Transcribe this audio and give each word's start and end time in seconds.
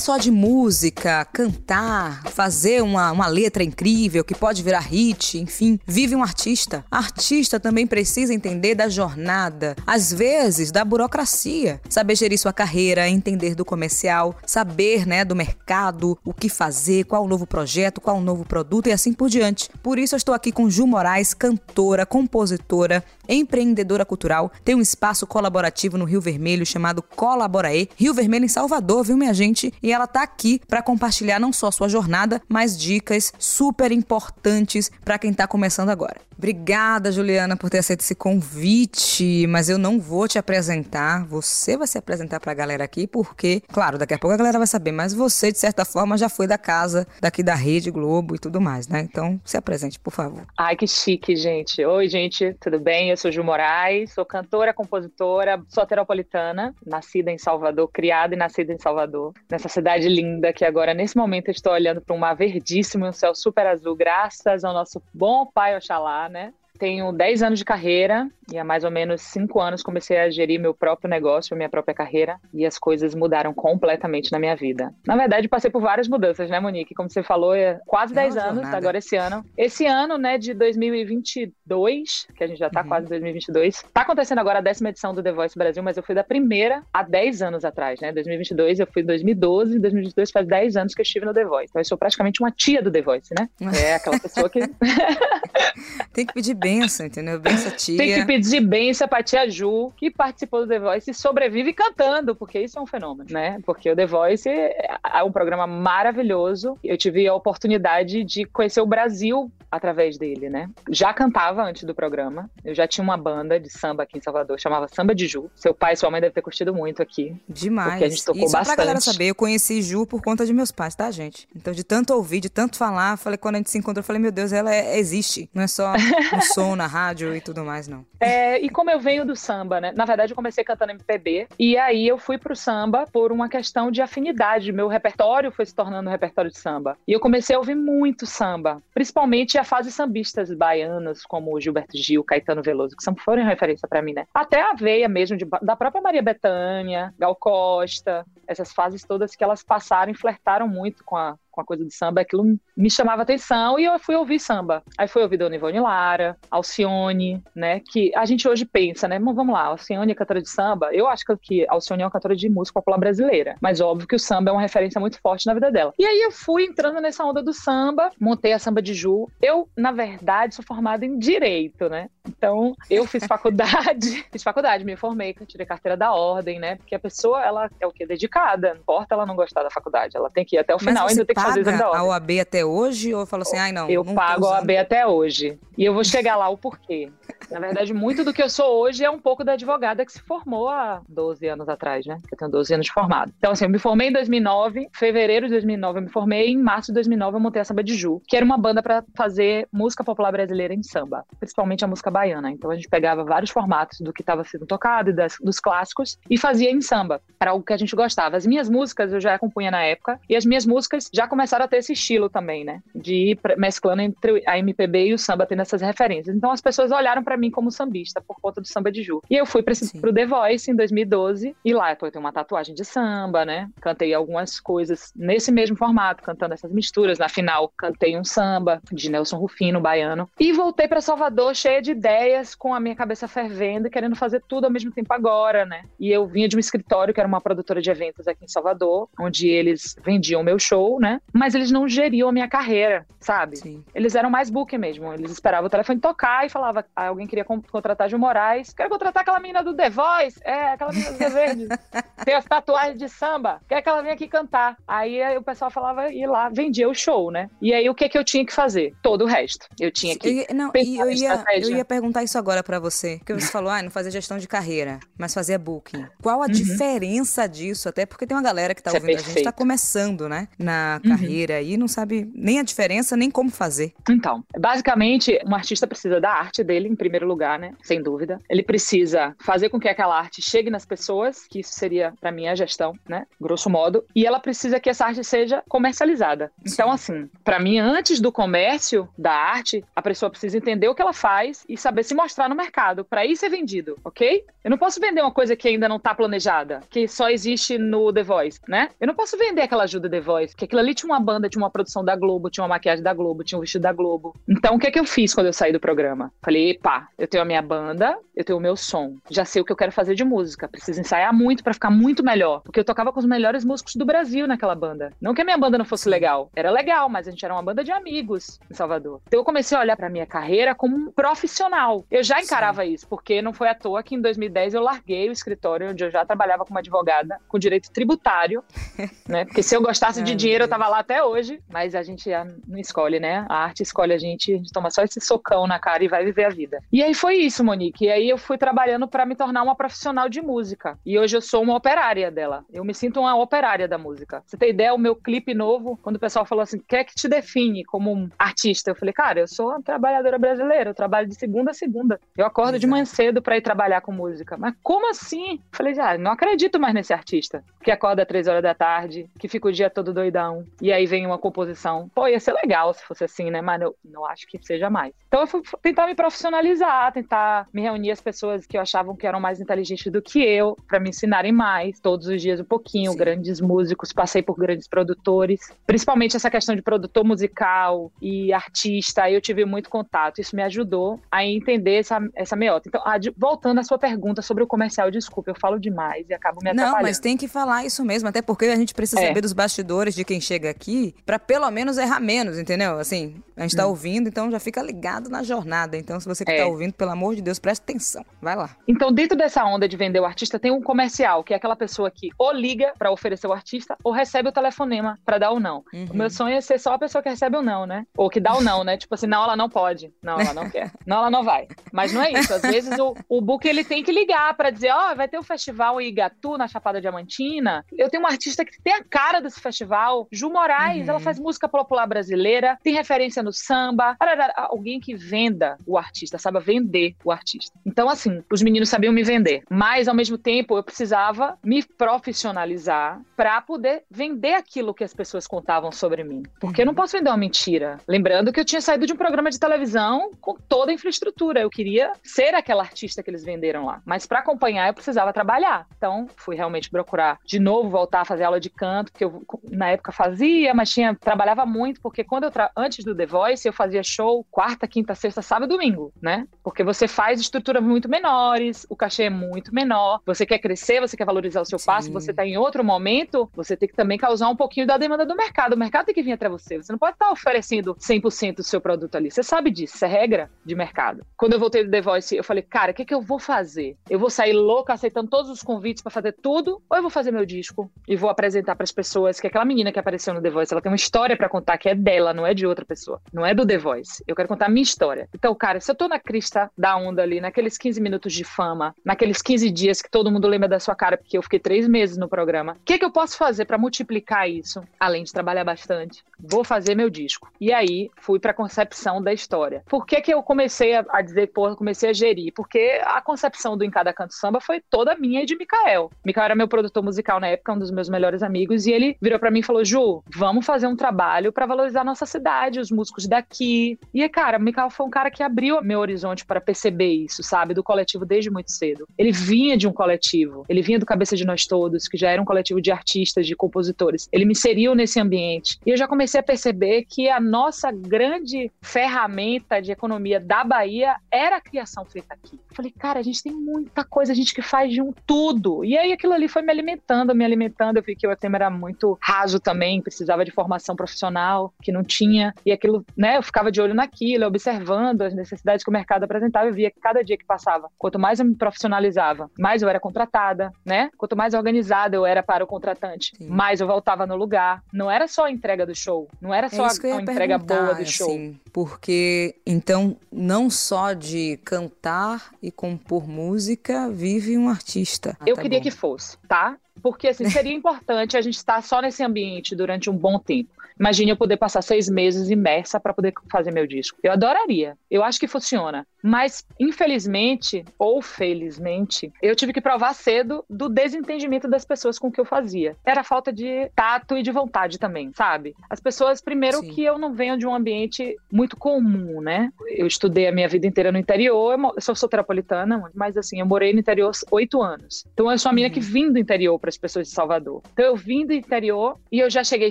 só 0.00 0.16
de 0.16 0.30
música, 0.30 1.24
cantar, 1.26 2.24
fazer 2.30 2.82
uma, 2.82 3.12
uma 3.12 3.26
letra 3.26 3.62
incrível 3.62 4.24
que 4.24 4.34
pode 4.34 4.62
virar 4.62 4.80
hit, 4.80 5.38
enfim, 5.38 5.78
vive 5.86 6.16
um 6.16 6.22
artista. 6.22 6.84
Artista 6.90 7.60
também 7.60 7.86
precisa 7.86 8.34
entender 8.34 8.74
da 8.74 8.88
jornada, 8.88 9.76
às 9.86 10.12
vezes 10.12 10.72
da 10.72 10.84
burocracia, 10.84 11.80
saber 11.88 12.16
gerir 12.16 12.38
sua 12.38 12.52
carreira, 12.52 13.08
entender 13.08 13.54
do 13.54 13.64
comercial, 13.64 14.34
saber, 14.46 15.06
né, 15.06 15.24
do 15.24 15.36
mercado, 15.36 16.18
o 16.24 16.32
que 16.32 16.48
fazer, 16.48 17.04
qual 17.04 17.24
o 17.24 17.28
novo 17.28 17.46
projeto, 17.46 18.00
qual 18.00 18.16
o 18.16 18.22
novo 18.22 18.44
produto 18.44 18.88
e 18.88 18.92
assim 18.92 19.12
por 19.12 19.28
diante. 19.28 19.68
Por 19.82 19.98
isso 19.98 20.14
eu 20.14 20.18
estou 20.18 20.34
aqui 20.34 20.50
com 20.50 20.70
Ju 20.70 20.86
Moraes, 20.86 21.34
cantora, 21.34 22.06
compositora, 22.06 23.04
empreendedora 23.32 24.04
cultural, 24.04 24.50
tem 24.64 24.74
um 24.74 24.80
espaço 24.80 25.26
colaborativo 25.26 25.96
no 25.96 26.04
Rio 26.04 26.20
Vermelho 26.20 26.66
chamado 26.66 27.02
Colaboraê, 27.02 27.88
Rio 27.96 28.14
Vermelho 28.14 28.44
em 28.44 28.48
Salvador, 28.48 29.04
viu 29.04 29.16
minha 29.16 29.34
gente? 29.34 29.72
E 29.82 29.92
ela 29.92 30.06
tá 30.06 30.22
aqui 30.22 30.60
para 30.68 30.82
compartilhar 30.82 31.38
não 31.38 31.52
só 31.52 31.70
sua 31.70 31.88
jornada, 31.88 32.42
mas 32.48 32.76
dicas 32.76 33.32
super 33.38 33.92
importantes 33.92 34.90
para 35.04 35.18
quem 35.18 35.32
tá 35.32 35.46
começando 35.46 35.90
agora. 35.90 36.20
Obrigada, 36.40 37.12
Juliana, 37.12 37.54
por 37.54 37.68
ter 37.68 37.80
aceito 37.80 38.00
esse 38.00 38.14
convite, 38.14 39.46
mas 39.46 39.68
eu 39.68 39.76
não 39.76 40.00
vou 40.00 40.26
te 40.26 40.38
apresentar. 40.38 41.26
Você 41.26 41.76
vai 41.76 41.86
se 41.86 41.98
apresentar 41.98 42.40
para 42.40 42.50
a 42.50 42.54
galera 42.54 42.82
aqui, 42.82 43.06
porque, 43.06 43.62
claro, 43.70 43.98
daqui 43.98 44.14
a 44.14 44.18
pouco 44.18 44.32
a 44.32 44.38
galera 44.38 44.56
vai 44.56 44.66
saber, 44.66 44.90
mas 44.90 45.12
você, 45.12 45.52
de 45.52 45.58
certa 45.58 45.84
forma, 45.84 46.16
já 46.16 46.30
foi 46.30 46.46
da 46.46 46.56
casa 46.56 47.06
daqui 47.20 47.42
da 47.42 47.54
Rede 47.54 47.90
Globo 47.90 48.34
e 48.34 48.38
tudo 48.38 48.58
mais, 48.58 48.88
né? 48.88 49.00
Então, 49.00 49.38
se 49.44 49.58
apresente, 49.58 50.00
por 50.00 50.14
favor. 50.14 50.46
Ai, 50.56 50.76
que 50.76 50.86
chique, 50.86 51.36
gente. 51.36 51.84
Oi, 51.84 52.08
gente, 52.08 52.56
tudo 52.58 52.80
bem? 52.80 53.10
Eu 53.10 53.18
sou 53.20 53.30
Ju 53.30 53.44
Moraes, 53.44 54.12
sou 54.12 54.24
cantora, 54.24 54.72
compositora, 54.72 55.62
sou 55.68 55.84
teropolitana, 55.84 56.74
nascida 56.86 57.30
em 57.30 57.36
Salvador, 57.36 57.88
criada 57.92 58.34
e 58.34 58.38
nascida 58.38 58.72
em 58.72 58.78
Salvador, 58.78 59.34
nessa 59.50 59.68
cidade 59.68 60.08
linda 60.08 60.52
que 60.52 60.64
agora, 60.64 60.94
nesse 60.94 61.16
momento, 61.16 61.50
estou 61.50 61.72
olhando 61.72 62.00
para 62.00 62.16
um 62.16 62.18
mar 62.18 62.34
verdíssimo 62.34 63.04
e 63.04 63.08
um 63.10 63.12
céu 63.12 63.34
super 63.34 63.66
azul, 63.66 63.94
graças 63.94 64.64
ao 64.64 64.72
nosso 64.72 65.02
bom 65.12 65.44
pai 65.46 65.76
Oxalá, 65.76 66.28
né? 66.28 66.52
Tenho 66.78 67.12
10 67.12 67.42
anos 67.42 67.58
de 67.58 67.64
carreira 67.64 68.26
e 68.52 68.58
há 68.58 68.64
mais 68.64 68.84
ou 68.84 68.90
menos 68.90 69.22
5 69.22 69.60
anos 69.60 69.82
comecei 69.82 70.18
a 70.18 70.30
gerir 70.30 70.60
meu 70.60 70.74
próprio 70.74 71.08
negócio, 71.08 71.56
minha 71.56 71.68
própria 71.68 71.94
carreira 71.94 72.38
e 72.52 72.66
as 72.66 72.78
coisas 72.78 73.14
mudaram 73.14 73.54
completamente 73.54 74.32
na 74.32 74.38
minha 74.38 74.56
vida. 74.56 74.92
Na 75.06 75.16
verdade, 75.16 75.48
passei 75.48 75.70
por 75.70 75.80
várias 75.80 76.08
mudanças, 76.08 76.50
né, 76.50 76.58
Monique? 76.60 76.94
Como 76.94 77.10
você 77.10 77.22
falou, 77.22 77.54
é 77.54 77.78
quase 77.86 78.14
10 78.14 78.36
é 78.36 78.40
anos, 78.40 78.64
agora 78.66 78.98
esse 78.98 79.16
ano. 79.16 79.44
Esse 79.56 79.86
ano, 79.86 80.18
né, 80.18 80.38
de 80.38 80.54
2022, 80.54 82.26
que 82.34 82.44
a 82.44 82.46
gente 82.46 82.58
já 82.58 82.70
tá 82.70 82.82
uhum. 82.82 82.88
quase 82.88 83.06
em 83.06 83.10
2022, 83.10 83.82
tá 83.92 84.02
acontecendo 84.02 84.38
agora 84.38 84.58
a 84.58 84.62
décima 84.62 84.90
edição 84.90 85.14
do 85.14 85.22
The 85.22 85.32
Voice 85.32 85.56
Brasil, 85.56 85.82
mas 85.82 85.96
eu 85.96 86.02
fui 86.02 86.14
da 86.14 86.24
primeira 86.24 86.82
há 86.92 87.02
10 87.02 87.42
anos 87.42 87.64
atrás, 87.64 88.00
né? 88.00 88.12
2022, 88.12 88.80
eu 88.80 88.86
fui 88.86 89.02
em 89.02 89.06
2012, 89.06 89.78
2022 89.78 90.30
faz 90.30 90.46
10 90.46 90.76
anos 90.76 90.94
que 90.94 91.00
eu 91.00 91.04
estive 91.04 91.26
no 91.26 91.34
The 91.34 91.44
Voice. 91.44 91.68
Então 91.70 91.80
eu 91.80 91.84
sou 91.84 91.98
praticamente 91.98 92.42
uma 92.42 92.50
tia 92.50 92.82
do 92.82 92.90
The 92.90 93.02
Voice, 93.02 93.32
né? 93.38 93.48
É 93.80 93.94
aquela 93.94 94.18
pessoa 94.18 94.48
que. 94.48 94.60
Tem 96.12 96.26
que 96.26 96.34
pedir 96.34 96.54
benção, 96.54 97.06
entendeu? 97.06 97.38
Benção 97.38 97.70
tia. 97.72 97.96
Tem 97.96 98.14
que 98.14 98.24
pedir 98.26 98.39
benção 98.60 99.08
pra 99.08 99.22
tia 99.22 99.48
Ju, 99.48 99.92
que 99.96 100.10
participou 100.10 100.60
do 100.60 100.68
The 100.68 100.78
Voice 100.78 101.10
e 101.10 101.14
sobrevive 101.14 101.72
cantando, 101.72 102.34
porque 102.34 102.60
isso 102.60 102.78
é 102.78 102.82
um 102.82 102.86
fenômeno, 102.86 103.30
né? 103.30 103.58
Porque 103.64 103.90
o 103.90 103.96
The 103.96 104.06
Voice 104.06 104.48
é 104.48 105.22
um 105.24 105.32
programa 105.32 105.66
maravilhoso. 105.66 106.78
Eu 106.82 106.96
tive 106.96 107.26
a 107.26 107.34
oportunidade 107.34 108.24
de 108.24 108.44
conhecer 108.44 108.80
o 108.80 108.86
Brasil 108.86 109.50
através 109.70 110.18
dele, 110.18 110.50
né? 110.50 110.68
Já 110.90 111.14
cantava 111.14 111.62
antes 111.62 111.84
do 111.84 111.94
programa. 111.94 112.50
Eu 112.64 112.74
já 112.74 112.86
tinha 112.88 113.04
uma 113.04 113.16
banda 113.16 113.58
de 113.60 113.70
samba 113.70 114.02
aqui 114.02 114.18
em 114.18 114.20
Salvador, 114.20 114.58
chamava 114.58 114.88
Samba 114.88 115.14
de 115.14 115.26
Ju. 115.28 115.48
Seu 115.54 115.72
pai 115.72 115.92
e 115.92 115.96
sua 115.96 116.10
mãe 116.10 116.20
devem 116.20 116.34
ter 116.34 116.42
curtido 116.42 116.74
muito 116.74 117.00
aqui. 117.00 117.36
Demais. 117.48 117.90
Porque 117.90 118.04
a 118.04 118.08
gente 118.08 118.24
tocou 118.24 118.42
e 118.42 118.48
só 118.48 118.58
bastante. 118.58 118.76
pra 118.76 118.84
galera 118.84 119.00
saber, 119.00 119.26
eu 119.26 119.34
conheci 119.34 119.80
Ju 119.80 120.06
por 120.06 120.22
conta 120.22 120.44
de 120.44 120.52
meus 120.52 120.72
pais, 120.72 120.94
tá, 120.94 121.10
gente? 121.10 121.48
Então, 121.54 121.72
de 121.72 121.84
tanto 121.84 122.12
ouvir, 122.14 122.40
de 122.40 122.48
tanto 122.48 122.76
falar, 122.76 123.16
falei, 123.16 123.38
quando 123.38 123.56
a 123.56 123.58
gente 123.58 123.70
se 123.70 123.78
encontrou, 123.78 124.00
eu 124.00 124.04
falei, 124.04 124.20
meu 124.20 124.32
Deus, 124.32 124.52
ela 124.52 124.74
é, 124.74 124.98
existe. 124.98 125.48
Não 125.54 125.62
é 125.62 125.68
só 125.68 125.92
um 125.92 126.40
som 126.52 126.74
na 126.74 126.86
rádio 126.86 127.34
e 127.34 127.40
tudo 127.40 127.64
mais, 127.64 127.86
não. 127.86 128.04
É, 128.18 128.29
e 128.60 128.68
como 128.68 128.90
eu 128.90 128.98
venho 128.98 129.24
do 129.24 129.36
samba, 129.36 129.80
né? 129.80 129.92
Na 129.94 130.04
verdade, 130.04 130.32
eu 130.32 130.36
comecei 130.36 130.64
cantando 130.64 130.92
MPB. 130.92 131.48
E 131.58 131.76
aí 131.76 132.08
eu 132.08 132.18
fui 132.18 132.38
pro 132.38 132.56
samba 132.56 133.06
por 133.12 133.30
uma 133.30 133.48
questão 133.48 133.90
de 133.90 134.02
afinidade. 134.02 134.72
Meu 134.72 134.88
repertório 134.88 135.52
foi 135.52 135.66
se 135.66 135.74
tornando 135.74 136.08
um 136.08 136.12
repertório 136.12 136.50
de 136.50 136.58
samba. 136.58 136.96
E 137.06 137.12
eu 137.12 137.20
comecei 137.20 137.54
a 137.54 137.58
ouvir 137.58 137.74
muito 137.74 138.26
samba. 138.26 138.82
Principalmente 138.92 139.58
a 139.58 139.64
fase 139.64 139.92
sambista 139.92 140.30
artistas 140.40 140.54
baianos 140.54 141.24
como 141.24 141.60
Gilberto 141.60 141.96
Gil, 141.96 142.24
Caetano 142.24 142.62
Veloso, 142.62 142.96
que 142.96 143.02
sempre 143.02 143.22
foram 143.22 143.44
referência 143.44 143.86
para 143.88 144.02
mim, 144.02 144.12
né? 144.12 144.26
Até 144.32 144.60
a 144.62 144.74
veia 144.74 145.08
mesmo 145.08 145.36
de, 145.36 145.44
da 145.62 145.76
própria 145.76 146.00
Maria 146.00 146.22
Bethânia, 146.22 147.12
Gal 147.18 147.34
Costa, 147.36 148.24
essas 148.46 148.72
fases 148.72 149.04
todas 149.04 149.36
que 149.36 149.44
elas 149.44 149.62
passaram 149.62 150.12
e 150.12 150.14
flertaram 150.14 150.68
muito 150.68 151.04
com 151.04 151.16
a, 151.16 151.36
com 151.50 151.60
a 151.60 151.64
coisa 151.64 151.84
de 151.84 151.94
samba, 151.94 152.20
aquilo 152.20 152.58
me 152.76 152.90
chamava 152.90 153.22
atenção 153.22 153.78
e 153.78 153.84
eu 153.84 153.98
fui 153.98 154.14
ouvir 154.14 154.38
samba. 154.38 154.82
Aí 154.96 155.08
fui 155.08 155.22
ouvir 155.22 155.36
Dona 155.36 155.56
Ivone 155.56 155.80
Lara, 155.80 156.36
Alcione, 156.50 157.42
né? 157.54 157.80
Que 157.80 158.12
a 158.14 158.24
gente 158.24 158.48
hoje 158.48 158.64
pensa, 158.64 159.08
né? 159.08 159.18
Mas 159.18 159.34
vamos 159.34 159.54
lá, 159.54 159.64
Alcione 159.64 160.12
é 160.12 160.14
cantora 160.14 160.40
de 160.40 160.48
samba. 160.48 160.90
Eu 160.92 161.06
acho 161.08 161.24
que 161.42 161.66
Alcione 161.68 162.02
é 162.02 162.06
uma 162.06 162.12
cantora 162.12 162.36
de 162.36 162.48
música 162.48 162.80
popular 162.80 162.98
brasileira, 162.98 163.56
mas 163.60 163.80
óbvio 163.80 164.06
que 164.06 164.16
o 164.16 164.18
samba 164.18 164.50
é 164.50 164.52
uma 164.52 164.62
referência 164.62 165.00
muito 165.00 165.20
forte 165.20 165.46
na 165.46 165.54
vida 165.54 165.70
dela. 165.70 165.92
E 165.98 166.04
aí 166.04 166.20
eu 166.20 166.30
fui 166.30 166.64
entrando 166.64 167.00
nessa 167.00 167.24
onda 167.24 167.42
do 167.42 167.52
samba, 167.52 168.10
montei 168.18 168.52
a 168.52 168.58
Samba 168.58 168.82
de 168.82 168.94
Ju. 168.94 169.28
Eu, 169.40 169.68
na 169.76 169.92
verdade, 169.92 170.54
sou 170.54 170.64
formada 170.64 171.04
em 171.04 171.18
Direito, 171.18 171.88
né? 171.88 172.08
Então, 172.36 172.74
eu 172.88 173.06
fiz 173.06 173.24
faculdade, 173.26 174.24
fiz 174.30 174.42
faculdade, 174.42 174.84
me 174.84 174.96
formei, 174.96 175.34
tirei 175.46 175.66
carteira 175.66 175.96
da 175.96 176.12
ordem, 176.12 176.58
né? 176.58 176.76
Porque 176.76 176.94
a 176.94 176.98
pessoa, 176.98 177.42
ela 177.42 177.70
é 177.80 177.86
o 177.86 177.92
que? 177.92 178.06
Dedicada. 178.06 178.74
Não 178.74 178.80
importa 178.80 179.14
ela 179.14 179.26
não 179.26 179.36
gostar 179.36 179.62
da 179.62 179.70
faculdade, 179.70 180.16
ela 180.16 180.30
tem 180.30 180.44
que 180.44 180.56
ir 180.56 180.58
até 180.58 180.74
o 180.74 180.78
final, 180.78 181.08
ainda 181.08 181.24
tem 181.24 181.34
que 181.34 181.42
fazer 181.42 181.60
exame 181.60 181.78
da 181.78 181.88
ordem. 181.88 182.00
a 182.00 182.04
OAB 182.04 182.30
até 182.40 182.64
hoje 182.64 183.14
ou 183.14 183.26
falou 183.26 183.42
assim, 183.42 183.58
ai 183.58 183.72
não, 183.72 183.88
Eu 183.88 184.04
não 184.04 184.14
pago 184.14 184.46
a 184.46 184.58
OAB 184.58 184.70
até 184.78 185.06
hoje. 185.06 185.58
E 185.76 185.84
eu 185.84 185.94
vou 185.94 186.04
chegar 186.04 186.36
lá 186.36 186.48
o 186.48 186.58
porquê. 186.58 187.10
Na 187.50 187.58
verdade, 187.58 187.92
muito 187.92 188.24
do 188.24 188.32
que 188.32 188.42
eu 188.42 188.48
sou 188.48 188.80
hoje 188.80 189.04
é 189.04 189.10
um 189.10 189.18
pouco 189.18 189.42
da 189.42 189.52
advogada 189.52 190.04
que 190.04 190.12
se 190.12 190.20
formou 190.20 190.68
há 190.68 191.02
12 191.08 191.46
anos 191.48 191.68
atrás, 191.68 192.06
né? 192.06 192.18
Eu 192.30 192.38
tenho 192.38 192.50
12 192.50 192.74
anos 192.74 192.86
de 192.86 192.92
formado. 192.92 193.32
Então, 193.38 193.52
assim, 193.52 193.64
eu 193.64 193.70
me 193.70 193.78
formei 193.78 194.08
em 194.08 194.12
2009, 194.12 194.88
fevereiro 194.92 195.46
de 195.46 195.52
2009 195.52 195.98
eu 195.98 196.02
me 196.02 196.08
formei, 196.10 196.48
em 196.50 196.56
março 196.56 196.88
de 196.88 196.94
2009 196.94 197.36
eu 197.36 197.40
montei 197.40 197.60
a 197.60 197.64
Samba 197.64 197.82
de 197.82 197.94
Ju, 197.94 198.22
que 198.26 198.36
era 198.36 198.44
uma 198.44 198.56
banda 198.56 198.82
para 198.82 199.02
fazer 199.16 199.66
música 199.72 200.04
popular 200.04 200.30
brasileira 200.30 200.74
em 200.74 200.82
samba, 200.82 201.24
principalmente 201.38 201.84
a 201.84 201.88
música 201.88 202.10
baiana. 202.20 202.50
Então, 202.50 202.70
a 202.70 202.74
gente 202.74 202.88
pegava 202.88 203.24
vários 203.24 203.50
formatos 203.50 204.00
do 204.00 204.12
que 204.12 204.22
estava 204.22 204.44
sendo 204.44 204.66
tocado 204.66 205.10
e 205.10 205.12
das, 205.12 205.36
dos 205.40 205.58
clássicos 205.58 206.18
e 206.28 206.36
fazia 206.36 206.70
em 206.70 206.80
samba. 206.80 207.20
Era 207.40 207.52
algo 207.52 207.64
que 207.64 207.72
a 207.72 207.76
gente 207.76 207.96
gostava. 207.96 208.36
As 208.36 208.46
minhas 208.46 208.68
músicas 208.68 209.12
eu 209.12 209.20
já 209.20 209.38
compunha 209.38 209.70
na 209.70 209.82
época 209.82 210.20
e 210.28 210.36
as 210.36 210.44
minhas 210.44 210.66
músicas 210.66 211.08
já 211.12 211.26
começaram 211.26 211.64
a 211.64 211.68
ter 211.68 211.78
esse 211.78 211.92
estilo 211.92 212.28
também, 212.28 212.64
né? 212.64 212.80
De 212.94 213.14
ir 213.14 213.40
mesclando 213.56 214.02
entre 214.02 214.42
a 214.46 214.58
MPB 214.58 215.08
e 215.08 215.14
o 215.14 215.18
samba, 215.18 215.46
tendo 215.46 215.62
essas 215.62 215.80
referências. 215.80 216.36
Então, 216.36 216.50
as 216.50 216.60
pessoas 216.60 216.90
olharam 216.90 217.22
para 217.22 217.36
mim 217.36 217.50
como 217.50 217.70
sambista 217.70 218.20
por 218.20 218.40
conta 218.40 218.60
do 218.60 218.66
samba 218.66 218.92
de 218.92 219.02
Ju. 219.02 219.22
E 219.30 219.36
eu 219.36 219.46
fui 219.46 219.62
pra, 219.62 219.74
pro 220.00 220.12
The 220.12 220.26
Voice 220.26 220.70
em 220.70 220.76
2012 220.76 221.56
e 221.64 221.72
lá 221.72 221.92
eu 221.92 222.10
tenho 222.10 222.24
uma 222.24 222.32
tatuagem 222.32 222.74
de 222.74 222.84
samba, 222.84 223.44
né? 223.44 223.68
Cantei 223.80 224.12
algumas 224.12 224.60
coisas 224.60 225.12
nesse 225.16 225.50
mesmo 225.50 225.76
formato, 225.76 226.22
cantando 226.22 226.54
essas 226.54 226.72
misturas. 226.72 227.18
Na 227.18 227.28
final, 227.28 227.72
cantei 227.76 228.16
um 228.16 228.24
samba 228.24 228.80
de 228.90 229.10
Nelson 229.10 229.38
Rufino, 229.38 229.80
baiano. 229.80 230.28
E 230.38 230.52
voltei 230.52 230.88
para 230.88 231.00
Salvador 231.00 231.54
cheia 231.54 231.80
de 231.80 231.92
ideias, 231.92 232.09
com 232.58 232.74
a 232.74 232.80
minha 232.80 232.94
cabeça 232.94 233.28
fervendo, 233.28 233.90
querendo 233.90 234.16
fazer 234.16 234.42
tudo 234.46 234.64
ao 234.64 234.70
mesmo 234.70 234.90
tempo 234.90 235.12
agora, 235.12 235.64
né? 235.64 235.82
E 235.98 236.10
eu 236.10 236.26
vinha 236.26 236.48
de 236.48 236.56
um 236.56 236.60
escritório 236.60 237.12
que 237.12 237.20
era 237.20 237.28
uma 237.28 237.40
produtora 237.40 237.80
de 237.80 237.90
eventos 237.90 238.26
aqui 238.26 238.44
em 238.44 238.48
Salvador, 238.48 239.08
onde 239.18 239.48
eles 239.48 239.96
vendiam 240.04 240.42
meu 240.42 240.58
show, 240.58 241.00
né? 241.00 241.20
Mas 241.32 241.54
eles 241.54 241.70
não 241.70 241.88
geriam 241.88 242.28
a 242.28 242.32
minha 242.32 242.48
carreira, 242.48 243.06
sabe? 243.20 243.56
Sim. 243.56 243.84
Eles 243.94 244.14
eram 244.14 244.30
mais 244.30 244.50
book 244.50 244.76
mesmo. 244.76 245.12
Eles 245.12 245.30
esperavam 245.30 245.66
o 245.66 245.70
telefone 245.70 246.00
tocar 246.00 246.46
e 246.46 246.48
falava, 246.48 246.84
ah, 246.94 247.08
alguém 247.08 247.26
queria 247.26 247.44
contratar 247.44 248.08
Gil 248.08 248.18
Moraes. 248.18 248.72
Quero 248.72 248.90
contratar 248.90 249.22
aquela 249.22 249.40
menina 249.40 249.62
do 249.62 249.74
The 249.74 249.90
Voice. 249.90 250.40
É, 250.44 250.72
aquela 250.72 250.92
menina 250.92 251.12
do 251.12 251.18
The 251.18 251.28
Verde. 251.28 251.68
Tem 252.24 252.34
as 252.34 252.44
tatuagens 252.44 252.98
de 252.98 253.08
samba. 253.08 253.60
Quer 253.68 253.82
que 253.82 253.88
ela 253.88 254.02
venha 254.02 254.14
aqui 254.14 254.28
cantar. 254.28 254.76
Aí, 254.86 255.20
o 255.36 255.42
pessoal 255.42 255.70
falava, 255.70 256.12
ir 256.12 256.26
lá, 256.26 256.48
vendia 256.48 256.88
o 256.88 256.94
show, 256.94 257.30
né? 257.30 257.48
E 257.60 257.72
aí 257.72 257.88
o 257.88 257.94
que 257.94 258.08
que 258.08 258.18
eu 258.18 258.24
tinha 258.24 258.44
que 258.44 258.52
fazer? 258.52 258.94
Todo 259.02 259.24
o 259.24 259.26
resto. 259.26 259.66
Eu 259.78 259.90
tinha 259.90 260.16
que. 260.16 260.46
Eu, 260.48 260.54
não, 260.54 260.70
e 260.74 260.98
eu 260.98 261.10
ia, 261.10 261.44
eu 261.54 261.70
ia 261.70 261.84
perguntar 262.00 262.22
isso 262.22 262.38
agora 262.38 262.62
para 262.62 262.78
você. 262.78 263.18
Porque 263.18 263.34
você 263.34 263.52
falou, 263.52 263.70
ah, 263.70 263.82
não 263.82 263.90
fazia 263.90 264.10
gestão 264.10 264.38
de 264.38 264.48
carreira, 264.48 264.98
mas 265.18 265.34
fazia 265.34 265.58
booking. 265.58 266.06
Qual 266.22 266.42
a 266.42 266.46
uhum. 266.46 266.52
diferença 266.52 267.46
disso? 267.46 267.88
Até 267.88 268.06
porque 268.06 268.26
tem 268.26 268.34
uma 268.34 268.42
galera 268.42 268.74
que 268.74 268.82
tá 268.82 268.90
Isso 268.90 268.96
é 268.96 269.00
ouvindo 269.00 269.18
é 269.18 269.20
a 269.20 269.34
gente, 269.34 269.42
tá 269.44 269.52
começando, 269.52 270.28
né? 270.28 270.48
Na 270.58 270.98
uhum. 271.04 271.10
carreira 271.10 271.60
e 271.60 271.76
não 271.76 271.86
sabe 271.86 272.30
nem 272.34 272.58
a 272.58 272.62
diferença, 272.62 273.16
nem 273.16 273.30
como 273.30 273.50
fazer. 273.50 273.92
Então, 274.08 274.42
basicamente, 274.58 275.38
um 275.46 275.54
artista 275.54 275.86
precisa 275.86 276.20
da 276.20 276.32
arte 276.32 276.64
dele, 276.64 276.88
em 276.88 276.96
primeiro 276.96 277.26
lugar, 277.26 277.58
né? 277.58 277.74
Sem 277.82 278.02
dúvida. 278.02 278.38
Ele 278.48 278.62
precisa 278.62 279.36
fazer 279.38 279.68
com 279.68 279.78
que 279.78 279.88
aquela 279.88 280.18
arte 280.18 280.40
chegue 280.40 280.70
nas 280.70 280.86
pessoas, 280.86 281.46
que 281.48 281.60
isso 281.60 281.74
seria, 281.74 282.14
para 282.18 282.32
mim, 282.32 282.48
a 282.48 282.54
gestão, 282.54 282.94
né? 283.06 283.26
Grosso 283.38 283.68
modo. 283.68 284.04
E 284.16 284.26
ela 284.26 284.40
precisa 284.40 284.80
que 284.80 284.88
essa 284.88 285.04
arte 285.04 285.22
seja 285.22 285.62
comercializada. 285.68 286.50
Então, 286.66 286.90
assim, 286.90 287.28
para 287.44 287.60
mim, 287.60 287.78
antes 287.78 288.20
do 288.20 288.32
comércio 288.32 289.06
da 289.18 289.32
arte, 289.32 289.84
a 289.94 290.00
pessoa 290.00 290.30
precisa 290.30 290.56
entender 290.56 290.88
o 290.88 290.94
que 290.94 291.02
ela 291.02 291.12
faz 291.12 291.64
e 291.68 291.76
saber 291.76 291.89
saber 291.90 292.04
se 292.04 292.14
mostrar 292.14 292.48
no 292.48 292.54
mercado 292.54 293.04
para 293.04 293.26
ir 293.26 293.36
ser 293.36 293.48
vendido, 293.48 293.98
ok? 294.04 294.44
Eu 294.62 294.70
não 294.70 294.78
posso 294.78 295.00
vender 295.00 295.20
uma 295.20 295.32
coisa 295.32 295.56
que 295.56 295.66
ainda 295.66 295.88
não 295.88 295.98
tá 295.98 296.14
planejada, 296.14 296.80
que 296.88 297.08
só 297.08 297.28
existe 297.28 297.78
no 297.78 298.12
The 298.12 298.22
Voice, 298.22 298.60
né? 298.68 298.90
Eu 299.00 299.08
não 299.08 299.14
posso 299.14 299.36
vender 299.36 299.62
aquela 299.62 299.82
ajuda 299.84 300.08
The 300.08 300.20
Voice, 300.20 300.54
que 300.54 300.64
aquilo 300.64 300.80
ali 300.80 300.94
tinha 300.94 301.10
uma 301.10 301.18
banda, 301.18 301.48
tinha 301.48 301.60
uma 301.60 301.70
produção 301.70 302.04
da 302.04 302.14
Globo, 302.14 302.48
tinha 302.48 302.62
uma 302.62 302.68
maquiagem 302.68 303.02
da 303.02 303.12
Globo, 303.12 303.42
tinha 303.42 303.58
um 303.58 303.60
vestido 303.60 303.82
da 303.82 303.92
Globo. 303.92 304.36
Então, 304.48 304.76
o 304.76 304.78
que 304.78 304.86
é 304.86 304.90
que 304.90 305.00
eu 305.00 305.04
fiz 305.04 305.34
quando 305.34 305.48
eu 305.48 305.52
saí 305.52 305.72
do 305.72 305.80
programa? 305.80 306.32
Falei, 306.42 306.78
pá, 306.78 307.08
eu 307.18 307.26
tenho 307.26 307.42
a 307.42 307.46
minha 307.46 307.60
banda, 307.60 308.16
eu 308.36 308.44
tenho 308.44 308.58
o 308.58 308.62
meu 308.62 308.76
som, 308.76 309.16
já 309.28 309.44
sei 309.44 309.60
o 309.60 309.64
que 309.64 309.72
eu 309.72 309.76
quero 309.76 309.90
fazer 309.90 310.14
de 310.14 310.24
música, 310.24 310.68
preciso 310.68 311.00
ensaiar 311.00 311.34
muito 311.34 311.64
para 311.64 311.74
ficar 311.74 311.90
muito 311.90 312.22
melhor, 312.22 312.60
porque 312.60 312.78
eu 312.78 312.84
tocava 312.84 313.12
com 313.12 313.18
os 313.18 313.26
melhores 313.26 313.64
músicos 313.64 313.96
do 313.96 314.04
Brasil 314.04 314.46
naquela 314.46 314.76
banda. 314.76 315.12
Não 315.20 315.34
que 315.34 315.42
a 315.42 315.44
minha 315.44 315.58
banda 315.58 315.76
não 315.76 315.84
fosse 315.84 316.08
legal, 316.08 316.50
era 316.54 316.70
legal, 316.70 317.08
mas 317.08 317.26
a 317.26 317.30
gente 317.32 317.44
era 317.44 317.54
uma 317.54 317.62
banda 317.62 317.82
de 317.82 317.90
amigos 317.90 318.60
em 318.70 318.74
Salvador. 318.74 319.20
Então 319.26 319.40
eu 319.40 319.44
comecei 319.44 319.76
a 319.76 319.80
olhar 319.80 319.96
para 319.96 320.08
minha 320.08 320.26
carreira 320.26 320.74
como 320.74 320.96
um 320.96 321.10
profissional. 321.10 321.69
Eu 322.10 322.22
já 322.22 322.40
encarava 322.40 322.84
Sim. 322.84 322.92
isso, 322.92 323.08
porque 323.08 323.40
não 323.40 323.52
foi 323.52 323.68
à 323.68 323.74
toa 323.74 324.02
que 324.02 324.14
em 324.14 324.20
2010 324.20 324.74
eu 324.74 324.82
larguei 324.82 325.28
o 325.28 325.32
escritório 325.32 325.90
onde 325.90 326.04
eu 326.04 326.10
já 326.10 326.24
trabalhava 326.24 326.64
como 326.64 326.78
advogada 326.78 327.38
com 327.48 327.58
direito 327.58 327.90
tributário, 327.90 328.62
né? 329.28 329.44
Porque 329.44 329.62
se 329.62 329.74
eu 329.74 329.82
gostasse 329.82 330.22
de 330.22 330.34
dinheiro, 330.34 330.64
eu 330.64 330.68
tava 330.68 330.88
lá 330.88 330.98
até 330.98 331.22
hoje, 331.22 331.60
mas 331.68 331.94
a 331.94 332.02
gente 332.02 332.28
não 332.66 332.78
escolhe, 332.78 333.20
né? 333.20 333.46
A 333.48 333.64
arte 333.64 333.82
escolhe 333.82 334.12
a 334.12 334.18
gente, 334.18 334.52
a 334.52 334.56
gente 334.56 334.72
toma 334.72 334.90
só 334.90 335.02
esse 335.02 335.20
socão 335.20 335.66
na 335.66 335.78
cara 335.78 336.04
e 336.04 336.08
vai 336.08 336.24
viver 336.24 336.44
a 336.44 336.50
vida. 336.50 336.80
E 336.92 337.02
aí 337.02 337.14
foi 337.14 337.36
isso, 337.36 337.64
Monique. 337.64 338.04
E 338.04 338.10
aí 338.10 338.28
eu 338.28 338.38
fui 338.38 338.58
trabalhando 338.58 339.06
para 339.08 339.26
me 339.26 339.34
tornar 339.34 339.62
uma 339.62 339.74
profissional 339.74 340.28
de 340.28 340.42
música. 340.42 340.98
E 341.04 341.18
hoje 341.18 341.36
eu 341.36 341.40
sou 341.40 341.62
uma 341.62 341.76
operária 341.76 342.30
dela. 342.30 342.64
Eu 342.72 342.84
me 342.84 342.94
sinto 342.94 343.20
uma 343.20 343.36
operária 343.36 343.86
da 343.86 343.98
música. 343.98 344.42
Você 344.46 344.56
tem 344.56 344.70
ideia, 344.70 344.94
o 344.94 344.98
meu 344.98 345.14
clipe 345.14 345.54
novo, 345.54 345.98
quando 346.02 346.16
o 346.16 346.20
pessoal 346.20 346.44
falou 346.44 346.62
assim, 346.62 346.78
o 346.78 346.82
que 346.82 346.96
é 346.96 347.04
que 347.04 347.14
te 347.14 347.28
define 347.28 347.84
como 347.84 348.12
um 348.12 348.28
artista? 348.38 348.90
Eu 348.90 348.94
falei, 348.94 349.12
cara, 349.12 349.40
eu 349.40 349.48
sou 349.48 349.68
uma 349.68 349.82
trabalhadora 349.82 350.38
brasileira, 350.38 350.90
eu 350.90 350.94
trabalho 350.94 351.28
de 351.28 351.34
segunda 351.34 351.59
a 351.68 351.74
segunda. 351.74 352.18
Eu 352.36 352.46
acordo 352.46 352.70
Exato. 352.70 352.80
de 352.80 352.86
manhã 352.86 353.04
cedo 353.04 353.42
para 353.42 353.56
ir 353.56 353.60
trabalhar 353.60 354.00
com 354.00 354.12
música. 354.12 354.56
Mas 354.56 354.74
como 354.82 355.10
assim? 355.10 355.60
Falei, 355.72 355.94
já, 355.94 356.12
ah, 356.12 356.18
não 356.18 356.30
acredito 356.30 356.80
mais 356.80 356.94
nesse 356.94 357.12
artista 357.12 357.62
que 357.82 357.90
acorda 357.90 358.22
às 358.22 358.28
três 358.28 358.46
horas 358.46 358.62
da 358.62 358.74
tarde, 358.74 359.28
que 359.38 359.48
fica 359.48 359.68
o 359.68 359.72
dia 359.72 359.88
todo 359.88 360.12
doidão, 360.12 360.64
e 360.80 360.92
aí 360.92 361.06
vem 361.06 361.26
uma 361.26 361.38
composição. 361.38 362.10
Pô, 362.14 362.26
ia 362.28 362.38
ser 362.38 362.52
legal 362.52 362.92
se 362.92 363.04
fosse 363.04 363.24
assim, 363.24 363.50
né? 363.50 363.60
Mas 363.60 363.80
eu 363.80 363.96
não 364.04 364.26
acho 364.26 364.46
que 364.46 364.58
seja 364.62 364.90
mais. 364.90 365.14
Então 365.28 365.40
eu 365.40 365.46
fui 365.46 365.62
tentar 365.80 366.06
me 366.06 366.14
profissionalizar, 366.14 367.12
tentar 367.12 367.66
me 367.72 367.80
reunir 367.80 368.10
as 368.10 368.20
pessoas 368.20 368.66
que 368.66 368.76
eu 368.76 368.80
achavam 368.80 369.16
que 369.16 369.26
eram 369.26 369.40
mais 369.40 369.60
inteligentes 369.60 370.10
do 370.12 370.20
que 370.20 370.42
eu, 370.42 370.76
para 370.86 371.00
me 371.00 371.10
ensinarem 371.10 371.52
mais, 371.52 372.00
todos 372.00 372.26
os 372.26 372.40
dias 372.42 372.60
um 372.60 372.64
pouquinho, 372.64 373.12
Sim. 373.12 373.18
grandes 373.18 373.60
músicos, 373.60 374.12
passei 374.12 374.42
por 374.42 374.56
grandes 374.56 374.88
produtores, 374.88 375.72
principalmente 375.86 376.36
essa 376.36 376.50
questão 376.50 376.74
de 376.74 376.82
produtor 376.82 377.24
musical 377.24 378.12
e 378.20 378.52
artista, 378.52 379.30
eu 379.30 379.40
tive 379.40 379.64
muito 379.64 379.88
contato, 379.88 380.40
isso 380.40 380.54
me 380.54 380.62
ajudou 380.62 381.20
a 381.30 381.44
entender 381.56 381.96
essa, 381.96 382.20
essa 382.34 382.56
meota. 382.56 382.88
Então, 382.88 383.02
voltando 383.36 383.78
à 383.78 383.82
sua 383.82 383.98
pergunta 383.98 384.42
sobre 384.42 384.62
o 384.62 384.66
comercial, 384.66 385.10
desculpa, 385.10 385.50
eu 385.50 385.54
falo 385.54 385.78
demais 385.78 386.28
e 386.28 386.34
acabo 386.34 386.60
me 386.62 386.70
atrapalhando. 386.70 386.96
Não, 386.96 387.02
mas 387.02 387.18
tem 387.18 387.36
que 387.36 387.48
falar 387.48 387.84
isso 387.84 388.04
mesmo, 388.04 388.28
até 388.28 388.42
porque 388.42 388.66
a 388.66 388.76
gente 388.76 388.94
precisa 388.94 389.20
é. 389.20 389.28
saber 389.28 389.40
dos 389.40 389.52
bastidores 389.52 390.14
de 390.14 390.24
quem 390.24 390.40
chega 390.40 390.70
aqui, 390.70 391.14
para 391.24 391.38
pelo 391.38 391.70
menos 391.70 391.98
errar 391.98 392.20
menos, 392.20 392.58
entendeu? 392.58 392.98
Assim, 392.98 393.36
a 393.56 393.62
gente 393.62 393.76
tá 393.76 393.86
hum. 393.86 393.90
ouvindo, 393.90 394.28
então 394.28 394.50
já 394.50 394.58
fica 394.58 394.82
ligado 394.82 395.28
na 395.28 395.42
jornada. 395.42 395.96
Então, 395.96 396.18
se 396.18 396.26
você 396.26 396.44
que 396.44 396.52
tá 396.52 396.62
é. 396.62 396.64
ouvindo, 396.64 396.94
pelo 396.94 397.10
amor 397.10 397.34
de 397.34 397.42
Deus, 397.42 397.58
presta 397.58 397.84
atenção. 397.84 398.24
Vai 398.40 398.56
lá. 398.56 398.70
Então, 398.88 399.12
dentro 399.12 399.36
dessa 399.36 399.64
onda 399.64 399.88
de 399.88 399.96
vender 399.96 400.20
o 400.20 400.24
artista, 400.24 400.58
tem 400.58 400.70
um 400.70 400.80
comercial, 400.80 401.44
que 401.44 401.52
é 401.52 401.56
aquela 401.56 401.76
pessoa 401.76 402.10
que 402.10 402.30
ou 402.38 402.52
liga 402.52 402.92
para 402.98 403.10
oferecer 403.10 403.46
o 403.46 403.52
artista, 403.52 403.96
ou 404.02 404.12
recebe 404.12 404.48
o 404.48 404.52
telefonema 404.52 405.18
para 405.24 405.38
dar 405.38 405.50
o 405.50 405.60
não. 405.60 405.84
Uhum. 405.92 406.06
O 406.10 406.16
meu 406.16 406.30
sonho 406.30 406.56
é 406.56 406.60
ser 406.60 406.78
só 406.78 406.94
a 406.94 406.98
pessoa 406.98 407.22
que 407.22 407.28
recebe 407.28 407.56
o 407.56 407.62
não, 407.62 407.86
né? 407.86 408.06
Ou 408.16 408.30
que 408.30 408.40
dá 408.40 408.56
o 408.56 408.62
não, 408.62 408.82
né? 408.82 408.96
Tipo 408.96 409.14
assim, 409.14 409.26
não, 409.26 409.42
ela 409.42 409.56
não 409.56 409.68
pode. 409.68 410.12
Não, 410.22 410.40
ela 410.40 410.54
não 410.54 410.68
quer. 410.70 410.90
Não, 411.06 411.18
ela 411.18 411.30
não 411.30 411.39
vai. 411.42 411.68
Mas 411.92 412.12
não 412.12 412.22
é 412.22 412.32
isso. 412.32 412.52
Às 412.52 412.62
vezes 412.62 412.98
o, 412.98 413.14
o 413.28 413.40
book 413.40 413.66
ele 413.66 413.84
tem 413.84 414.02
que 414.02 414.12
ligar 414.12 414.54
para 414.54 414.70
dizer, 414.70 414.90
ó, 414.90 415.12
oh, 415.12 415.16
vai 415.16 415.28
ter 415.28 415.38
um 415.38 415.42
festival 415.42 416.00
em 416.00 416.08
Igatu, 416.08 416.56
na 416.56 416.68
Chapada 416.68 417.00
Diamantina. 417.00 417.84
Eu 417.96 418.08
tenho 418.08 418.22
uma 418.22 418.30
artista 418.30 418.64
que 418.64 418.80
tem 418.82 418.94
a 418.94 419.04
cara 419.04 419.40
desse 419.40 419.60
festival, 419.60 420.28
Ju 420.30 420.50
Moraes, 420.50 421.04
uhum. 421.04 421.10
ela 421.10 421.20
faz 421.20 421.38
música 421.38 421.68
popular 421.68 422.06
brasileira, 422.06 422.78
tem 422.82 422.94
referência 422.94 423.42
no 423.42 423.52
samba. 423.52 424.16
Alguém 424.56 425.00
que 425.00 425.14
venda 425.14 425.78
o 425.86 425.98
artista, 425.98 426.38
saiba 426.38 426.60
vender 426.60 427.14
o 427.24 427.30
artista. 427.30 427.78
Então, 427.84 428.08
assim, 428.08 428.42
os 428.50 428.62
meninos 428.62 428.88
sabiam 428.88 429.12
me 429.12 429.22
vender, 429.22 429.62
mas 429.70 430.08
ao 430.08 430.14
mesmo 430.14 430.38
tempo 430.38 430.76
eu 430.76 430.82
precisava 430.82 431.58
me 431.64 431.82
profissionalizar 431.82 433.20
para 433.36 433.60
poder 433.60 434.04
vender 434.10 434.54
aquilo 434.54 434.94
que 434.94 435.04
as 435.04 435.14
pessoas 435.14 435.46
contavam 435.46 435.92
sobre 435.92 436.24
mim. 436.24 436.42
Porque 436.60 436.82
eu 436.82 436.86
não 436.86 436.92
uhum. 436.92 436.96
posso 436.96 437.16
vender 437.16 437.30
uma 437.30 437.36
mentira. 437.36 437.98
Lembrando 438.06 438.52
que 438.52 438.60
eu 438.60 438.64
tinha 438.64 438.80
saído 438.80 439.06
de 439.06 439.12
um 439.12 439.16
programa 439.16 439.50
de 439.50 439.58
televisão 439.58 440.30
com 440.40 440.54
toda 440.68 440.90
a 440.90 440.94
infraestrutura. 440.94 441.29
Eu 441.60 441.70
queria 441.70 442.12
ser 442.22 442.54
aquela 442.54 442.82
artista 442.82 443.22
que 443.22 443.30
eles 443.30 443.44
venderam 443.44 443.86
lá. 443.86 444.02
Mas 444.04 444.26
para 444.26 444.40
acompanhar 444.40 444.88
eu 444.88 444.94
precisava 444.94 445.32
trabalhar. 445.32 445.86
Então, 445.96 446.26
fui 446.36 446.56
realmente 446.56 446.90
procurar 446.90 447.38
de 447.44 447.58
novo 447.58 447.88
voltar 447.88 448.22
a 448.22 448.24
fazer 448.24 448.44
aula 448.44 448.60
de 448.60 448.70
canto, 448.70 449.12
que 449.12 449.24
eu 449.24 449.42
na 449.70 449.90
época 449.90 450.12
fazia, 450.12 450.74
mas 450.74 450.90
tinha 450.90 451.14
trabalhava 451.14 451.64
muito 451.66 452.00
porque 452.00 452.24
quando 452.24 452.44
eu 452.44 452.50
tra... 452.50 452.70
antes 452.76 453.04
do 453.04 453.14
The 453.14 453.26
Voice 453.26 453.66
eu 453.66 453.72
fazia 453.72 454.02
show 454.02 454.46
quarta, 454.50 454.86
quinta, 454.86 455.14
sexta, 455.14 455.42
sábado, 455.42 455.70
domingo, 455.70 456.12
né? 456.20 456.46
Porque 456.62 456.82
você 456.82 457.06
faz 457.06 457.40
estruturas 457.40 457.82
muito 457.82 458.08
menores, 458.08 458.86
o 458.88 458.96
cachê 458.96 459.24
é 459.24 459.30
muito 459.30 459.74
menor, 459.74 460.20
você 460.24 460.44
quer 460.44 460.58
crescer, 460.58 461.00
você 461.00 461.16
quer 461.16 461.24
valorizar 461.24 461.60
o 461.60 461.64
seu 461.64 461.78
Sim. 461.78 461.86
passo, 461.86 462.12
você 462.12 462.30
está 462.30 462.44
em 462.44 462.56
outro 462.56 462.84
momento, 462.84 463.50
você 463.54 463.76
tem 463.76 463.88
que 463.88 463.94
também 463.94 464.18
causar 464.18 464.48
um 464.48 464.56
pouquinho 464.56 464.86
da 464.86 464.96
demanda 464.96 465.24
do 465.24 465.36
mercado. 465.36 465.74
O 465.74 465.78
mercado 465.78 466.06
tem 466.06 466.14
que 466.14 466.22
vir 466.22 466.32
até 466.32 466.48
você. 466.48 466.76
Você 466.76 466.92
não 466.92 466.98
pode 466.98 467.14
estar 467.14 467.30
oferecendo 467.30 467.94
100% 467.94 468.56
do 468.56 468.62
seu 468.62 468.80
produto 468.80 469.14
ali. 469.16 469.30
Você 469.30 469.42
sabe 469.42 469.70
disso, 469.70 469.94
isso 469.94 470.04
é 470.04 470.08
regra 470.08 470.50
de 470.64 470.74
mercado. 470.74 471.19
Quando 471.36 471.54
eu 471.54 471.60
voltei 471.60 471.84
do 471.84 471.90
The 471.90 472.00
Voice, 472.00 472.36
eu 472.36 472.44
falei, 472.44 472.62
cara, 472.62 472.92
o 472.92 472.94
que, 472.94 473.04
que 473.04 473.14
eu 473.14 473.20
vou 473.20 473.38
fazer? 473.38 473.96
Eu 474.08 474.18
vou 474.18 474.30
sair 474.30 474.52
louca 474.52 474.92
aceitando 474.92 475.30
todos 475.30 475.50
os 475.50 475.62
convites 475.62 476.02
para 476.02 476.10
fazer 476.10 476.32
tudo, 476.32 476.82
ou 476.88 476.96
eu 476.96 477.02
vou 477.02 477.10
fazer 477.10 477.30
meu 477.30 477.46
disco 477.46 477.90
e 478.06 478.16
vou 478.16 478.30
apresentar 478.30 478.74
para 478.74 478.84
as 478.84 478.92
pessoas 478.92 479.40
que 479.40 479.46
aquela 479.46 479.64
menina 479.64 479.92
que 479.92 479.98
apareceu 479.98 480.34
no 480.34 480.42
The 480.42 480.50
Voice, 480.50 480.72
ela 480.72 480.82
tem 480.82 480.90
uma 480.90 480.96
história 480.96 481.36
para 481.36 481.48
contar 481.48 481.78
que 481.78 481.88
é 481.88 481.94
dela, 481.94 482.34
não 482.34 482.46
é 482.46 482.54
de 482.54 482.66
outra 482.66 482.84
pessoa, 482.84 483.20
não 483.32 483.44
é 483.44 483.54
do 483.54 483.66
The 483.66 483.78
Voice. 483.78 484.22
Eu 484.26 484.36
quero 484.36 484.48
contar 484.48 484.66
a 484.66 484.70
minha 484.70 484.82
história. 484.82 485.28
Então, 485.34 485.54
cara, 485.54 485.80
se 485.80 485.90
eu 485.90 485.94
tô 485.94 486.08
na 486.08 486.18
crista 486.18 486.70
da 486.76 486.96
onda 486.96 487.22
ali, 487.22 487.40
naqueles 487.40 487.78
15 487.78 488.00
minutos 488.00 488.32
de 488.32 488.44
fama, 488.44 488.94
naqueles 489.04 489.42
15 489.42 489.70
dias 489.70 490.02
que 490.02 490.10
todo 490.10 490.30
mundo 490.30 490.48
lembra 490.48 490.68
da 490.68 490.80
sua 490.80 490.94
cara, 490.94 491.16
porque 491.16 491.36
eu 491.36 491.42
fiquei 491.42 491.58
três 491.58 491.88
meses 491.88 492.16
no 492.16 492.28
programa, 492.28 492.72
o 492.72 492.84
que, 492.84 492.98
que 492.98 493.04
eu 493.04 493.10
posso 493.10 493.36
fazer 493.36 493.64
para 493.64 493.78
multiplicar 493.78 494.48
isso, 494.48 494.82
além 494.98 495.24
de 495.24 495.32
trabalhar 495.32 495.64
bastante? 495.64 496.22
Vou 496.38 496.64
fazer 496.64 496.94
meu 496.94 497.10
disco. 497.10 497.50
E 497.60 497.72
aí, 497.72 498.10
fui 498.20 498.38
pra 498.38 498.54
concepção 498.54 499.22
da 499.22 499.32
história. 499.32 499.82
Por 499.88 500.06
que, 500.06 500.20
que 500.20 500.32
eu 500.32 500.42
comecei 500.42 500.94
a, 500.94 501.04
a 501.12 501.22
dizer, 501.22 501.48
pô, 501.48 501.74
comecei 501.76 502.10
a 502.10 502.12
gerir? 502.12 502.52
Porque 502.54 503.00
a 503.04 503.20
concepção 503.20 503.76
do 503.76 503.84
Em 503.84 503.90
Cada 503.90 504.12
Canto 504.12 504.34
Samba 504.34 504.60
foi 504.60 504.80
toda 504.90 505.16
minha 505.16 505.42
e 505.42 505.46
de 505.46 505.56
Mikael. 505.56 506.10
Mikael 506.24 506.46
era 506.46 506.54
meu 506.54 506.68
produtor 506.68 507.02
musical 507.02 507.40
na 507.40 507.48
época, 507.48 507.72
um 507.72 507.78
dos 507.78 507.90
meus 507.90 508.08
melhores 508.08 508.42
amigos, 508.42 508.86
e 508.86 508.92
ele 508.92 509.16
virou 509.20 509.38
para 509.38 509.50
mim 509.50 509.60
e 509.60 509.62
falou: 509.64 509.84
Ju, 509.84 510.22
vamos 510.34 510.64
fazer 510.64 510.86
um 510.86 510.96
trabalho 510.96 511.52
para 511.52 511.66
valorizar 511.66 512.04
nossa 512.04 512.26
cidade, 512.26 512.80
os 512.80 512.90
músicos 512.90 513.26
daqui. 513.26 513.98
E, 514.12 514.28
cara, 514.28 514.58
o 514.58 514.62
Mikael 514.62 514.90
foi 514.90 515.06
um 515.06 515.10
cara 515.10 515.30
que 515.30 515.42
abriu 515.42 515.82
meu 515.82 516.00
horizonte 516.00 516.44
para 516.44 516.60
perceber 516.60 517.12
isso, 517.12 517.42
sabe? 517.42 517.74
Do 517.74 517.82
coletivo 517.82 518.24
desde 518.24 518.50
muito 518.50 518.70
cedo. 518.70 519.06
Ele 519.18 519.32
vinha 519.32 519.76
de 519.76 519.88
um 519.88 519.92
coletivo, 519.92 520.64
ele 520.68 520.82
vinha 520.82 520.98
do 520.98 521.06
Cabeça 521.06 521.36
de 521.36 521.44
Nós 521.44 521.66
Todos, 521.66 522.08
que 522.08 522.16
já 522.16 522.30
era 522.30 522.40
um 522.40 522.44
coletivo 522.44 522.80
de 522.80 522.90
artistas, 522.90 523.46
de 523.46 523.56
compositores. 523.56 524.28
Ele 524.32 524.44
me 524.44 524.52
inseriu 524.52 524.94
nesse 524.94 525.20
ambiente. 525.20 525.78
E 525.84 525.90
eu 525.90 525.96
já 525.96 526.06
comecei 526.06 526.40
a 526.40 526.42
perceber 526.42 527.04
que 527.08 527.28
a 527.28 527.40
nossa 527.40 527.90
grande 527.90 528.70
ferramenta 528.80 529.80
de 529.80 529.92
economia 529.92 530.38
da 530.38 530.64
Bahia 530.64 530.99
era 531.30 531.56
a 531.56 531.60
criação 531.60 532.04
feita 532.04 532.34
aqui. 532.34 532.58
Eu 532.70 532.76
falei, 532.76 532.90
cara, 532.90 533.18
a 533.18 533.22
gente 533.22 533.42
tem 533.42 533.52
muita 533.52 534.04
coisa, 534.04 534.32
a 534.32 534.34
gente 534.34 534.54
que 534.54 534.62
faz 534.62 534.92
de 534.92 535.00
um 535.00 535.12
tudo. 535.26 535.84
E 535.84 535.96
aí 535.96 536.12
aquilo 536.12 536.32
ali 536.32 536.48
foi 536.48 536.62
me 536.62 536.70
alimentando, 536.70 537.34
me 537.34 537.44
alimentando. 537.44 537.96
Eu 537.96 538.02
vi 538.02 538.16
que 538.16 538.26
o 538.26 538.36
tema 538.36 538.56
era 538.56 538.70
muito 538.70 539.18
raso 539.20 539.60
também, 539.60 540.00
precisava 540.00 540.44
de 540.44 540.50
formação 540.50 540.96
profissional, 540.96 541.72
que 541.82 541.92
não 541.92 542.02
tinha. 542.02 542.54
E 542.64 542.72
aquilo, 542.72 543.04
né, 543.16 543.36
eu 543.36 543.42
ficava 543.42 543.70
de 543.70 543.80
olho 543.80 543.94
naquilo, 543.94 544.46
observando 544.46 545.22
as 545.22 545.34
necessidades 545.34 545.84
que 545.84 545.90
o 545.90 545.92
mercado 545.92 546.24
apresentava. 546.24 546.66
Eu 546.66 546.74
via 546.74 546.90
que 546.90 547.00
cada 547.00 547.22
dia 547.22 547.36
que 547.36 547.44
passava, 547.44 547.88
quanto 547.98 548.18
mais 548.18 548.40
eu 548.40 548.46
me 548.46 548.54
profissionalizava, 548.54 549.50
mais 549.58 549.82
eu 549.82 549.88
era 549.88 550.00
contratada, 550.00 550.72
né? 550.84 551.10
Quanto 551.16 551.36
mais 551.36 551.54
organizada 551.54 552.16
eu 552.16 552.26
era 552.26 552.42
para 552.42 552.64
o 552.64 552.66
contratante, 552.66 553.32
Sim. 553.36 553.48
mais 553.48 553.80
eu 553.80 553.86
voltava 553.86 554.26
no 554.26 554.36
lugar. 554.36 554.82
Não 554.92 555.10
era 555.10 555.26
só 555.26 555.44
a 555.46 555.50
entrega 555.50 555.86
do 555.86 555.94
show, 555.94 556.28
não 556.40 556.52
era 556.52 556.66
é 556.66 556.70
só 556.70 556.86
é 556.86 557.12
a, 557.12 557.16
a 557.16 557.22
entrega 557.22 557.58
boa 557.58 557.94
do 557.94 558.06
show. 558.06 558.28
Assim, 558.28 558.58
porque 558.72 559.56
então 559.66 560.16
não 560.30 560.70
só 560.80 561.12
de 561.12 561.58
cantar 561.64 562.52
e 562.62 562.70
compor 562.70 563.28
música 563.28 564.08
vive 564.10 564.56
um 564.56 564.68
artista. 564.68 565.36
Ah, 565.38 565.44
eu 565.46 565.54
tá 565.54 565.62
queria 565.62 565.78
bom. 565.78 565.82
que 565.84 565.90
fosse, 565.90 566.38
tá? 566.48 566.76
Porque 567.02 567.28
assim, 567.28 567.48
seria 567.48 567.72
importante 567.74 568.36
a 568.36 568.40
gente 568.40 568.56
estar 568.56 568.82
só 568.82 569.00
nesse 569.00 569.22
ambiente 569.22 569.76
durante 569.76 570.08
um 570.10 570.16
bom 570.16 570.38
tempo. 570.38 570.70
Imagine 570.98 571.30
eu 571.30 571.36
poder 571.36 571.56
passar 571.56 571.80
seis 571.80 572.10
meses 572.10 572.50
imersa 572.50 573.00
para 573.00 573.14
poder 573.14 573.32
fazer 573.50 573.70
meu 573.70 573.86
disco. 573.86 574.18
Eu 574.22 574.32
adoraria. 574.32 574.98
Eu 575.10 575.24
acho 575.24 575.40
que 575.40 575.48
funciona. 575.48 576.06
Mas, 576.22 576.64
infelizmente, 576.78 577.84
ou 577.98 578.22
felizmente, 578.22 579.32
eu 579.42 579.56
tive 579.56 579.72
que 579.72 579.80
provar 579.80 580.14
cedo 580.14 580.64
do 580.68 580.88
desentendimento 580.88 581.68
das 581.68 581.84
pessoas 581.84 582.18
com 582.18 582.28
o 582.28 582.32
que 582.32 582.40
eu 582.40 582.44
fazia. 582.44 582.96
Era 583.04 583.24
falta 583.24 583.52
de 583.52 583.90
tato 583.94 584.36
e 584.36 584.42
de 584.42 584.50
vontade 584.50 584.98
também, 584.98 585.32
sabe? 585.34 585.74
As 585.88 586.00
pessoas, 586.00 586.40
primeiro, 586.40 586.78
Sim. 586.80 586.90
que 586.90 587.02
eu 587.02 587.18
não 587.18 587.32
venho 587.32 587.56
de 587.56 587.66
um 587.66 587.74
ambiente 587.74 588.36
muito 588.50 588.76
comum, 588.76 589.40
né? 589.40 589.72
Eu 589.88 590.06
estudei 590.06 590.46
a 590.46 590.52
minha 590.52 590.68
vida 590.68 590.86
inteira 590.86 591.12
no 591.12 591.18
interior, 591.18 591.78
eu 591.94 592.00
sou 592.00 592.14
soteropolitana, 592.14 593.10
mas 593.14 593.36
assim, 593.36 593.60
eu 593.60 593.66
morei 593.66 593.92
no 593.92 594.00
interior 594.00 594.30
oito 594.50 594.82
anos. 594.82 595.24
Então, 595.32 595.50
eu 595.50 595.58
sou 595.58 595.70
uma 595.70 595.74
menina 595.74 595.94
uhum. 595.94 595.94
que 595.94 596.00
vim 596.00 596.32
do 596.32 596.38
interior 596.38 596.78
para 596.78 596.88
as 596.88 596.98
pessoas 596.98 597.28
de 597.28 597.34
Salvador. 597.34 597.82
Então, 597.92 598.04
eu 598.04 598.16
vim 598.16 598.46
do 598.46 598.52
interior 598.52 599.18
e 599.30 599.38
eu 599.38 599.50
já 599.50 599.64
cheguei 599.64 599.90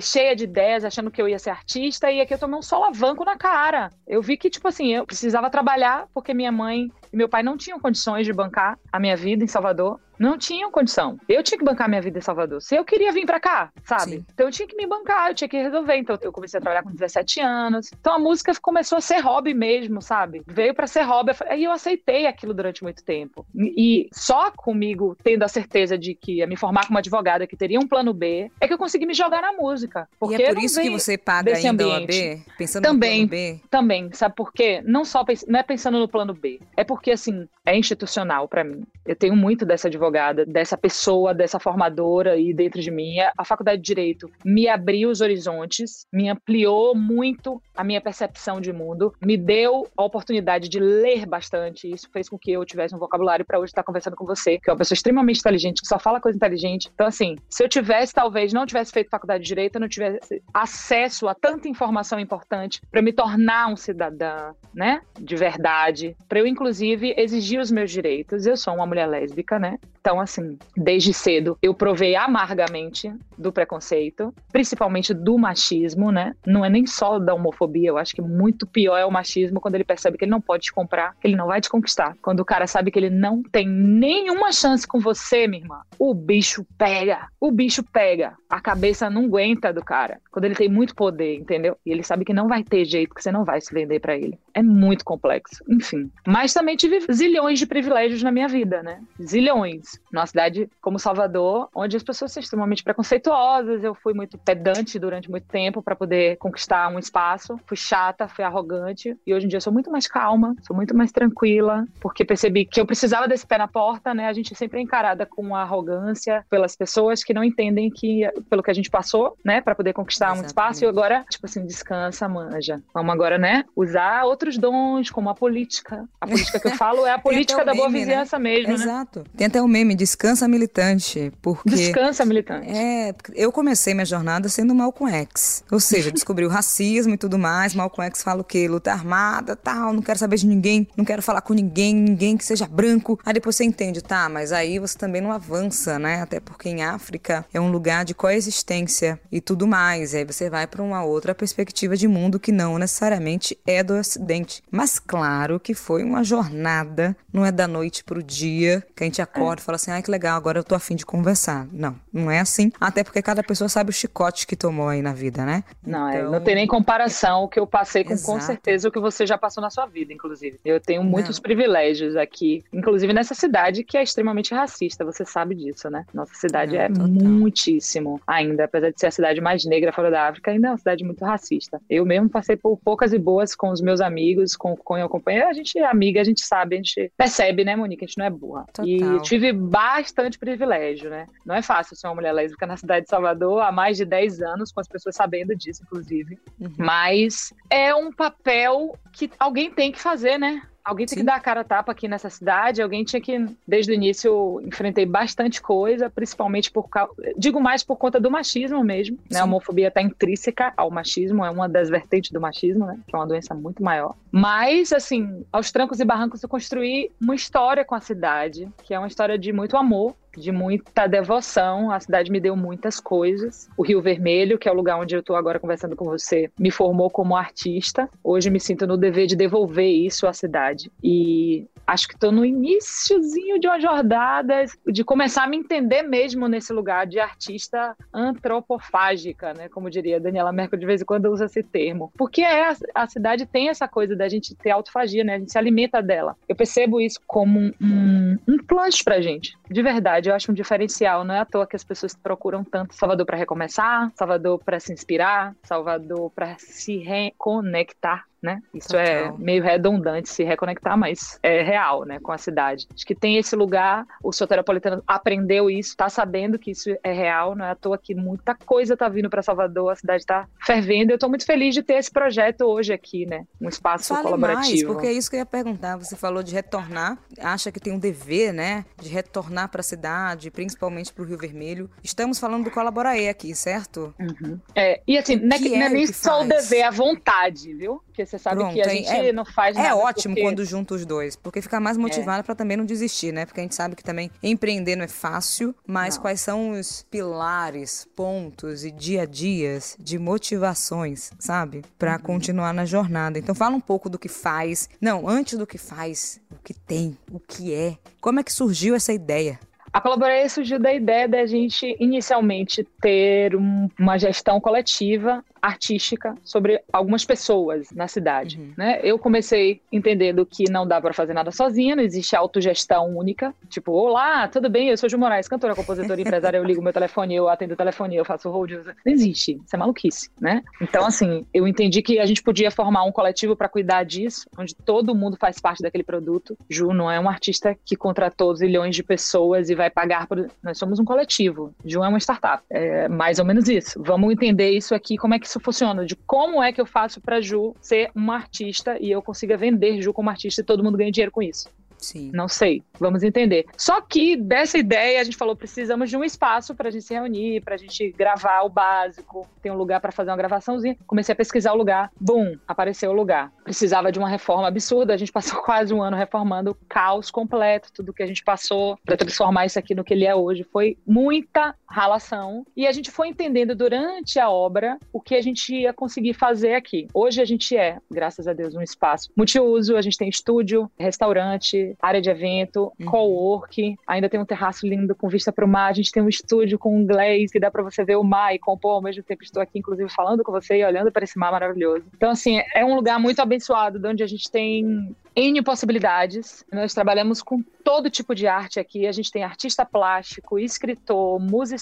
cheia 0.00 0.34
de 0.34 0.44
ideias, 0.44 0.84
achando 0.84 1.10
que 1.10 1.20
eu 1.20 1.28
ia 1.28 1.38
ser 1.38 1.50
artista, 1.50 2.10
e 2.10 2.20
aqui 2.20 2.34
eu 2.34 2.38
tomei 2.38 2.58
um 2.58 2.62
solavanco 2.62 3.24
na 3.24 3.36
cara. 3.36 3.90
Eu 4.06 4.22
vi 4.22 4.36
que, 4.36 4.50
tipo 4.50 4.68
assim, 4.68 4.94
eu 4.94 5.06
precisava 5.06 5.50
trabalhar 5.50 6.06
porque 6.20 6.34
minha 6.34 6.52
mãe 6.52 6.90
e 7.12 7.16
meu 7.16 7.28
pai 7.28 7.42
não 7.42 7.56
tinham 7.56 7.80
condições 7.80 8.26
de 8.26 8.32
bancar 8.32 8.78
a 8.92 9.00
minha 9.00 9.16
vida 9.16 9.42
em 9.42 9.46
Salvador 9.46 9.98
não 10.20 10.36
tinham 10.36 10.70
condição. 10.70 11.18
Eu 11.26 11.42
tinha 11.42 11.56
que 11.56 11.64
bancar 11.64 11.88
minha 11.88 12.02
vida 12.02 12.18
em 12.18 12.20
Salvador. 12.22 12.60
Se 12.60 12.76
eu 12.76 12.84
queria 12.84 13.10
vir 13.10 13.24
para 13.24 13.40
cá, 13.40 13.72
sabe? 13.86 14.10
Sim. 14.10 14.26
Então 14.34 14.46
eu 14.46 14.52
tinha 14.52 14.68
que 14.68 14.76
me 14.76 14.86
bancar, 14.86 15.30
eu 15.30 15.34
tinha 15.34 15.48
que 15.48 15.56
resolver. 15.56 15.96
Então 15.96 16.18
eu 16.20 16.30
comecei 16.30 16.58
a 16.58 16.60
trabalhar 16.60 16.82
com 16.82 16.90
17 16.90 17.40
anos. 17.40 17.90
Então 17.98 18.12
a 18.12 18.18
música 18.18 18.52
começou 18.60 18.98
a 18.98 19.00
ser 19.00 19.20
hobby 19.20 19.54
mesmo, 19.54 20.02
sabe? 20.02 20.42
Veio 20.46 20.74
para 20.74 20.86
ser 20.86 21.02
hobby. 21.02 21.32
Aí 21.48 21.64
eu 21.64 21.72
aceitei 21.72 22.26
aquilo 22.26 22.52
durante 22.52 22.82
muito 22.82 23.02
tempo. 23.02 23.46
E 23.56 24.10
só 24.12 24.50
comigo 24.50 25.16
tendo 25.24 25.42
a 25.42 25.48
certeza 25.48 25.96
de 25.96 26.14
que 26.14 26.34
ia 26.34 26.46
me 26.46 26.56
formar 26.56 26.86
como 26.86 26.98
advogada, 26.98 27.46
que 27.46 27.56
teria 27.56 27.80
um 27.80 27.88
plano 27.88 28.12
B, 28.12 28.50
é 28.60 28.68
que 28.68 28.74
eu 28.74 28.78
consegui 28.78 29.06
me 29.06 29.14
jogar 29.14 29.40
na 29.40 29.54
música. 29.54 30.06
Porque 30.18 30.36
e 30.36 30.44
é 30.44 30.54
por 30.54 30.62
isso 30.62 30.82
que 30.82 30.90
você 30.90 31.16
paga 31.16 31.56
ainda 31.56 31.70
ambiente. 31.70 32.20
OAB? 32.20 32.42
Pensando 32.58 32.82
também, 32.82 33.22
no 33.22 33.28
plano 33.28 33.54
B? 33.54 33.60
Também. 33.70 34.12
Sabe 34.12 34.34
por 34.34 34.52
quê? 34.52 34.82
Não 34.84 35.02
só 35.02 35.24
não 35.48 35.58
é 35.58 35.62
pensando 35.62 35.98
no 35.98 36.08
plano 36.08 36.34
B. 36.34 36.60
É 36.76 36.84
porque, 36.84 37.10
assim, 37.12 37.48
é 37.64 37.74
institucional 37.74 38.46
para 38.46 38.64
mim. 38.64 38.84
Eu 39.06 39.16
tenho 39.16 39.34
muito 39.34 39.64
dessa 39.64 39.88
advogada 39.88 40.09
advogada, 40.10 40.44
dessa 40.44 40.76
pessoa, 40.76 41.32
dessa 41.32 41.58
formadora 41.58 42.32
aí 42.32 42.52
dentro 42.52 42.80
de 42.80 42.90
mim. 42.90 43.16
A 43.36 43.44
faculdade 43.44 43.80
de 43.80 43.86
Direito 43.86 44.30
me 44.44 44.68
abriu 44.68 45.10
os 45.10 45.20
horizontes, 45.20 46.06
me 46.12 46.28
ampliou 46.28 46.94
muito 46.94 47.62
a 47.76 47.84
minha 47.84 48.00
percepção 48.00 48.60
de 48.60 48.72
mundo, 48.72 49.12
me 49.24 49.36
deu 49.36 49.86
a 49.96 50.04
oportunidade 50.04 50.68
de 50.68 50.78
ler 50.78 51.26
bastante. 51.26 51.90
Isso 51.90 52.08
fez 52.12 52.28
com 52.28 52.38
que 52.38 52.50
eu 52.52 52.64
tivesse 52.64 52.94
um 52.94 52.98
vocabulário 52.98 53.44
para 53.44 53.58
hoje 53.58 53.70
estar 53.70 53.82
conversando 53.82 54.16
com 54.16 54.26
você, 54.26 54.58
que 54.58 54.68
é 54.68 54.72
uma 54.72 54.78
pessoa 54.78 54.94
extremamente 54.94 55.40
inteligente, 55.40 55.80
que 55.80 55.88
só 55.88 55.98
fala 55.98 56.20
coisa 56.20 56.36
inteligente. 56.36 56.90
Então, 56.92 57.06
assim, 57.06 57.36
se 57.48 57.62
eu 57.62 57.68
tivesse, 57.68 58.12
talvez, 58.12 58.52
não 58.52 58.66
tivesse 58.66 58.92
feito 58.92 59.10
faculdade 59.10 59.42
de 59.42 59.48
Direito, 59.48 59.76
eu 59.76 59.80
não 59.80 59.88
tivesse 59.88 60.42
acesso 60.52 61.28
a 61.28 61.34
tanta 61.34 61.68
informação 61.68 62.20
importante 62.20 62.80
para 62.90 63.02
me 63.02 63.12
tornar 63.12 63.68
um 63.68 63.76
cidadã, 63.76 64.52
né, 64.74 65.00
de 65.18 65.36
verdade, 65.36 66.16
para 66.28 66.38
eu, 66.38 66.46
inclusive, 66.46 67.14
exigir 67.16 67.60
os 67.60 67.70
meus 67.70 67.90
direitos. 67.90 68.46
Eu 68.46 68.56
sou 68.56 68.74
uma 68.74 68.86
mulher 68.86 69.06
lésbica, 69.06 69.58
né? 69.58 69.78
Então, 70.00 70.18
assim, 70.18 70.58
desde 70.76 71.12
cedo 71.12 71.58
eu 71.62 71.74
provei 71.74 72.16
amargamente 72.16 73.12
do 73.36 73.52
preconceito, 73.52 74.34
principalmente 74.50 75.12
do 75.12 75.38
machismo, 75.38 76.10
né? 76.10 76.34
Não 76.46 76.64
é 76.64 76.70
nem 76.70 76.86
só 76.86 77.18
da 77.18 77.34
homofobia, 77.34 77.88
eu 77.88 77.98
acho 77.98 78.14
que 78.14 78.22
muito 78.22 78.66
pior 78.66 78.96
é 78.96 79.04
o 79.04 79.10
machismo 79.10 79.60
quando 79.60 79.74
ele 79.74 79.84
percebe 79.84 80.16
que 80.16 80.24
ele 80.24 80.30
não 80.30 80.40
pode 80.40 80.64
te 80.64 80.72
comprar, 80.72 81.14
que 81.20 81.26
ele 81.26 81.36
não 81.36 81.46
vai 81.46 81.60
te 81.60 81.68
conquistar. 81.68 82.16
Quando 82.22 82.40
o 82.40 82.44
cara 82.44 82.66
sabe 82.66 82.90
que 82.90 82.98
ele 82.98 83.10
não 83.10 83.42
tem 83.42 83.68
nenhuma 83.68 84.52
chance 84.52 84.86
com 84.86 84.98
você, 84.98 85.46
minha 85.46 85.62
irmã, 85.62 85.82
o 85.98 86.14
bicho 86.14 86.66
pega. 86.78 87.28
O 87.38 87.50
bicho 87.50 87.82
pega. 87.82 88.34
A 88.48 88.60
cabeça 88.60 89.10
não 89.10 89.24
aguenta 89.24 89.72
do 89.72 89.84
cara. 89.84 90.18
Quando 90.30 90.46
ele 90.46 90.54
tem 90.54 90.68
muito 90.68 90.94
poder, 90.94 91.36
entendeu? 91.36 91.76
E 91.84 91.90
ele 91.90 92.02
sabe 92.02 92.24
que 92.24 92.32
não 92.32 92.48
vai 92.48 92.64
ter 92.64 92.84
jeito, 92.84 93.14
que 93.14 93.22
você 93.22 93.30
não 93.30 93.44
vai 93.44 93.60
se 93.60 93.72
vender 93.72 94.00
para 94.00 94.16
ele. 94.16 94.38
É 94.54 94.62
muito 94.62 95.04
complexo. 95.04 95.62
Enfim. 95.68 96.10
Mas 96.26 96.54
também 96.54 96.76
tive 96.76 97.00
zilhões 97.12 97.58
de 97.58 97.66
privilégios 97.66 98.22
na 98.22 98.32
minha 98.32 98.48
vida, 98.48 98.82
né? 98.82 99.00
Zilhões 99.22 99.89
numa 100.12 100.26
cidade 100.26 100.68
como 100.80 100.98
Salvador, 100.98 101.68
onde 101.74 101.96
as 101.96 102.02
pessoas 102.02 102.32
são 102.32 102.40
extremamente 102.40 102.82
preconceituosas. 102.82 103.82
Eu 103.82 103.94
fui 103.94 104.14
muito 104.14 104.38
pedante 104.38 104.98
durante 104.98 105.30
muito 105.30 105.46
tempo 105.46 105.82
para 105.82 105.96
poder 105.96 106.36
conquistar 106.36 106.88
um 106.92 106.98
espaço. 106.98 107.58
Fui 107.66 107.76
chata, 107.76 108.28
fui 108.28 108.44
arrogante. 108.44 109.16
E 109.26 109.34
hoje 109.34 109.46
em 109.46 109.48
dia 109.48 109.60
sou 109.60 109.72
muito 109.72 109.90
mais 109.90 110.06
calma, 110.06 110.54
sou 110.62 110.74
muito 110.74 110.96
mais 110.96 111.12
tranquila, 111.12 111.86
porque 112.00 112.24
percebi 112.24 112.64
que 112.64 112.80
eu 112.80 112.86
precisava 112.86 113.28
desse 113.28 113.46
pé 113.46 113.58
na 113.58 113.68
porta, 113.68 114.14
né? 114.14 114.26
A 114.26 114.32
gente 114.32 114.54
sempre 114.54 114.78
é 114.78 114.82
encarada 114.82 115.26
com 115.26 115.54
arrogância 115.54 116.44
pelas 116.48 116.76
pessoas 116.76 117.24
que 117.24 117.32
não 117.32 117.44
entendem 117.44 117.90
que 117.90 118.28
pelo 118.48 118.62
que 118.62 118.70
a 118.70 118.74
gente 118.74 118.90
passou, 118.90 119.36
né, 119.44 119.60
para 119.60 119.74
poder 119.74 119.92
conquistar 119.92 120.26
Exatamente. 120.26 120.44
um 120.44 120.46
espaço. 120.46 120.84
E 120.84 120.88
agora, 120.88 121.24
tipo 121.30 121.46
assim, 121.46 121.64
descansa, 121.64 122.28
manja. 122.28 122.82
Vamos 122.92 123.12
agora, 123.12 123.38
né, 123.38 123.64
usar 123.74 124.24
outros 124.24 124.58
dons, 124.58 125.10
como 125.10 125.28
a 125.30 125.34
política. 125.34 126.08
A 126.20 126.26
política 126.26 126.60
que 126.60 126.68
eu 126.68 126.72
falo 126.76 127.06
é 127.06 127.12
a 127.12 127.18
política 127.18 127.64
da 127.64 127.74
boa 127.74 127.88
meme, 127.88 128.00
né? 128.00 128.04
vizinhança 128.06 128.38
né? 128.38 128.42
mesmo, 128.42 128.72
Exato. 128.72 129.20
Né? 129.20 129.24
Tem 129.36 129.46
até 129.46 129.62
o 129.62 129.68
meme 129.68 129.79
meme 129.80 129.94
Descansa 129.94 130.46
Militante, 130.46 131.32
porque... 131.40 131.70
Descansa 131.70 132.24
Militante. 132.24 132.68
É, 132.68 133.14
eu 133.34 133.50
comecei 133.50 133.94
minha 133.94 134.04
jornada 134.04 134.48
sendo 134.48 134.74
Malcolm 134.74 135.12
X, 135.14 135.64
ou 135.70 135.80
seja, 135.80 136.10
descobri 136.10 136.44
o 136.44 136.48
racismo 136.48 137.14
e 137.14 137.16
tudo 137.16 137.38
mais, 137.38 137.74
Malcolm 137.74 138.06
X 138.08 138.22
fala 138.22 138.42
o 138.42 138.44
quê? 138.44 138.68
Luta 138.68 138.92
armada, 138.92 139.56
tal, 139.56 139.92
não 139.92 140.02
quero 140.02 140.18
saber 140.18 140.36
de 140.36 140.46
ninguém, 140.46 140.86
não 140.96 141.04
quero 141.04 141.22
falar 141.22 141.40
com 141.40 141.54
ninguém, 141.54 141.94
ninguém 141.94 142.36
que 142.36 142.44
seja 142.44 142.66
branco. 142.66 143.18
Aí 143.24 143.32
depois 143.32 143.56
você 143.56 143.64
entende, 143.64 144.02
tá, 144.02 144.28
mas 144.28 144.52
aí 144.52 144.78
você 144.78 144.96
também 144.96 145.20
não 145.20 145.32
avança, 145.32 145.98
né? 145.98 146.20
Até 146.20 146.40
porque 146.40 146.68
em 146.68 146.82
África 146.82 147.44
é 147.52 147.60
um 147.60 147.70
lugar 147.70 148.04
de 148.04 148.14
coexistência 148.14 149.18
e 149.32 149.40
tudo 149.40 149.66
mais. 149.66 150.14
Aí 150.14 150.24
você 150.24 150.50
vai 150.50 150.66
para 150.66 150.82
uma 150.82 151.02
outra 151.04 151.34
perspectiva 151.34 151.96
de 151.96 152.06
mundo 152.06 152.38
que 152.38 152.52
não 152.52 152.78
necessariamente 152.78 153.58
é 153.66 153.82
do 153.82 153.94
Ocidente. 153.94 154.62
Mas 154.70 154.98
claro 154.98 155.58
que 155.58 155.74
foi 155.74 156.02
uma 156.02 156.22
jornada, 156.22 157.16
não 157.32 157.44
é 157.44 157.52
da 157.52 157.66
noite 157.66 158.04
pro 158.04 158.22
dia 158.22 158.84
que 158.94 159.02
a 159.02 159.06
gente 159.06 159.22
acorda 159.22 159.62
e 159.62 159.64
fala 159.70 159.76
assim, 159.76 159.90
ai 159.90 160.02
que 160.02 160.10
legal, 160.10 160.36
agora 160.36 160.58
eu 160.58 160.64
tô 160.64 160.74
afim 160.74 160.96
de 160.96 161.06
conversar. 161.06 161.68
Não, 161.72 161.94
não 162.12 162.30
é 162.30 162.40
assim. 162.40 162.72
Até 162.80 163.04
porque 163.04 163.22
cada 163.22 163.42
pessoa 163.42 163.68
sabe 163.68 163.90
o 163.90 163.92
chicote 163.92 164.46
que 164.46 164.56
tomou 164.56 164.88
aí 164.88 165.00
na 165.00 165.12
vida, 165.12 165.44
né? 165.44 165.62
Não, 165.86 166.08
então... 166.08 166.20
é, 166.20 166.30
não 166.30 166.40
tem 166.40 166.54
nem 166.54 166.66
comparação 166.66 167.44
o 167.44 167.48
que 167.48 167.60
eu 167.60 167.66
passei 167.66 168.02
com, 168.02 168.16
com 168.16 168.40
certeza 168.40 168.88
o 168.88 168.92
que 168.92 168.98
você 168.98 169.26
já 169.26 169.38
passou 169.38 169.62
na 169.62 169.70
sua 169.70 169.86
vida, 169.86 170.12
inclusive. 170.12 170.58
Eu 170.64 170.80
tenho 170.80 171.04
muitos 171.04 171.36
não. 171.36 171.42
privilégios 171.42 172.16
aqui, 172.16 172.64
inclusive 172.72 173.12
nessa 173.12 173.34
cidade 173.34 173.84
que 173.84 173.96
é 173.96 174.02
extremamente 174.02 174.54
racista, 174.54 175.04
você 175.04 175.24
sabe 175.24 175.54
disso, 175.54 175.88
né? 175.88 176.04
Nossa 176.12 176.34
cidade 176.34 176.76
é, 176.76 176.86
é 176.86 176.88
muitíssimo 176.88 178.20
ainda, 178.26 178.64
apesar 178.64 178.90
de 178.90 178.98
ser 178.98 179.06
a 179.06 179.10
cidade 179.10 179.40
mais 179.40 179.64
negra 179.64 179.92
fora 179.92 180.10
da 180.10 180.28
África, 180.28 180.50
ainda 180.50 180.68
é 180.68 180.70
uma 180.72 180.78
cidade 180.78 181.04
muito 181.04 181.24
racista. 181.24 181.80
Eu 181.88 182.04
mesmo 182.04 182.28
passei 182.28 182.56
por 182.56 182.76
poucas 182.76 183.12
e 183.12 183.18
boas 183.18 183.54
com 183.54 183.70
os 183.70 183.80
meus 183.80 184.00
amigos, 184.00 184.56
com, 184.56 184.76
com 184.76 184.98
eu 184.98 185.06
acompanho. 185.06 185.46
A 185.46 185.52
gente 185.52 185.78
é 185.78 185.86
amiga, 185.86 186.20
a 186.20 186.24
gente 186.24 186.44
sabe, 186.44 186.74
a 186.74 186.78
gente 186.78 187.12
percebe, 187.16 187.64
né, 187.64 187.76
Monique? 187.76 188.04
A 188.04 188.08
gente 188.08 188.18
não 188.18 188.26
é 188.26 188.30
burra. 188.30 188.64
Total. 188.72 188.86
E 188.86 189.20
tive 189.22 189.52
bastante 189.60 190.38
privilégio, 190.38 191.10
né? 191.10 191.26
Não 191.44 191.54
é 191.54 191.62
fácil 191.62 191.96
ser 191.96 192.06
uma 192.08 192.14
mulher 192.14 192.32
lésbica 192.32 192.66
na 192.66 192.76
cidade 192.76 193.04
de 193.04 193.10
Salvador 193.10 193.62
há 193.62 193.70
mais 193.70 193.96
de 193.96 194.04
10 194.04 194.40
anos, 194.42 194.72
com 194.72 194.80
as 194.80 194.88
pessoas 194.88 195.14
sabendo 195.14 195.54
disso, 195.54 195.82
inclusive. 195.82 196.38
Uhum. 196.58 196.72
Mas 196.78 197.52
é 197.68 197.94
um 197.94 198.12
papel 198.12 198.96
que 199.12 199.30
alguém 199.38 199.70
tem 199.70 199.92
que 199.92 200.00
fazer, 200.00 200.38
né? 200.38 200.62
Alguém 200.84 201.06
tinha 201.06 201.18
que 201.18 201.24
dar 201.24 201.36
a 201.36 201.40
cara 201.40 201.60
a 201.60 201.64
tapa 201.64 201.92
aqui 201.92 202.08
nessa 202.08 202.30
cidade, 202.30 202.82
alguém 202.82 203.04
tinha 203.04 203.20
que, 203.20 203.46
desde 203.66 203.92
o 203.92 203.94
início, 203.94 204.60
enfrentei 204.64 205.04
bastante 205.04 205.60
coisa, 205.60 206.08
principalmente 206.08 206.70
por 206.70 206.88
causa. 206.88 207.12
Digo 207.36 207.60
mais 207.60 207.82
por 207.82 207.96
conta 207.96 208.18
do 208.18 208.30
machismo 208.30 208.82
mesmo, 208.82 209.18
né? 209.30 209.40
A 209.40 209.44
homofobia 209.44 209.88
está 209.88 210.00
intrínseca 210.00 210.72
ao 210.76 210.90
machismo, 210.90 211.44
é 211.44 211.50
uma 211.50 211.68
das 211.68 211.88
vertentes 211.88 212.30
do 212.30 212.40
machismo, 212.40 212.86
né? 212.86 212.98
Que 213.06 213.14
é 213.14 213.18
uma 213.18 213.26
doença 213.26 213.54
muito 213.54 213.82
maior. 213.82 214.14
Mas, 214.32 214.92
assim, 214.92 215.44
aos 215.52 215.70
trancos 215.70 216.00
e 216.00 216.04
barrancos 216.04 216.42
eu 216.42 216.48
construí 216.48 217.10
uma 217.20 217.34
história 217.34 217.84
com 217.84 217.94
a 217.94 218.00
cidade, 218.00 218.68
que 218.84 218.94
é 218.94 218.98
uma 218.98 219.08
história 219.08 219.38
de 219.38 219.52
muito 219.52 219.76
amor, 219.76 220.14
de 220.36 220.52
muita 220.52 221.06
devoção. 221.06 221.90
A 221.90 222.00
cidade 222.00 222.30
me 222.30 222.40
deu 222.40 222.56
muitas 222.56 223.00
coisas. 223.00 223.68
O 223.76 223.82
Rio 223.82 224.00
Vermelho, 224.00 224.58
que 224.58 224.68
é 224.68 224.72
o 224.72 224.74
lugar 224.74 224.98
onde 224.98 225.14
eu 225.14 225.20
estou 225.20 225.36
agora 225.36 225.58
conversando 225.58 225.96
com 225.96 226.04
você, 226.04 226.50
me 226.58 226.70
formou 226.70 227.10
como 227.10 227.36
artista. 227.36 228.08
Hoje 228.22 228.50
me 228.50 228.60
sinto 228.60 228.86
no 228.86 228.96
dever 228.96 229.26
de 229.26 229.36
devolver 229.36 229.90
isso 229.90 230.26
à 230.26 230.32
cidade. 230.32 230.90
E 231.02 231.66
acho 231.90 232.06
que 232.06 232.14
estou 232.14 232.30
no 232.30 232.44
iníciozinho 232.44 233.58
de 233.58 233.66
uma 233.66 233.80
jornada 233.80 234.64
de 234.86 235.02
começar 235.02 235.44
a 235.44 235.46
me 235.48 235.56
entender 235.56 236.02
mesmo 236.02 236.46
nesse 236.46 236.72
lugar 236.72 237.04
de 237.04 237.18
artista 237.18 237.96
antropofágica, 238.14 239.52
né? 239.54 239.68
Como 239.68 239.90
diria 239.90 240.20
Daniela 240.20 240.52
Merkel 240.52 240.78
de 240.78 240.86
vez 240.86 241.02
em 241.02 241.04
quando 241.04 241.26
usa 241.26 241.46
esse 241.46 241.62
termo. 241.62 242.12
Porque 242.16 242.42
é, 242.42 242.72
a 242.94 243.06
cidade 243.06 243.44
tem 243.44 243.68
essa 243.68 243.88
coisa 243.88 244.14
da 244.14 244.28
gente 244.28 244.54
ter 244.54 244.70
autofagia, 244.70 245.24
né? 245.24 245.34
A 245.34 245.38
gente 245.40 245.50
se 245.50 245.58
alimenta 245.58 246.00
dela. 246.00 246.36
Eu 246.48 246.54
percebo 246.54 247.00
isso 247.00 247.18
como 247.26 247.58
um, 247.58 247.72
um, 247.80 248.38
um 248.46 248.58
plus 248.58 249.02
pra 249.02 249.20
gente. 249.20 249.58
De 249.68 249.82
verdade, 249.82 250.30
eu 250.30 250.34
acho 250.34 250.52
um 250.52 250.54
diferencial. 250.54 251.24
Não 251.24 251.34
é 251.34 251.40
à 251.40 251.44
toa 251.44 251.66
que 251.66 251.76
as 251.76 251.84
pessoas 251.84 252.14
procuram 252.14 252.62
tanto 252.62 252.94
Salvador 252.94 253.26
para 253.26 253.36
recomeçar, 253.36 254.12
Salvador 254.14 254.62
para 254.64 254.78
se 254.78 254.92
inspirar, 254.92 255.56
Salvador 255.64 256.30
para 256.30 256.56
se 256.58 256.98
reconectar 256.98 258.29
né? 258.42 258.62
Isso 258.74 258.96
é 258.96 259.22
Total. 259.22 259.34
é 259.34 259.38
meio 259.38 259.62
redundante 259.62 260.28
se 260.28 260.44
reconectar, 260.44 260.96
mas 260.96 261.38
é 261.42 261.62
real, 261.62 262.04
né, 262.04 262.18
com 262.20 262.32
a 262.32 262.38
cidade. 262.38 262.86
Acho 262.94 263.06
que 263.06 263.14
tem 263.14 263.36
esse 263.36 263.54
lugar, 263.54 264.06
o 264.22 264.32
Soteropolitano 264.32 265.02
aprendeu 265.06 265.70
isso, 265.70 265.96
tá 265.96 266.08
sabendo 266.08 266.58
que 266.58 266.70
isso 266.70 266.90
é 267.02 267.12
real, 267.12 267.54
não 267.54 267.64
é 267.64 267.70
à 267.70 267.74
toa 267.74 267.98
que 267.98 268.14
muita 268.14 268.54
coisa 268.54 268.96
tá 268.96 269.08
vindo 269.08 269.28
para 269.28 269.42
Salvador, 269.42 269.90
a 269.90 269.96
cidade 269.96 270.24
tá 270.24 270.48
fervendo. 270.64 271.12
Eu 271.12 271.18
tô 271.18 271.28
muito 271.28 271.44
feliz 271.44 271.74
de 271.74 271.82
ter 271.82 271.94
esse 271.94 272.10
projeto 272.10 272.62
hoje 272.62 272.92
aqui, 272.92 273.26
né? 273.26 273.44
Um 273.60 273.68
espaço 273.68 274.08
Fale 274.08 274.22
colaborativo. 274.22 274.68
Mais, 274.70 274.84
porque 274.84 275.06
é 275.06 275.12
isso 275.12 275.30
que 275.30 275.36
eu 275.36 275.40
ia 275.40 275.46
perguntar. 275.46 275.96
Você 275.96 276.16
falou 276.16 276.42
de 276.42 276.54
retornar, 276.54 277.18
acha 277.38 277.70
que 277.70 277.80
tem 277.80 277.92
um 277.92 277.98
dever, 277.98 278.52
né, 278.52 278.84
de 279.00 279.08
retornar 279.08 279.68
para 279.68 279.80
a 279.80 279.84
cidade, 279.84 280.50
principalmente 280.50 281.12
para 281.12 281.22
o 281.22 281.26
Rio 281.26 281.38
Vermelho. 281.38 281.90
Estamos 282.02 282.38
falando 282.38 282.64
do 282.64 282.70
Colaboraê 282.70 283.28
aqui, 283.28 283.54
certo? 283.54 284.14
Uhum. 284.18 284.58
É, 284.74 285.00
e 285.06 285.18
assim, 285.18 285.36
não 285.36 285.56
é, 285.56 285.60
não 285.60 285.82
é 285.82 285.88
nem 285.88 286.06
só 286.06 286.38
faz? 286.38 286.44
o 286.44 286.48
dever, 286.48 286.80
é 286.80 286.84
a 286.84 286.90
vontade, 286.90 287.74
viu? 287.74 288.02
Porque 288.20 288.26
você 288.26 288.38
sabe 288.38 288.56
Pronto, 288.56 288.74
que 288.74 288.82
a 288.82 288.88
gente 288.88 289.08
é, 289.08 289.32
não 289.32 289.44
faz 289.44 289.76
é 289.76 289.82
nada. 289.82 289.88
É 289.88 289.94
ótimo 289.94 290.34
porque... 290.34 290.46
quando 290.46 290.64
junta 290.64 290.94
os 290.94 291.06
dois, 291.06 291.36
porque 291.36 291.62
fica 291.62 291.80
mais 291.80 291.96
motivado 291.96 292.40
é. 292.40 292.42
para 292.42 292.54
também 292.54 292.76
não 292.76 292.84
desistir, 292.84 293.32
né? 293.32 293.46
Porque 293.46 293.60
a 293.60 293.62
gente 293.62 293.74
sabe 293.74 293.96
que 293.96 294.04
também 294.04 294.30
empreender 294.42 294.96
não 294.96 295.04
é 295.04 295.08
fácil, 295.08 295.74
mas 295.86 296.16
não. 296.16 296.22
quais 296.22 296.40
são 296.40 296.72
os 296.72 297.06
pilares, 297.10 298.06
pontos 298.14 298.84
e 298.84 298.90
dia 298.90 299.22
a 299.22 299.26
dias 299.26 299.96
de 299.98 300.18
motivações, 300.18 301.32
sabe? 301.38 301.82
Para 301.98 302.14
uhum. 302.14 302.18
continuar 302.20 302.74
na 302.74 302.84
jornada. 302.84 303.38
Então 303.38 303.54
fala 303.54 303.74
um 303.74 303.80
pouco 303.80 304.10
do 304.10 304.18
que 304.18 304.28
faz. 304.28 304.88
Não, 305.00 305.28
antes 305.28 305.56
do 305.56 305.66
que 305.66 305.78
faz, 305.78 306.40
o 306.50 306.56
que 306.62 306.74
tem, 306.74 307.16
o 307.32 307.40
que 307.40 307.72
é. 307.72 307.96
Como 308.20 308.40
é 308.40 308.42
que 308.42 308.52
surgiu 308.52 308.94
essa 308.94 309.12
ideia? 309.12 309.58
A 309.92 310.00
Colaboraria 310.00 310.48
surgiu 310.48 310.78
da 310.78 310.92
ideia 310.92 311.26
da 311.26 311.44
gente 311.46 311.96
inicialmente 311.98 312.86
ter 313.00 313.56
um, 313.56 313.88
uma 313.98 314.16
gestão 314.18 314.60
coletiva 314.60 315.44
artística 315.60 316.34
sobre 316.44 316.82
algumas 316.92 317.24
pessoas 317.24 317.90
na 317.92 318.08
cidade. 318.08 318.58
Uhum. 318.58 318.72
Né? 318.76 319.00
Eu 319.02 319.18
comecei 319.18 319.80
entendendo 319.92 320.44
que 320.46 320.70
não 320.70 320.86
dá 320.86 321.00
para 321.00 321.12
fazer 321.12 321.32
nada 321.32 321.50
sozinha, 321.50 321.96
não 321.96 322.02
existe 322.02 322.34
autogestão 322.34 323.16
única. 323.16 323.54
Tipo, 323.68 323.92
olá, 323.92 324.48
tudo 324.48 324.68
bem? 324.68 324.88
Eu 324.88 324.96
sou 324.96 325.08
Gil 325.08 325.18
Moraes, 325.18 325.48
cantora, 325.48 325.74
compositora, 325.74 326.20
empresária, 326.20 326.58
eu 326.58 326.64
ligo 326.64 326.82
meu 326.82 326.92
telefone, 326.92 327.34
eu 327.34 327.48
atendo 327.48 327.74
o 327.74 327.76
telefone, 327.76 328.16
eu 328.16 328.24
faço 328.24 328.50
hold. 328.50 328.70
Não 328.70 329.12
existe, 329.12 329.60
isso 329.64 329.74
é 329.74 329.78
maluquice, 329.78 330.30
né? 330.40 330.62
Então, 330.80 331.04
assim, 331.04 331.46
eu 331.52 331.66
entendi 331.66 332.02
que 332.02 332.18
a 332.18 332.26
gente 332.26 332.42
podia 332.42 332.70
formar 332.70 333.04
um 333.04 333.12
coletivo 333.12 333.56
para 333.56 333.68
cuidar 333.68 334.04
disso, 334.04 334.46
onde 334.58 334.74
todo 334.74 335.14
mundo 335.14 335.36
faz 335.38 335.60
parte 335.60 335.82
daquele 335.82 336.04
produto. 336.04 336.56
Ju 336.68 336.92
não 336.92 337.10
é 337.10 337.18
um 337.18 337.28
artista 337.28 337.76
que 337.84 337.96
contratou 337.96 338.54
zilhões 338.54 338.94
de 338.94 339.02
pessoas 339.02 339.70
e 339.70 339.74
vai 339.74 339.90
pagar 339.90 340.26
por... 340.26 340.50
Nós 340.62 340.78
somos 340.78 340.98
um 340.98 341.04
coletivo. 341.04 341.74
Ju 341.84 342.02
é 342.02 342.08
uma 342.08 342.18
startup. 342.18 342.62
É 342.70 343.08
mais 343.08 343.38
ou 343.38 343.44
menos 343.44 343.68
isso. 343.68 344.02
Vamos 344.02 344.32
entender 344.32 344.70
isso 344.70 344.94
aqui, 344.94 345.16
como 345.16 345.34
é 345.34 345.38
que 345.38 345.48
isso 345.50 345.60
funciona, 345.60 346.06
de 346.06 346.16
como 346.16 346.62
é 346.62 346.72
que 346.72 346.80
eu 346.80 346.86
faço 346.86 347.20
para 347.20 347.40
Ju 347.40 347.74
ser 347.80 348.10
uma 348.14 348.36
artista 348.36 348.96
e 349.00 349.10
eu 349.10 349.20
consiga 349.20 349.56
vender 349.56 350.00
Ju 350.00 350.12
como 350.12 350.30
artista 350.30 350.60
e 350.60 350.64
todo 350.64 350.82
mundo 350.82 350.96
ganha 350.96 351.10
dinheiro 351.10 351.32
com 351.32 351.42
isso. 351.42 351.68
Sim. 352.00 352.30
Não 352.32 352.48
sei, 352.48 352.82
vamos 352.98 353.22
entender. 353.22 353.66
Só 353.76 354.00
que 354.00 354.36
dessa 354.36 354.78
ideia 354.78 355.20
a 355.20 355.24
gente 355.24 355.36
falou 355.36 355.54
precisamos 355.54 356.08
de 356.08 356.16
um 356.16 356.24
espaço 356.24 356.74
para 356.74 356.88
a 356.88 356.90
gente 356.90 357.04
se 357.04 357.14
reunir, 357.14 357.60
para 357.60 357.74
a 357.74 357.78
gente 357.78 358.10
gravar 358.12 358.62
o 358.62 358.68
básico, 358.68 359.46
tem 359.62 359.70
um 359.70 359.76
lugar 359.76 360.00
para 360.00 360.10
fazer 360.10 360.30
uma 360.30 360.36
gravaçãozinha. 360.36 360.96
Comecei 361.06 361.32
a 361.32 361.36
pesquisar 361.36 361.72
o 361.72 361.76
lugar, 361.76 362.10
bum, 362.18 362.56
apareceu 362.66 363.10
o 363.10 363.14
lugar. 363.14 363.52
Precisava 363.64 364.10
de 364.10 364.18
uma 364.18 364.28
reforma 364.28 364.68
absurda, 364.68 365.12
a 365.14 365.16
gente 365.16 365.32
passou 365.32 365.60
quase 365.62 365.92
um 365.92 366.02
ano 366.02 366.16
reformando, 366.16 366.76
caos 366.88 367.30
completo, 367.30 367.92
tudo 367.92 368.12
que 368.12 368.22
a 368.22 368.26
gente 368.26 368.42
passou 368.42 368.98
para 369.04 369.16
transformar 369.16 369.66
isso 369.66 369.78
aqui 369.78 369.94
no 369.94 370.04
que 370.04 370.14
ele 370.14 370.24
é 370.24 370.34
hoje. 370.34 370.64
Foi 370.64 370.96
muita 371.06 371.74
ralação 371.90 372.64
e 372.76 372.86
a 372.86 372.92
gente 372.92 373.10
foi 373.10 373.28
entendendo 373.28 373.74
durante 373.74 374.38
a 374.38 374.48
obra 374.48 374.96
o 375.12 375.20
que 375.20 375.34
a 375.34 375.42
gente 375.42 375.74
ia 375.74 375.92
conseguir 375.92 376.34
fazer 376.34 376.74
aqui. 376.74 377.08
Hoje 377.12 377.42
a 377.42 377.44
gente 377.44 377.76
é, 377.76 377.98
graças 378.10 378.46
a 378.46 378.52
Deus, 378.52 378.74
um 378.74 378.80
espaço 378.80 379.30
multiuso, 379.36 379.96
a 379.96 380.02
gente 380.02 380.16
tem 380.16 380.28
estúdio, 380.28 380.90
restaurante, 380.98 381.96
área 382.00 382.20
de 382.20 382.30
evento, 382.30 382.92
uhum. 382.98 383.06
co-work, 383.06 383.96
ainda 384.06 384.28
tem 384.28 384.38
um 384.38 384.44
terraço 384.44 384.86
lindo 384.86 385.14
com 385.14 385.28
vista 385.28 385.52
para 385.52 385.64
o 385.64 385.68
mar, 385.68 385.90
a 385.90 385.92
gente 385.92 386.12
tem 386.12 386.22
um 386.22 386.28
estúdio 386.28 386.78
com 386.78 386.96
um 386.96 387.04
glaze 387.04 387.48
que 387.52 387.60
dá 387.60 387.70
para 387.70 387.82
você 387.82 388.04
ver 388.04 388.16
o 388.16 388.24
mar 388.24 388.54
e 388.54 388.58
compor 388.58 388.92
ao 388.92 389.02
mesmo 389.02 389.22
tempo. 389.22 389.42
Estou 389.42 389.60
aqui, 389.60 389.78
inclusive, 389.78 390.08
falando 390.10 390.44
com 390.44 390.52
você 390.52 390.76
e 390.76 390.84
olhando 390.84 391.10
para 391.10 391.24
esse 391.24 391.38
mar 391.38 391.50
maravilhoso. 391.50 392.04
Então, 392.16 392.30
assim, 392.30 392.60
é 392.74 392.84
um 392.84 392.94
lugar 392.94 393.18
muito 393.18 393.40
abençoado, 393.40 393.98
de 393.98 394.06
onde 394.06 394.22
a 394.22 394.26
gente 394.26 394.50
tem 394.50 395.14
N 395.34 395.62
possibilidades. 395.62 396.64
Nós 396.72 396.94
trabalhamos 396.94 397.42
com 397.42 397.62
todo 397.84 398.10
tipo 398.10 398.34
de 398.34 398.46
arte 398.46 398.78
aqui. 398.78 399.06
A 399.06 399.12
gente 399.12 399.30
tem 399.30 399.42
artista 399.42 399.84
plástico, 399.84 400.58
escritor, 400.58 401.40
musicista, 401.40 401.79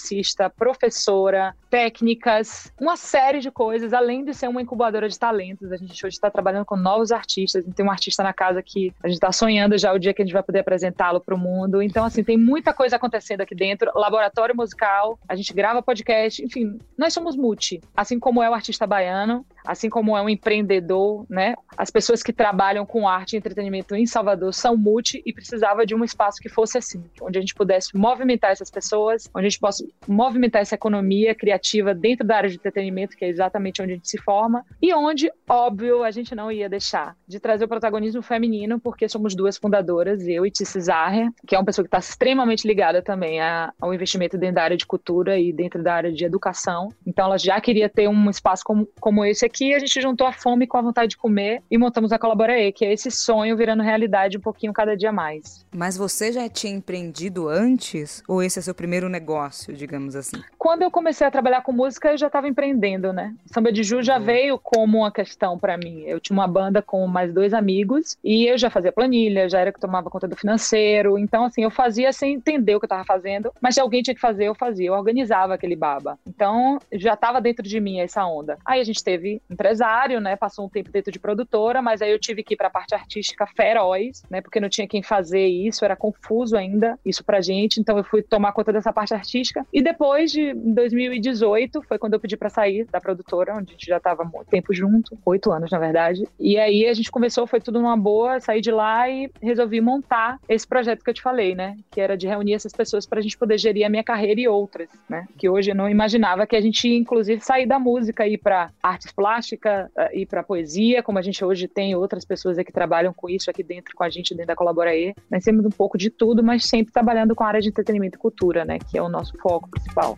professora, 0.57 1.55
técnicas, 1.69 2.71
uma 2.79 2.95
série 2.95 3.39
de 3.39 3.51
coisas, 3.51 3.93
além 3.93 4.23
de 4.23 4.33
ser 4.33 4.47
uma 4.47 4.61
incubadora 4.61 5.07
de 5.07 5.17
talentos. 5.17 5.71
A 5.71 5.77
gente 5.77 6.05
hoje 6.05 6.15
está 6.15 6.29
trabalhando 6.29 6.65
com 6.65 6.75
novos 6.75 7.11
artistas. 7.11 7.63
Tem 7.75 7.85
um 7.85 7.91
artista 7.91 8.23
na 8.23 8.33
casa 8.33 8.61
que 8.63 8.93
a 9.03 9.07
gente 9.07 9.17
está 9.17 9.31
sonhando 9.31 9.77
já 9.77 9.93
o 9.93 9.99
dia 9.99 10.13
que 10.13 10.21
a 10.21 10.25
gente 10.25 10.33
vai 10.33 10.43
poder 10.43 10.59
apresentá-lo 10.59 11.19
para 11.19 11.35
o 11.35 11.37
mundo. 11.37 11.81
Então, 11.81 12.05
assim, 12.05 12.23
tem 12.23 12.37
muita 12.37 12.73
coisa 12.73 12.95
acontecendo 12.95 13.41
aqui 13.41 13.55
dentro. 13.55 13.91
Laboratório 13.93 14.55
musical, 14.55 15.19
a 15.27 15.35
gente 15.35 15.53
grava 15.53 15.81
podcast, 15.81 16.43
enfim, 16.43 16.79
nós 16.97 17.13
somos 17.13 17.35
multi. 17.35 17.81
Assim 17.95 18.19
como 18.19 18.41
é 18.41 18.49
o 18.49 18.53
artista 18.53 18.87
baiano, 18.87 19.45
assim 19.65 19.89
como 19.89 20.17
é 20.17 20.21
um 20.21 20.29
empreendedor, 20.29 21.25
né? 21.29 21.55
As 21.77 21.89
pessoas 21.89 22.23
que 22.23 22.33
trabalham 22.33 22.85
com 22.85 23.07
arte 23.07 23.33
e 23.33 23.37
entretenimento 23.37 23.95
em 23.95 24.05
Salvador 24.05 24.53
são 24.53 24.75
multi 24.75 25.21
e 25.25 25.33
precisava 25.33 25.85
de 25.85 25.93
um 25.93 26.03
espaço 26.03 26.39
que 26.41 26.49
fosse 26.49 26.77
assim, 26.77 27.03
onde 27.21 27.37
a 27.37 27.41
gente 27.41 27.53
pudesse 27.53 27.95
movimentar 27.95 28.51
essas 28.51 28.71
pessoas, 28.71 29.29
onde 29.33 29.47
a 29.47 29.49
gente 29.49 29.59
possa 29.59 29.85
movimentar 30.07 30.61
essa 30.61 30.75
economia 30.75 31.35
criativa 31.35 31.93
dentro 31.93 32.25
da 32.25 32.37
área 32.37 32.49
de 32.49 32.55
entretenimento, 32.55 33.15
que 33.15 33.25
é 33.25 33.27
exatamente 33.27 33.81
onde 33.81 33.91
a 33.91 33.95
gente 33.95 34.09
se 34.09 34.17
forma, 34.17 34.65
e 34.81 34.93
onde, 34.93 35.31
óbvio, 35.47 36.03
a 36.03 36.11
gente 36.11 36.33
não 36.35 36.51
ia 36.51 36.69
deixar 36.69 37.15
de 37.27 37.39
trazer 37.39 37.65
o 37.65 37.67
protagonismo 37.67 38.21
feminino, 38.21 38.79
porque 38.79 39.07
somos 39.07 39.35
duas 39.35 39.57
fundadoras, 39.57 40.27
eu 40.27 40.45
e 40.45 40.51
Tissi 40.51 40.81
Zahra, 40.81 41.31
que 41.45 41.55
é 41.55 41.59
uma 41.59 41.65
pessoa 41.65 41.83
que 41.83 41.87
está 41.87 41.99
extremamente 41.99 42.67
ligada 42.67 43.01
também 43.01 43.39
ao 43.79 43.93
investimento 43.93 44.37
dentro 44.37 44.55
da 44.55 44.63
área 44.63 44.77
de 44.77 44.85
cultura 44.85 45.39
e 45.39 45.53
dentro 45.53 45.81
da 45.83 45.93
área 45.93 46.11
de 46.11 46.25
educação. 46.25 46.89
Então, 47.05 47.25
ela 47.25 47.37
já 47.37 47.59
queria 47.61 47.89
ter 47.89 48.07
um 48.07 48.29
espaço 48.29 48.63
como, 48.63 48.87
como 48.99 49.25
esse 49.25 49.45
aqui, 49.45 49.73
a 49.73 49.79
gente 49.79 49.99
juntou 50.01 50.27
a 50.27 50.33
fome 50.33 50.67
com 50.67 50.77
a 50.77 50.81
vontade 50.81 51.09
de 51.11 51.17
comer 51.17 51.61
e 51.69 51.77
montamos 51.77 52.11
a 52.11 52.19
Colaborae, 52.19 52.71
que 52.71 52.85
é 52.85 52.93
esse 52.93 53.11
sonho 53.11 53.55
virando 53.55 53.83
realidade 53.83 54.37
um 54.37 54.41
pouquinho 54.41 54.73
cada 54.73 54.95
dia 54.95 55.11
mais. 55.11 55.65
Mas 55.75 55.97
você 55.97 56.31
já 56.31 56.47
tinha 56.49 56.73
empreendido 56.73 57.47
antes? 57.47 58.23
Ou 58.27 58.41
esse 58.43 58.59
é 58.59 58.61
seu 58.61 58.73
primeiro 58.73 59.09
negócio, 59.09 59.73
digamos 59.79 60.15
assim? 60.15 60.41
Quando 60.57 60.83
eu 60.83 60.91
comecei 60.91 61.25
a 61.25 61.31
trabalhar 61.31 61.61
com 61.61 61.71
música, 61.71 62.11
eu 62.11 62.17
já 62.17 62.27
estava 62.27 62.47
empreendendo, 62.47 63.13
né? 63.13 63.33
Samba 63.45 63.71
de 63.71 63.83
Ju 63.83 64.03
já 64.03 64.17
uhum. 64.17 64.23
veio 64.23 64.59
como 64.59 64.99
uma 64.99 65.11
questão 65.11 65.57
para 65.57 65.77
mim. 65.77 66.03
Eu 66.05 66.19
tinha 66.19 66.37
uma 66.37 66.47
banda 66.47 66.81
com 66.81 67.07
mais 67.07 67.33
dois 67.33 67.53
amigos 67.53 68.17
e 68.23 68.45
eu 68.45 68.57
já 68.57 68.69
fazia 68.69 68.91
planilha, 68.91 69.49
já 69.49 69.59
era 69.59 69.71
que 69.71 69.79
tomava 69.79 70.09
conta 70.09 70.27
do 70.27 70.35
financeiro. 70.35 71.17
Então, 71.17 71.45
assim, 71.45 71.63
eu 71.63 71.71
fazia 71.71 72.11
sem 72.11 72.33
entender 72.33 72.75
o 72.75 72.79
que 72.79 72.85
eu 72.85 72.87
estava 72.87 73.05
fazendo, 73.05 73.51
mas 73.61 73.75
se 73.75 73.81
alguém 73.81 74.01
tinha 74.01 74.13
que 74.13 74.21
fazer, 74.21 74.45
eu 74.45 74.55
fazia. 74.55 74.87
Eu 74.87 74.93
organizava 74.93 75.53
aquele 75.53 75.75
baba. 75.75 76.19
Então, 76.27 76.77
já 76.91 77.13
estava 77.13 77.39
dentro 77.39 77.63
de 77.63 77.79
mim 77.79 77.99
essa 77.99 78.25
onda. 78.25 78.57
Aí 78.65 78.81
a 78.81 78.83
gente 78.83 79.03
teve 79.03 79.41
empresário, 79.49 80.19
né? 80.19 80.35
Passou 80.35 80.65
um 80.65 80.69
tempo 80.69 80.91
dentro 80.91 81.11
de 81.11 81.19
produtora, 81.19 81.81
mas 81.81 82.01
aí 82.01 82.11
eu 82.11 82.19
tive 82.19 82.43
que 82.43 82.53
ir 82.53 82.57
para 82.57 82.67
a 82.67 82.71
parte 82.71 82.93
artística 82.93 83.47
feroz, 83.47 84.23
né? 84.29 84.41
Porque 84.41 84.59
não 84.59 84.69
tinha 84.69 84.87
quem 84.87 85.01
fazer 85.01 85.47
isso, 85.47 85.85
era 85.85 85.95
confuso 85.95 86.57
ainda 86.57 86.99
isso 87.05 87.23
pra 87.23 87.41
gente. 87.41 87.79
Então 87.79 87.97
eu 87.97 88.03
fui 88.03 88.21
tomar 88.21 88.51
conta 88.51 88.73
dessa 88.73 88.91
parte 88.91 89.13
artística. 89.13 89.65
E 89.71 89.81
depois 89.81 90.31
de 90.31 90.53
2018 90.53 91.81
foi 91.83 91.97
quando 91.97 92.13
eu 92.13 92.19
pedi 92.19 92.35
para 92.35 92.49
sair 92.49 92.85
da 92.91 92.99
produtora, 92.99 93.55
onde 93.55 93.69
a 93.69 93.73
gente 93.73 93.85
já 93.85 93.97
estava 93.97 94.23
muito 94.23 94.47
tempo 94.47 94.73
junto, 94.73 95.17
oito 95.25 95.51
anos 95.51 95.71
na 95.71 95.79
verdade. 95.79 96.27
E 96.39 96.57
aí 96.57 96.87
a 96.87 96.93
gente 96.93 97.11
conversou, 97.11 97.45
foi 97.45 97.59
tudo 97.59 97.79
numa 97.79 97.97
boa, 97.97 98.39
saí 98.39 98.61
de 98.61 98.71
lá 98.71 99.09
e 99.09 99.29
resolvi 99.41 99.79
montar 99.81 100.39
esse 100.47 100.67
projeto 100.67 101.03
que 101.03 101.09
eu 101.09 101.13
te 101.13 101.21
falei, 101.21 101.53
né? 101.55 101.77
Que 101.91 102.01
era 102.01 102.17
de 102.17 102.27
reunir 102.27 102.53
essas 102.53 102.71
pessoas 102.71 103.05
para 103.05 103.19
a 103.19 103.21
gente 103.21 103.37
poder 103.37 103.57
gerir 103.57 103.85
a 103.85 103.89
minha 103.89 104.03
carreira 104.03 104.41
e 104.41 104.47
outras, 104.47 104.89
né? 105.07 105.27
Que 105.37 105.49
hoje 105.49 105.71
eu 105.71 105.75
não 105.75 105.89
imaginava 105.89 106.47
que 106.47 106.55
a 106.55 106.61
gente 106.61 106.87
ia, 106.87 106.97
inclusive, 106.97 107.41
sair 107.41 107.65
da 107.65 107.79
música 107.79 108.27
e 108.27 108.33
ir 108.33 108.37
para 108.37 108.71
artes 108.81 109.11
plásticas, 109.11 109.89
ir 110.13 110.25
para 110.25 110.43
poesia, 110.43 111.03
como 111.03 111.19
a 111.19 111.21
gente 111.21 111.43
hoje 111.43 111.67
tem 111.67 111.95
outras 111.95 112.25
pessoas 112.25 112.57
que 112.57 112.71
trabalham 112.71 113.13
com 113.13 113.29
isso 113.29 113.49
aqui 113.49 113.63
dentro 113.63 113.95
com 113.95 114.03
a 114.03 114.09
gente, 114.09 114.33
dentro 114.33 114.47
da 114.47 114.55
Colaborae. 114.55 115.13
Nós 115.29 115.43
temos 115.43 115.65
um 115.65 115.69
pouco 115.69 115.97
de 115.97 116.09
tudo, 116.09 116.43
mas 116.43 116.65
sempre 116.65 116.91
trabalhando 116.91 117.35
com 117.35 117.43
a 117.43 117.47
área 117.47 117.61
de 117.61 117.69
entretenimento 117.69 118.17
e 118.17 118.19
cultura, 118.19 118.65
né? 118.65 118.79
Que 118.79 118.97
é 118.97 119.01
o 119.01 119.09
nosso 119.09 119.37
foco 119.37 119.58
principal. 119.67 120.17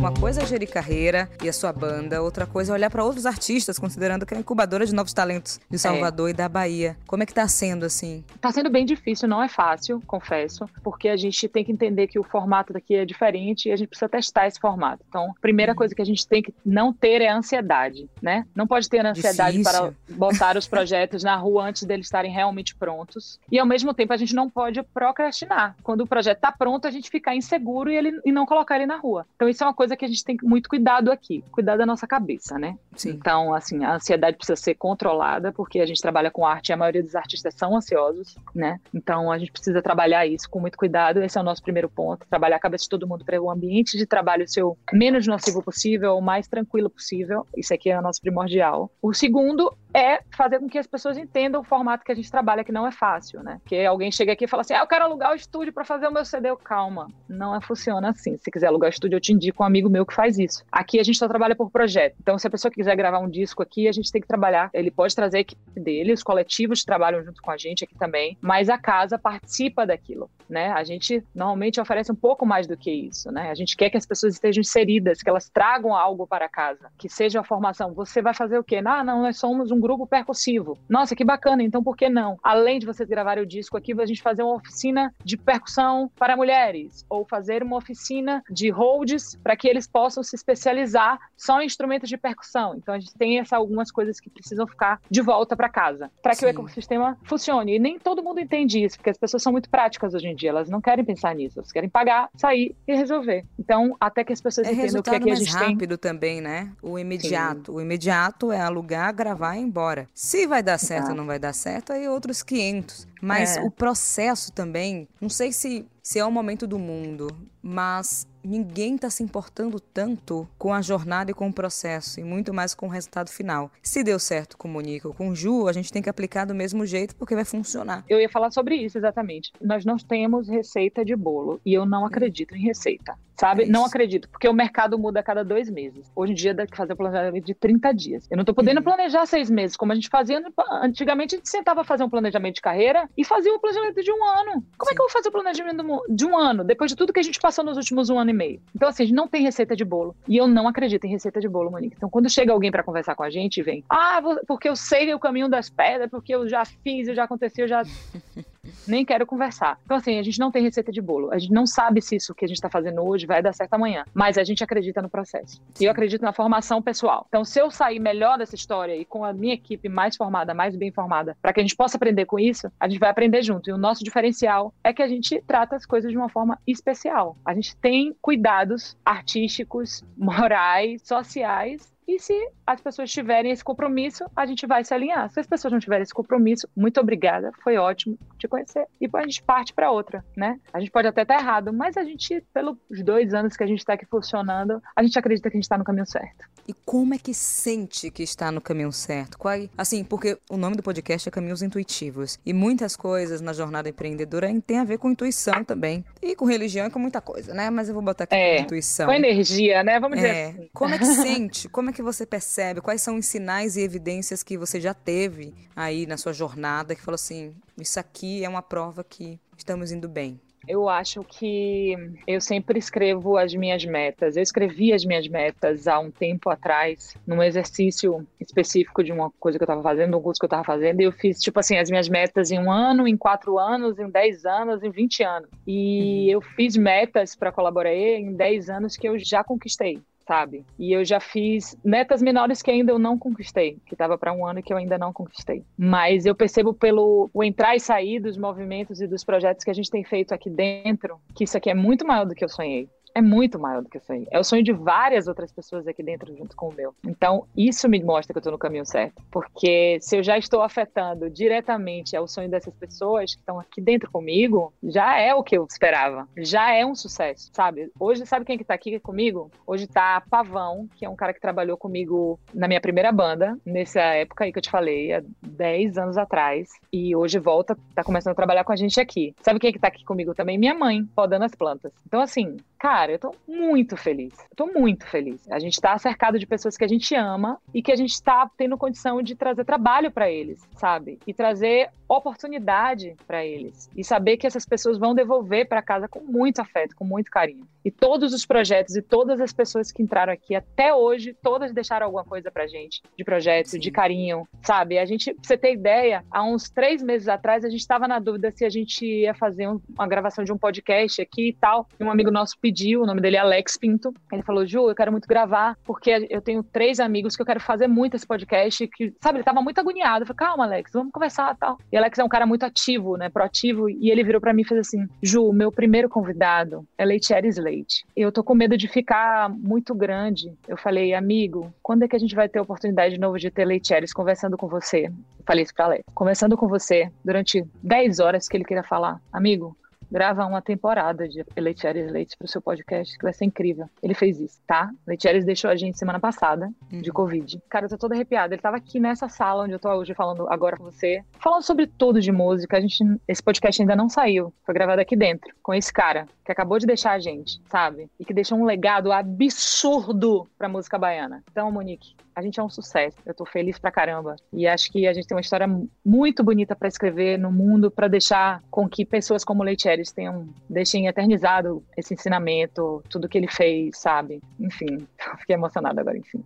Uma 0.00 0.14
coisa 0.14 0.40
é 0.40 0.46
gerir 0.46 0.70
carreira 0.70 1.28
e 1.44 1.48
a 1.48 1.52
sua 1.52 1.74
banda, 1.74 2.22
outra 2.22 2.46
coisa 2.46 2.72
é 2.72 2.74
olhar 2.74 2.88
para 2.88 3.04
outros 3.04 3.26
artistas, 3.26 3.78
considerando 3.78 4.24
que 4.24 4.32
é 4.32 4.38
incubadora 4.38 4.86
de 4.86 4.94
novos 4.94 5.12
talentos 5.12 5.60
de 5.68 5.78
Salvador 5.78 6.28
é. 6.28 6.30
e 6.30 6.34
da 6.34 6.48
Bahia. 6.48 6.96
Como 7.06 7.22
é 7.22 7.26
que 7.26 7.34
tá 7.34 7.46
sendo 7.46 7.84
assim? 7.84 8.24
Tá 8.40 8.50
sendo 8.50 8.70
bem 8.70 8.86
difícil, 8.86 9.28
não 9.28 9.42
é 9.42 9.48
fácil, 9.48 10.02
confesso, 10.06 10.66
porque 10.82 11.06
a 11.06 11.18
gente 11.18 11.46
tem 11.48 11.62
que 11.62 11.70
entender 11.70 12.06
que 12.06 12.18
o 12.18 12.24
formato 12.24 12.72
daqui 12.72 12.94
é 12.94 13.04
diferente 13.04 13.68
e 13.68 13.72
a 13.72 13.76
gente 13.76 13.88
precisa 13.88 14.08
testar 14.08 14.46
esse 14.46 14.58
formato. 14.58 15.04
Então, 15.06 15.34
a 15.36 15.40
primeira 15.40 15.72
uhum. 15.72 15.76
coisa 15.76 15.94
que 15.94 16.00
a 16.00 16.06
gente 16.06 16.26
tem 16.26 16.42
que 16.42 16.54
não 16.64 16.94
ter 16.94 17.20
é 17.20 17.28
ansiedade, 17.28 18.08
né? 18.22 18.46
Não 18.56 18.66
pode 18.66 18.88
ter 18.88 19.04
ansiedade 19.04 19.58
difícil. 19.58 19.82
para 19.82 20.16
botar 20.16 20.56
os 20.56 20.66
projetos 20.66 21.22
na 21.22 21.36
rua 21.36 21.64
antes 21.64 21.82
deles 21.82 22.06
estarem 22.06 22.32
realmente 22.32 22.74
prontos. 22.74 23.38
E 23.52 23.58
ao 23.58 23.66
mesmo 23.66 23.92
tempo 23.92 24.14
a 24.14 24.16
gente 24.16 24.34
não 24.34 24.48
pode 24.48 24.82
procrastinar. 24.82 25.76
Quando 25.82 26.00
o 26.00 26.06
projeto 26.06 26.38
está 26.38 26.50
pronto, 26.50 26.88
a 26.88 26.90
gente 26.90 27.10
ficar 27.10 27.36
inseguro 27.36 27.90
e, 27.90 27.96
ele, 27.96 28.18
e 28.24 28.32
não 28.32 28.46
colocar 28.46 28.76
ele 28.76 28.86
na 28.86 28.96
rua. 28.96 29.26
Então 29.36 29.46
isso 29.46 29.62
é 29.62 29.66
uma 29.66 29.74
coisa 29.74 29.89
que 29.96 30.04
a 30.04 30.08
gente 30.08 30.24
tem 30.24 30.36
muito 30.42 30.68
cuidado 30.68 31.10
aqui, 31.10 31.44
cuidar 31.50 31.76
da 31.76 31.86
nossa 31.86 32.06
cabeça, 32.06 32.58
né? 32.58 32.76
Sim. 32.96 33.10
Então, 33.10 33.54
assim, 33.54 33.84
a 33.84 33.94
ansiedade 33.94 34.36
precisa 34.36 34.56
ser 34.56 34.74
controlada, 34.74 35.52
porque 35.52 35.80
a 35.80 35.86
gente 35.86 36.00
trabalha 36.00 36.30
com 36.30 36.46
arte 36.46 36.68
e 36.68 36.72
a 36.72 36.76
maioria 36.76 37.02
dos 37.02 37.14
artistas 37.14 37.54
são 37.54 37.76
ansiosos, 37.76 38.36
né? 38.54 38.78
Então 38.94 39.30
a 39.30 39.38
gente 39.38 39.52
precisa 39.52 39.82
trabalhar 39.82 40.26
isso 40.26 40.48
com 40.48 40.60
muito 40.60 40.76
cuidado. 40.76 41.22
Esse 41.22 41.38
é 41.38 41.40
o 41.40 41.44
nosso 41.44 41.62
primeiro 41.62 41.88
ponto, 41.88 42.26
trabalhar 42.28 42.56
a 42.56 42.60
cabeça 42.60 42.84
de 42.84 42.88
todo 42.88 43.06
mundo 43.06 43.24
para 43.24 43.40
o 43.40 43.50
ambiente 43.50 43.96
de 43.96 44.06
trabalho 44.06 44.48
ser 44.48 44.62
o 44.62 44.76
menos 44.92 45.26
nocivo 45.26 45.62
possível, 45.62 46.16
o 46.16 46.22
mais 46.22 46.48
tranquilo 46.48 46.90
possível. 46.90 47.46
Isso 47.56 47.72
aqui 47.72 47.90
é 47.90 47.98
o 47.98 48.02
nosso 48.02 48.20
primordial. 48.20 48.90
O 49.00 49.12
segundo 49.12 49.72
é 49.94 50.20
fazer 50.36 50.58
com 50.58 50.68
que 50.68 50.78
as 50.78 50.86
pessoas 50.86 51.18
entendam 51.18 51.60
o 51.60 51.64
formato 51.64 52.04
que 52.04 52.12
a 52.12 52.14
gente 52.14 52.30
trabalha, 52.30 52.64
que 52.64 52.72
não 52.72 52.86
é 52.86 52.92
fácil, 52.92 53.42
né? 53.42 53.60
Que 53.64 53.84
alguém 53.84 54.10
chega 54.10 54.32
aqui 54.32 54.44
e 54.44 54.48
fala 54.48 54.62
assim: 54.62 54.74
ah, 54.74 54.80
eu 54.80 54.86
quero 54.86 55.04
alugar 55.04 55.32
o 55.32 55.34
estúdio 55.34 55.72
para 55.72 55.84
fazer 55.84 56.06
o 56.06 56.12
meu 56.12 56.24
CD. 56.24 56.54
Calma, 56.64 57.08
não 57.28 57.54
é, 57.54 57.60
funciona 57.60 58.10
assim. 58.10 58.36
Se 58.36 58.50
quiser 58.50 58.66
alugar 58.66 58.88
o 58.88 58.92
estúdio, 58.92 59.16
eu 59.16 59.20
te 59.20 59.32
indico 59.32 59.62
um 59.62 59.66
amigo 59.66 59.79
meu 59.88 60.04
que 60.04 60.14
faz 60.14 60.38
isso. 60.38 60.64
Aqui 60.70 60.98
a 60.98 61.02
gente 61.02 61.18
só 61.18 61.28
trabalha 61.28 61.54
por 61.54 61.70
projeto. 61.70 62.16
Então, 62.20 62.36
se 62.38 62.46
a 62.46 62.50
pessoa 62.50 62.70
quiser 62.70 62.96
gravar 62.96 63.20
um 63.20 63.30
disco 63.30 63.62
aqui, 63.62 63.88
a 63.88 63.92
gente 63.92 64.10
tem 64.10 64.20
que 64.20 64.28
trabalhar. 64.28 64.68
Ele 64.74 64.90
pode 64.90 65.14
trazer 65.14 65.38
a 65.38 65.40
equipe 65.40 65.80
dele, 65.80 66.12
os 66.12 66.22
coletivos 66.22 66.84
trabalham 66.84 67.22
junto 67.22 67.40
com 67.40 67.50
a 67.50 67.56
gente 67.56 67.84
aqui 67.84 67.96
também, 67.96 68.36
mas 68.40 68.68
a 68.68 68.76
casa 68.76 69.18
participa 69.18 69.86
daquilo, 69.86 70.28
né? 70.48 70.72
A 70.72 70.82
gente 70.82 71.24
normalmente 71.34 71.80
oferece 71.80 72.10
um 72.10 72.16
pouco 72.16 72.44
mais 72.44 72.66
do 72.66 72.76
que 72.76 72.90
isso, 72.90 73.30
né? 73.30 73.50
A 73.50 73.54
gente 73.54 73.76
quer 73.76 73.90
que 73.90 73.96
as 73.96 74.06
pessoas 74.06 74.34
estejam 74.34 74.60
inseridas, 74.60 75.22
que 75.22 75.30
elas 75.30 75.48
tragam 75.48 75.94
algo 75.94 76.26
para 76.26 76.48
casa, 76.48 76.90
que 76.98 77.08
seja 77.08 77.40
a 77.40 77.44
formação. 77.44 77.94
Você 77.94 78.20
vai 78.20 78.34
fazer 78.34 78.58
o 78.58 78.64
quê? 78.64 78.82
Ah, 78.84 79.04
não, 79.04 79.22
nós 79.22 79.38
somos 79.38 79.70
um 79.70 79.78
grupo 79.78 80.06
percussivo. 80.06 80.76
Nossa, 80.88 81.14
que 81.14 81.24
bacana, 81.24 81.62
então 81.62 81.82
por 81.82 81.96
que 81.96 82.08
não? 82.08 82.38
Além 82.42 82.78
de 82.78 82.86
vocês 82.86 83.08
gravarem 83.08 83.42
o 83.42 83.46
disco 83.46 83.76
aqui, 83.76 83.92
a 84.00 84.06
gente 84.06 84.22
fazer 84.22 84.42
uma 84.42 84.56
oficina 84.56 85.14
de 85.24 85.36
percussão 85.36 86.10
para 86.18 86.36
mulheres, 86.36 87.04
ou 87.08 87.24
fazer 87.24 87.62
uma 87.62 87.76
oficina 87.76 88.42
de 88.50 88.70
holds 88.70 89.36
para 89.42 89.56
que 89.56 89.68
eles 89.70 89.86
possam 89.86 90.22
se 90.22 90.36
especializar 90.36 91.18
só 91.36 91.60
em 91.60 91.66
instrumentos 91.66 92.08
de 92.08 92.16
percussão. 92.16 92.74
Então 92.76 92.94
a 92.94 92.98
gente 92.98 93.14
tem 93.14 93.38
essa, 93.38 93.56
algumas 93.56 93.90
coisas 93.90 94.20
que 94.20 94.28
precisam 94.28 94.66
ficar 94.66 95.00
de 95.10 95.22
volta 95.22 95.56
para 95.56 95.68
casa, 95.68 96.10
para 96.22 96.34
que 96.34 96.44
o 96.44 96.48
ecossistema 96.48 97.16
funcione. 97.24 97.76
E 97.76 97.78
nem 97.78 97.98
todo 97.98 98.22
mundo 98.22 98.40
entende 98.40 98.82
isso, 98.82 98.96
porque 98.96 99.10
as 99.10 99.18
pessoas 99.18 99.42
são 99.42 99.52
muito 99.52 99.70
práticas 99.70 100.14
hoje 100.14 100.28
em 100.28 100.34
dia, 100.34 100.50
elas 100.50 100.68
não 100.68 100.80
querem 100.80 101.04
pensar 101.04 101.34
nisso, 101.34 101.58
elas 101.58 101.72
querem 101.72 101.88
pagar, 101.88 102.28
sair 102.36 102.74
e 102.86 102.94
resolver. 102.94 103.44
Então, 103.58 103.96
até 104.00 104.24
que 104.24 104.32
as 104.32 104.40
pessoas 104.40 104.66
é 104.66 104.72
entendam 104.72 105.00
o 105.00 105.02
que, 105.02 105.10
é 105.10 105.20
que 105.20 105.30
a 105.30 105.34
gente 105.34 105.56
tem. 105.56 105.68
rápido 105.68 105.96
também, 105.96 106.40
né? 106.40 106.72
O 106.82 106.98
imediato. 106.98 107.72
Sim. 107.72 107.78
O 107.78 107.80
imediato 107.80 108.52
é 108.52 108.60
alugar, 108.60 109.14
gravar 109.14 109.56
e 109.56 109.60
ir 109.60 109.62
embora. 109.62 110.08
Se 110.14 110.46
vai 110.46 110.62
dar 110.62 110.78
certo 110.78 111.10
ou 111.10 111.14
não 111.14 111.26
vai 111.26 111.38
dar 111.38 111.52
certo, 111.52 111.92
aí 111.92 112.08
outros 112.08 112.42
500. 112.42 113.08
Mas 113.22 113.56
é. 113.56 113.62
o 113.62 113.70
processo 113.70 114.52
também, 114.52 115.06
não 115.20 115.28
sei 115.28 115.52
se, 115.52 115.86
se 116.02 116.18
é 116.18 116.24
o 116.24 116.30
momento 116.30 116.66
do 116.66 116.78
mundo, 116.78 117.28
mas 117.62 118.26
ninguém 118.44 118.94
está 118.94 119.10
se 119.10 119.22
importando 119.22 119.80
tanto 119.80 120.48
com 120.58 120.72
a 120.72 120.82
jornada 120.82 121.30
e 121.30 121.34
com 121.34 121.48
o 121.48 121.52
processo, 121.52 122.20
e 122.20 122.24
muito 122.24 122.52
mais 122.52 122.74
com 122.74 122.86
o 122.86 122.90
resultado 122.90 123.30
final. 123.30 123.70
Se 123.82 124.02
deu 124.02 124.18
certo 124.18 124.56
com 124.56 124.68
o 124.68 124.70
Monique 124.70 125.06
ou 125.06 125.14
com 125.14 125.34
Ju, 125.34 125.68
a 125.68 125.72
gente 125.72 125.92
tem 125.92 126.02
que 126.02 126.10
aplicar 126.10 126.44
do 126.44 126.54
mesmo 126.54 126.84
jeito 126.86 127.14
porque 127.16 127.34
vai 127.34 127.44
funcionar. 127.44 128.04
Eu 128.08 128.20
ia 128.20 128.28
falar 128.28 128.50
sobre 128.50 128.76
isso 128.76 128.98
exatamente. 128.98 129.52
Nós 129.60 129.84
não 129.84 129.96
temos 129.96 130.48
receita 130.48 131.04
de 131.04 131.14
bolo 131.14 131.60
e 131.64 131.74
eu 131.74 131.84
não 131.86 132.04
acredito 132.04 132.54
em 132.54 132.62
receita. 132.62 133.16
Sabe? 133.40 133.62
É 133.62 133.66
não 133.66 133.86
acredito, 133.86 134.28
porque 134.28 134.46
o 134.46 134.52
mercado 134.52 134.98
muda 134.98 135.20
a 135.20 135.22
cada 135.22 135.42
dois 135.42 135.70
meses. 135.70 136.12
Hoje 136.14 136.32
em 136.32 136.34
dia 136.34 136.52
dá 136.52 136.66
que 136.66 136.76
fazer 136.76 136.94
planejamento 136.94 137.46
de 137.46 137.54
30 137.54 137.94
dias. 137.94 138.28
Eu 138.30 138.36
não 138.36 138.44
tô 138.44 138.52
podendo 138.52 138.76
uhum. 138.76 138.84
planejar 138.84 139.24
seis 139.24 139.48
meses, 139.48 139.78
como 139.78 139.92
a 139.92 139.94
gente 139.94 140.10
fazia 140.10 140.42
antigamente, 140.82 141.36
a 141.36 141.38
gente 141.38 141.48
sentava 141.48 141.80
a 141.80 141.84
fazer 141.84 142.04
um 142.04 142.10
planejamento 142.10 142.56
de 142.56 142.60
carreira 142.60 143.08
e 143.16 143.24
fazia 143.24 143.50
o 143.50 143.56
um 143.56 143.58
planejamento 143.58 144.02
de 144.02 144.12
um 144.12 144.22
ano. 144.22 144.62
Como 144.76 144.90
Sim. 144.90 144.92
é 144.92 144.94
que 144.94 145.00
eu 145.00 145.04
vou 145.04 145.10
fazer 145.10 145.30
o 145.30 145.32
planejamento 145.32 146.04
de 146.10 146.26
um 146.26 146.36
ano, 146.36 146.62
depois 146.62 146.90
de 146.90 146.96
tudo 146.98 147.14
que 147.14 147.20
a 147.20 147.22
gente 147.22 147.40
passou 147.40 147.64
nos 147.64 147.78
últimos 147.78 148.10
um 148.10 148.18
ano 148.18 148.28
e 148.28 148.34
meio? 148.34 148.60
Então, 148.76 148.86
assim, 148.86 149.04
a 149.04 149.06
gente 149.06 149.16
não 149.16 149.26
tem 149.26 149.42
receita 149.42 149.74
de 149.74 149.86
bolo. 149.86 150.14
E 150.28 150.36
eu 150.36 150.46
não 150.46 150.68
acredito 150.68 151.06
em 151.06 151.10
receita 151.10 151.40
de 151.40 151.48
bolo, 151.48 151.70
Monique. 151.70 151.94
Então, 151.96 152.10
quando 152.10 152.28
chega 152.28 152.52
alguém 152.52 152.70
para 152.70 152.82
conversar 152.82 153.14
com 153.14 153.22
a 153.22 153.30
gente, 153.30 153.62
vem, 153.62 153.82
ah, 153.88 154.20
porque 154.46 154.68
eu 154.68 154.76
sei 154.76 155.14
o 155.14 155.18
caminho 155.18 155.48
das 155.48 155.70
pedras, 155.70 156.10
porque 156.10 156.34
eu 156.34 156.46
já 156.46 156.66
fiz, 156.66 157.08
eu 157.08 157.14
já 157.14 157.24
aconteceu, 157.24 157.64
eu 157.64 157.68
já. 157.68 157.82
nem 158.86 159.04
quero 159.04 159.26
conversar. 159.26 159.78
Então, 159.84 159.96
assim, 159.96 160.18
a 160.18 160.22
gente 160.22 160.38
não 160.38 160.50
tem 160.50 160.62
receita 160.62 160.92
de 160.92 161.00
bolo. 161.00 161.32
A 161.32 161.38
gente 161.38 161.52
não 161.52 161.66
sabe 161.66 162.00
se 162.00 162.16
isso 162.16 162.34
que 162.34 162.44
a 162.44 162.48
gente 162.48 162.56
está 162.56 162.70
fazendo 162.70 163.02
hoje 163.02 163.26
vai 163.26 163.42
dar 163.42 163.52
certo 163.52 163.74
amanhã. 163.74 164.04
Mas 164.14 164.38
a 164.38 164.44
gente 164.44 164.62
acredita 164.62 165.02
no 165.02 165.08
processo. 165.08 165.60
E 165.80 165.84
eu 165.84 165.90
acredito 165.90 166.22
na 166.22 166.32
formação 166.32 166.82
pessoal. 166.82 167.26
Então, 167.28 167.44
se 167.44 167.60
eu 167.60 167.70
sair 167.70 167.98
melhor 167.98 168.38
dessa 168.38 168.54
história 168.54 168.96
e 168.96 169.04
com 169.04 169.24
a 169.24 169.32
minha 169.32 169.54
equipe 169.54 169.88
mais 169.88 170.16
formada, 170.16 170.54
mais 170.54 170.76
bem 170.76 170.90
formada, 170.90 171.36
para 171.40 171.52
que 171.52 171.60
a 171.60 171.62
gente 171.62 171.76
possa 171.76 171.96
aprender 171.96 172.26
com 172.26 172.38
isso, 172.38 172.70
a 172.78 172.88
gente 172.88 172.98
vai 172.98 173.10
aprender 173.10 173.42
junto. 173.42 173.70
E 173.70 173.72
o 173.72 173.78
nosso 173.78 174.04
diferencial 174.04 174.72
é 174.82 174.92
que 174.92 175.02
a 175.02 175.08
gente 175.08 175.42
trata 175.46 175.76
as 175.76 175.86
coisas 175.86 176.10
de 176.10 176.16
uma 176.16 176.28
forma 176.28 176.58
especial. 176.66 177.36
A 177.44 177.54
gente 177.54 177.76
tem 177.76 178.14
cuidados 178.20 178.96
artísticos, 179.04 180.04
morais, 180.16 181.02
sociais 181.02 181.90
e 182.10 182.18
se 182.18 182.34
as 182.66 182.80
pessoas 182.80 183.08
tiverem 183.08 183.52
esse 183.52 183.62
compromisso, 183.62 184.24
a 184.34 184.44
gente 184.44 184.66
vai 184.66 184.82
se 184.82 184.92
alinhar. 184.92 185.30
Se 185.30 185.38
as 185.38 185.46
pessoas 185.46 185.72
não 185.72 185.78
tiverem 185.78 186.02
esse 186.02 186.12
compromisso, 186.12 186.68
muito 186.76 186.98
obrigada, 186.98 187.52
foi 187.62 187.76
ótimo 187.76 188.18
te 188.36 188.48
conhecer. 188.48 188.84
E 189.00 189.06
depois 189.06 189.22
a 189.22 189.26
gente 189.28 189.42
parte 189.44 189.72
para 189.72 189.92
outra, 189.92 190.24
né? 190.36 190.58
A 190.72 190.80
gente 190.80 190.90
pode 190.90 191.06
até 191.06 191.22
estar 191.22 191.38
errado, 191.38 191.72
mas 191.72 191.96
a 191.96 192.02
gente, 192.02 192.44
pelos 192.52 192.76
dois 193.04 193.32
anos 193.32 193.56
que 193.56 193.62
a 193.62 193.66
gente 193.66 193.78
está 193.78 193.92
aqui 193.92 194.06
funcionando, 194.06 194.82
a 194.96 195.02
gente 195.04 195.16
acredita 195.16 195.48
que 195.48 195.56
a 195.56 195.58
gente 195.58 195.64
está 195.64 195.78
no 195.78 195.84
caminho 195.84 196.06
certo. 196.06 196.50
E 196.66 196.74
como 196.84 197.14
é 197.14 197.18
que 197.18 197.34
sente 197.34 198.10
que 198.10 198.22
está 198.22 198.52
no 198.52 198.60
caminho 198.60 198.92
certo? 198.92 199.38
Qual, 199.38 199.54
assim, 199.76 200.04
porque 200.04 200.38
o 200.48 200.56
nome 200.56 200.76
do 200.76 200.82
podcast 200.82 201.28
é 201.28 201.32
Caminhos 201.32 201.62
Intuitivos. 201.62 202.38
E 202.44 202.52
muitas 202.52 202.96
coisas 202.96 203.40
na 203.40 203.52
jornada 203.52 203.88
empreendedora 203.88 204.48
tem 204.64 204.78
a 204.78 204.84
ver 204.84 204.98
com 204.98 205.10
intuição 205.10 205.64
também. 205.64 206.04
E 206.22 206.36
com 206.36 206.44
religião 206.44 206.86
e 206.86 206.90
com 206.90 206.98
muita 206.98 207.20
coisa, 207.20 207.54
né? 207.54 207.70
Mas 207.70 207.88
eu 207.88 207.94
vou 207.94 208.02
botar 208.02 208.24
aqui 208.24 208.34
é, 208.34 208.60
intuição. 208.60 209.06
Com 209.06 209.12
energia, 209.12 209.82
né? 209.82 209.98
Vamos 209.98 210.16
dizer 210.16 210.28
é, 210.28 210.46
assim. 210.46 210.70
Como 210.72 210.94
é 210.94 210.98
que 210.98 211.06
sente? 211.06 211.68
Como 211.68 211.90
é 211.90 211.92
que 211.92 211.99
que 212.00 212.02
você 212.02 212.24
percebe? 212.24 212.80
Quais 212.80 213.02
são 213.02 213.18
os 213.18 213.26
sinais 213.26 213.76
e 213.76 213.82
evidências 213.82 214.42
que 214.42 214.56
você 214.56 214.80
já 214.80 214.94
teve 214.94 215.52
aí 215.76 216.06
na 216.06 216.16
sua 216.16 216.32
jornada 216.32 216.94
que 216.94 217.02
falou 217.02 217.16
assim: 217.16 217.54
isso 217.78 218.00
aqui 218.00 218.42
é 218.42 218.48
uma 218.48 218.62
prova 218.62 219.04
que 219.04 219.38
estamos 219.54 219.92
indo 219.92 220.08
bem? 220.08 220.40
Eu 220.66 220.88
acho 220.88 221.22
que 221.24 221.94
eu 222.26 222.40
sempre 222.40 222.78
escrevo 222.78 223.36
as 223.36 223.54
minhas 223.54 223.84
metas. 223.84 224.36
Eu 224.36 224.42
escrevi 224.42 224.94
as 224.94 225.04
minhas 225.04 225.28
metas 225.28 225.86
há 225.86 225.98
um 225.98 226.10
tempo 226.10 226.48
atrás, 226.48 227.14
num 227.26 227.42
exercício 227.42 228.26
específico 228.40 229.04
de 229.04 229.12
uma 229.12 229.30
coisa 229.38 229.58
que 229.58 229.62
eu 229.62 229.66
estava 229.66 229.82
fazendo, 229.82 230.16
um 230.16 230.22
curso 230.22 230.38
que 230.38 230.44
eu 230.44 230.48
estava 230.48 230.64
fazendo, 230.64 231.00
e 231.00 231.04
eu 231.04 231.12
fiz, 231.12 231.38
tipo 231.38 231.58
assim, 231.60 231.76
as 231.76 231.90
minhas 231.90 232.08
metas 232.08 232.50
em 232.50 232.58
um 232.58 232.70
ano, 232.70 233.06
em 233.08 233.16
quatro 233.16 233.58
anos, 233.58 233.98
em 233.98 234.08
dez 234.08 234.46
anos, 234.46 234.82
em 234.82 234.90
vinte 234.90 235.22
anos. 235.22 235.50
E 235.66 236.26
uhum. 236.28 236.32
eu 236.32 236.40
fiz 236.40 236.76
metas 236.76 237.34
para 237.34 237.52
colaborar 237.52 237.94
em 237.94 238.34
dez 238.34 238.70
anos 238.70 238.96
que 238.96 239.08
eu 239.08 239.18
já 239.18 239.44
conquistei 239.44 240.00
sabe? 240.30 240.64
E 240.78 240.92
eu 240.92 241.04
já 241.04 241.18
fiz 241.18 241.76
metas 241.84 242.22
menores 242.22 242.62
que 242.62 242.70
ainda 242.70 242.92
eu 242.92 243.00
não 243.00 243.18
conquistei, 243.18 243.78
que 243.84 243.94
estava 243.94 244.16
para 244.16 244.32
um 244.32 244.46
ano 244.46 244.62
que 244.62 244.72
eu 244.72 244.76
ainda 244.76 244.96
não 244.96 245.12
conquistei. 245.12 245.64
Mas 245.76 246.24
eu 246.24 246.36
percebo 246.36 246.72
pelo 246.72 247.28
o 247.34 247.42
entrar 247.42 247.74
e 247.74 247.80
sair 247.80 248.20
dos 248.20 248.36
movimentos 248.36 249.00
e 249.00 249.08
dos 249.08 249.24
projetos 249.24 249.64
que 249.64 249.70
a 249.72 249.74
gente 249.74 249.90
tem 249.90 250.04
feito 250.04 250.32
aqui 250.32 250.48
dentro, 250.48 251.20
que 251.34 251.42
isso 251.42 251.56
aqui 251.56 251.68
é 251.68 251.74
muito 251.74 252.06
maior 252.06 252.26
do 252.26 252.34
que 252.36 252.44
eu 252.44 252.48
sonhei 252.48 252.88
é 253.14 253.20
muito 253.20 253.58
maior 253.58 253.82
do 253.82 253.88
que 253.88 253.98
o 253.98 254.00
sonho. 254.00 254.26
É 254.30 254.38
o 254.38 254.44
sonho 254.44 254.62
de 254.62 254.72
várias 254.72 255.28
outras 255.28 255.52
pessoas 255.52 255.86
aqui 255.86 256.02
dentro 256.02 256.34
junto 256.36 256.56
com 256.56 256.68
o 256.68 256.74
meu. 256.74 256.94
Então, 257.04 257.46
isso 257.56 257.88
me 257.88 258.02
mostra 258.02 258.32
que 258.32 258.38
eu 258.38 258.40
estou 258.40 258.52
no 258.52 258.58
caminho 258.58 258.86
certo. 258.86 259.22
Porque 259.30 259.98
se 260.00 260.16
eu 260.16 260.22
já 260.22 260.38
estou 260.38 260.62
afetando 260.62 261.30
diretamente 261.30 262.16
ao 262.16 262.26
sonho 262.26 262.48
dessas 262.48 262.74
pessoas 262.74 263.34
que 263.34 263.40
estão 263.40 263.58
aqui 263.58 263.80
dentro 263.80 264.10
comigo, 264.10 264.72
já 264.82 265.18
é 265.18 265.34
o 265.34 265.42
que 265.42 265.56
eu 265.56 265.66
esperava. 265.68 266.28
Já 266.36 266.72
é 266.72 266.84
um 266.84 266.94
sucesso, 266.94 267.50
sabe? 267.52 267.90
Hoje, 267.98 268.26
sabe 268.26 268.44
quem 268.44 268.58
que 268.58 268.64
tá 268.64 268.74
aqui 268.74 268.98
comigo? 269.00 269.50
Hoje 269.66 269.86
tá 269.86 270.22
Pavão, 270.28 270.88
que 270.96 271.04
é 271.04 271.08
um 271.08 271.16
cara 271.16 271.32
que 271.32 271.40
trabalhou 271.40 271.76
comigo 271.76 272.38
na 272.54 272.68
minha 272.68 272.80
primeira 272.80 273.12
banda, 273.12 273.58
nessa 273.64 274.00
época 274.00 274.44
aí 274.44 274.52
que 274.52 274.58
eu 274.58 274.62
te 274.62 274.70
falei, 274.70 275.12
há 275.12 275.22
10 275.42 275.98
anos 275.98 276.16
atrás. 276.16 276.70
E 276.92 277.14
hoje 277.14 277.38
volta, 277.38 277.76
tá 277.94 278.02
começando 278.02 278.32
a 278.32 278.36
trabalhar 278.36 278.64
com 278.64 278.72
a 278.72 278.76
gente 278.76 279.00
aqui. 279.00 279.34
Sabe 279.42 279.58
quem 279.58 279.72
que 279.72 279.78
tá 279.78 279.88
aqui 279.88 280.04
comigo 280.04 280.34
também? 280.34 280.58
Minha 280.58 280.74
mãe, 280.74 281.04
podando 281.14 281.44
as 281.44 281.54
plantas. 281.54 281.92
Então, 282.06 282.20
assim, 282.20 282.56
cara, 282.80 283.12
eu 283.12 283.18
tô 283.18 283.34
muito 283.46 283.94
feliz. 283.94 284.32
Eu 284.50 284.56
tô 284.56 284.66
muito 284.66 285.06
feliz. 285.06 285.46
A 285.52 285.58
gente 285.58 285.78
tá 285.78 285.96
cercado 285.98 286.38
de 286.38 286.46
pessoas 286.46 286.78
que 286.78 286.84
a 286.84 286.88
gente 286.88 287.14
ama 287.14 287.60
e 287.74 287.82
que 287.82 287.92
a 287.92 287.96
gente 287.96 288.20
tá 288.22 288.50
tendo 288.56 288.78
condição 288.78 289.22
de 289.22 289.36
trazer 289.36 289.64
trabalho 289.64 290.10
para 290.10 290.30
eles, 290.30 290.66
sabe? 290.76 291.18
E 291.26 291.34
trazer 291.34 291.90
oportunidade 292.16 293.16
para 293.26 293.44
eles 293.44 293.88
e 293.96 294.02
saber 294.02 294.36
que 294.36 294.46
essas 294.46 294.66
pessoas 294.66 294.98
vão 294.98 295.14
devolver 295.14 295.68
para 295.68 295.80
casa 295.80 296.08
com 296.08 296.20
muito 296.20 296.60
afeto, 296.60 296.96
com 296.96 297.04
muito 297.04 297.30
carinho. 297.30 297.66
E 297.84 297.90
todos 297.90 298.34
os 298.34 298.44
projetos 298.44 298.96
e 298.96 299.02
todas 299.02 299.40
as 299.40 299.52
pessoas 299.52 299.90
que 299.90 300.02
entraram 300.02 300.32
aqui 300.32 300.54
até 300.54 300.92
hoje, 300.92 301.34
todas 301.42 301.72
deixaram 301.72 302.06
alguma 302.06 302.24
coisa 302.24 302.50
pra 302.50 302.66
gente 302.66 303.00
de 303.16 303.24
projeto, 303.24 303.68
Sim. 303.68 303.78
de 303.78 303.90
carinho, 303.90 304.46
sabe? 304.62 304.98
A 304.98 305.04
gente, 305.04 305.32
pra 305.32 305.42
você 305.42 305.56
ter 305.56 305.72
ideia, 305.72 306.24
há 306.30 306.42
uns 306.42 306.68
três 306.68 307.02
meses 307.02 307.28
atrás 307.28 307.64
a 307.64 307.70
gente 307.70 307.80
estava 307.80 308.06
na 308.06 308.18
dúvida 308.18 308.50
se 308.50 308.64
a 308.64 308.68
gente 308.68 309.06
ia 309.06 309.32
fazer 309.32 309.68
um, 309.68 309.80
uma 309.94 310.06
gravação 310.06 310.44
de 310.44 310.52
um 310.52 310.58
podcast 310.58 311.22
aqui 311.22 311.48
e 311.48 311.52
tal. 311.52 311.88
E 311.98 312.04
um 312.04 312.10
amigo 312.10 312.30
nosso 312.30 312.58
pediu, 312.58 313.02
o 313.02 313.06
nome 313.06 313.20
dele 313.20 313.36
é 313.36 313.40
Alex 313.40 313.76
Pinto. 313.76 314.12
Ele 314.32 314.42
falou: 314.42 314.66
Ju, 314.66 314.88
eu 314.88 314.94
quero 314.94 315.12
muito 315.12 315.28
gravar, 315.28 315.76
porque 315.84 316.26
eu 316.28 316.42
tenho 316.42 316.62
três 316.62 317.00
amigos 317.00 317.36
que 317.36 317.42
eu 317.42 317.46
quero 317.46 317.60
fazer 317.60 317.86
muito 317.86 318.16
esse 318.16 318.26
podcast. 318.26 318.86
Que, 318.88 319.14
sabe, 319.20 319.38
ele 319.38 319.44
tava 319.44 319.62
muito 319.62 319.78
agoniado. 319.78 320.22
Eu 320.22 320.26
falei: 320.26 320.36
calma, 320.36 320.64
Alex, 320.64 320.92
vamos 320.92 321.12
conversar 321.12 321.56
tal. 321.56 321.78
E 321.90 321.99
Alex 322.00 322.18
é 322.18 322.24
um 322.24 322.28
cara 322.28 322.46
muito 322.46 322.64
ativo, 322.64 323.16
né? 323.16 323.28
Proativo. 323.28 323.88
E 323.88 324.10
ele 324.10 324.24
virou 324.24 324.40
para 324.40 324.52
mim 324.52 324.62
e 324.62 324.66
fez 324.66 324.80
assim: 324.80 325.06
Ju, 325.22 325.52
meu 325.52 325.70
primeiro 325.70 326.08
convidado 326.08 326.86
é 326.96 327.04
Leitieres 327.04 327.56
Leite. 327.56 328.04
Eu 328.16 328.32
tô 328.32 328.42
com 328.42 328.54
medo 328.54 328.76
de 328.76 328.88
ficar 328.88 329.48
muito 329.48 329.94
grande. 329.94 330.52
Eu 330.66 330.76
falei, 330.76 331.14
amigo, 331.14 331.72
quando 331.82 332.02
é 332.02 332.08
que 332.08 332.16
a 332.16 332.18
gente 332.18 332.34
vai 332.34 332.48
ter 332.48 332.58
a 332.58 332.62
oportunidade 332.62 333.14
de 333.14 333.20
novo 333.20 333.38
de 333.38 333.50
ter 333.50 333.64
Leitieres 333.64 334.12
conversando 334.12 334.56
com 334.56 334.66
você? 334.66 335.06
Eu 335.06 335.44
falei 335.46 335.64
isso 335.64 335.74
pra 335.74 335.86
Alex. 335.86 336.04
Conversando 336.14 336.56
com 336.56 336.68
você 336.68 337.10
durante 337.24 337.64
10 337.82 338.18
horas 338.18 338.48
que 338.48 338.56
ele 338.56 338.64
queria 338.64 338.82
falar. 338.82 339.20
Amigo, 339.32 339.76
grava 340.10 340.44
uma 340.44 340.60
temporada 340.60 341.28
de 341.28 341.44
Leitieres 341.56 342.10
Leite 342.10 342.36
para 342.36 342.46
o 342.46 342.48
seu 342.48 342.60
podcast, 342.60 343.16
que 343.16 343.22
vai 343.22 343.32
ser 343.32 343.44
incrível. 343.44 343.88
Ele 344.02 344.14
fez 344.14 344.40
isso, 344.40 344.60
tá? 344.66 344.90
Leitieres 345.06 345.44
deixou 345.44 345.70
a 345.70 345.76
gente 345.76 345.98
semana 345.98 346.18
passada, 346.18 346.70
uhum. 346.92 347.00
de 347.00 347.12
Covid. 347.12 347.60
Cara, 347.68 347.86
eu 347.86 347.90
tô 347.90 347.98
toda 347.98 348.14
arrepiada. 348.14 348.54
Ele 348.54 348.62
tava 348.62 348.76
aqui 348.76 348.98
nessa 348.98 349.28
sala 349.28 349.64
onde 349.64 349.72
eu 349.72 349.78
tô 349.78 349.88
hoje 349.90 350.14
falando 350.14 350.48
agora 350.48 350.76
com 350.76 350.84
você, 350.84 351.22
falando 351.38 351.62
sobre 351.62 351.86
tudo 351.86 352.20
de 352.20 352.32
música. 352.32 352.76
A 352.76 352.80
gente, 352.80 353.04
esse 353.28 353.42
podcast 353.42 353.80
ainda 353.80 353.96
não 353.96 354.08
saiu, 354.08 354.52
foi 354.64 354.74
gravado 354.74 355.00
aqui 355.00 355.16
dentro, 355.16 355.54
com 355.62 355.74
esse 355.74 355.92
cara, 355.92 356.26
que 356.44 356.52
acabou 356.52 356.78
de 356.78 356.86
deixar 356.86 357.12
a 357.12 357.18
gente, 357.18 357.60
sabe? 357.68 358.10
E 358.18 358.24
que 358.24 358.34
deixou 358.34 358.58
um 358.58 358.64
legado 358.64 359.12
absurdo 359.12 360.48
pra 360.58 360.68
música 360.68 360.98
baiana. 360.98 361.42
Então, 361.50 361.70
Monique, 361.70 362.14
a 362.34 362.42
gente 362.42 362.58
é 362.58 362.62
um 362.62 362.68
sucesso. 362.68 363.16
Eu 363.26 363.34
tô 363.34 363.44
feliz 363.44 363.78
pra 363.78 363.90
caramba. 363.90 364.36
E 364.52 364.66
acho 364.66 364.90
que 364.90 365.06
a 365.06 365.12
gente 365.12 365.26
tem 365.26 365.36
uma 365.36 365.40
história 365.40 365.68
muito 366.04 366.42
bonita 366.42 366.74
para 366.74 366.88
escrever 366.88 367.38
no 367.38 367.52
mundo, 367.52 367.90
para 367.90 368.08
deixar 368.08 368.62
com 368.70 368.88
que 368.88 369.04
pessoas 369.04 369.44
como 369.44 369.62
Leitieres 370.00 370.12
tenham, 370.12 370.48
deixem 370.68 371.06
eternizado 371.06 371.84
esse 371.96 372.14
ensinamento, 372.14 373.02
tudo 373.08 373.28
que 373.28 373.36
ele 373.36 373.48
fez, 373.48 373.98
sabe? 373.98 374.42
Enfim, 374.58 375.06
fiquei 375.38 375.54
emocionada 375.54 376.00
agora, 376.00 376.16
enfim. 376.16 376.42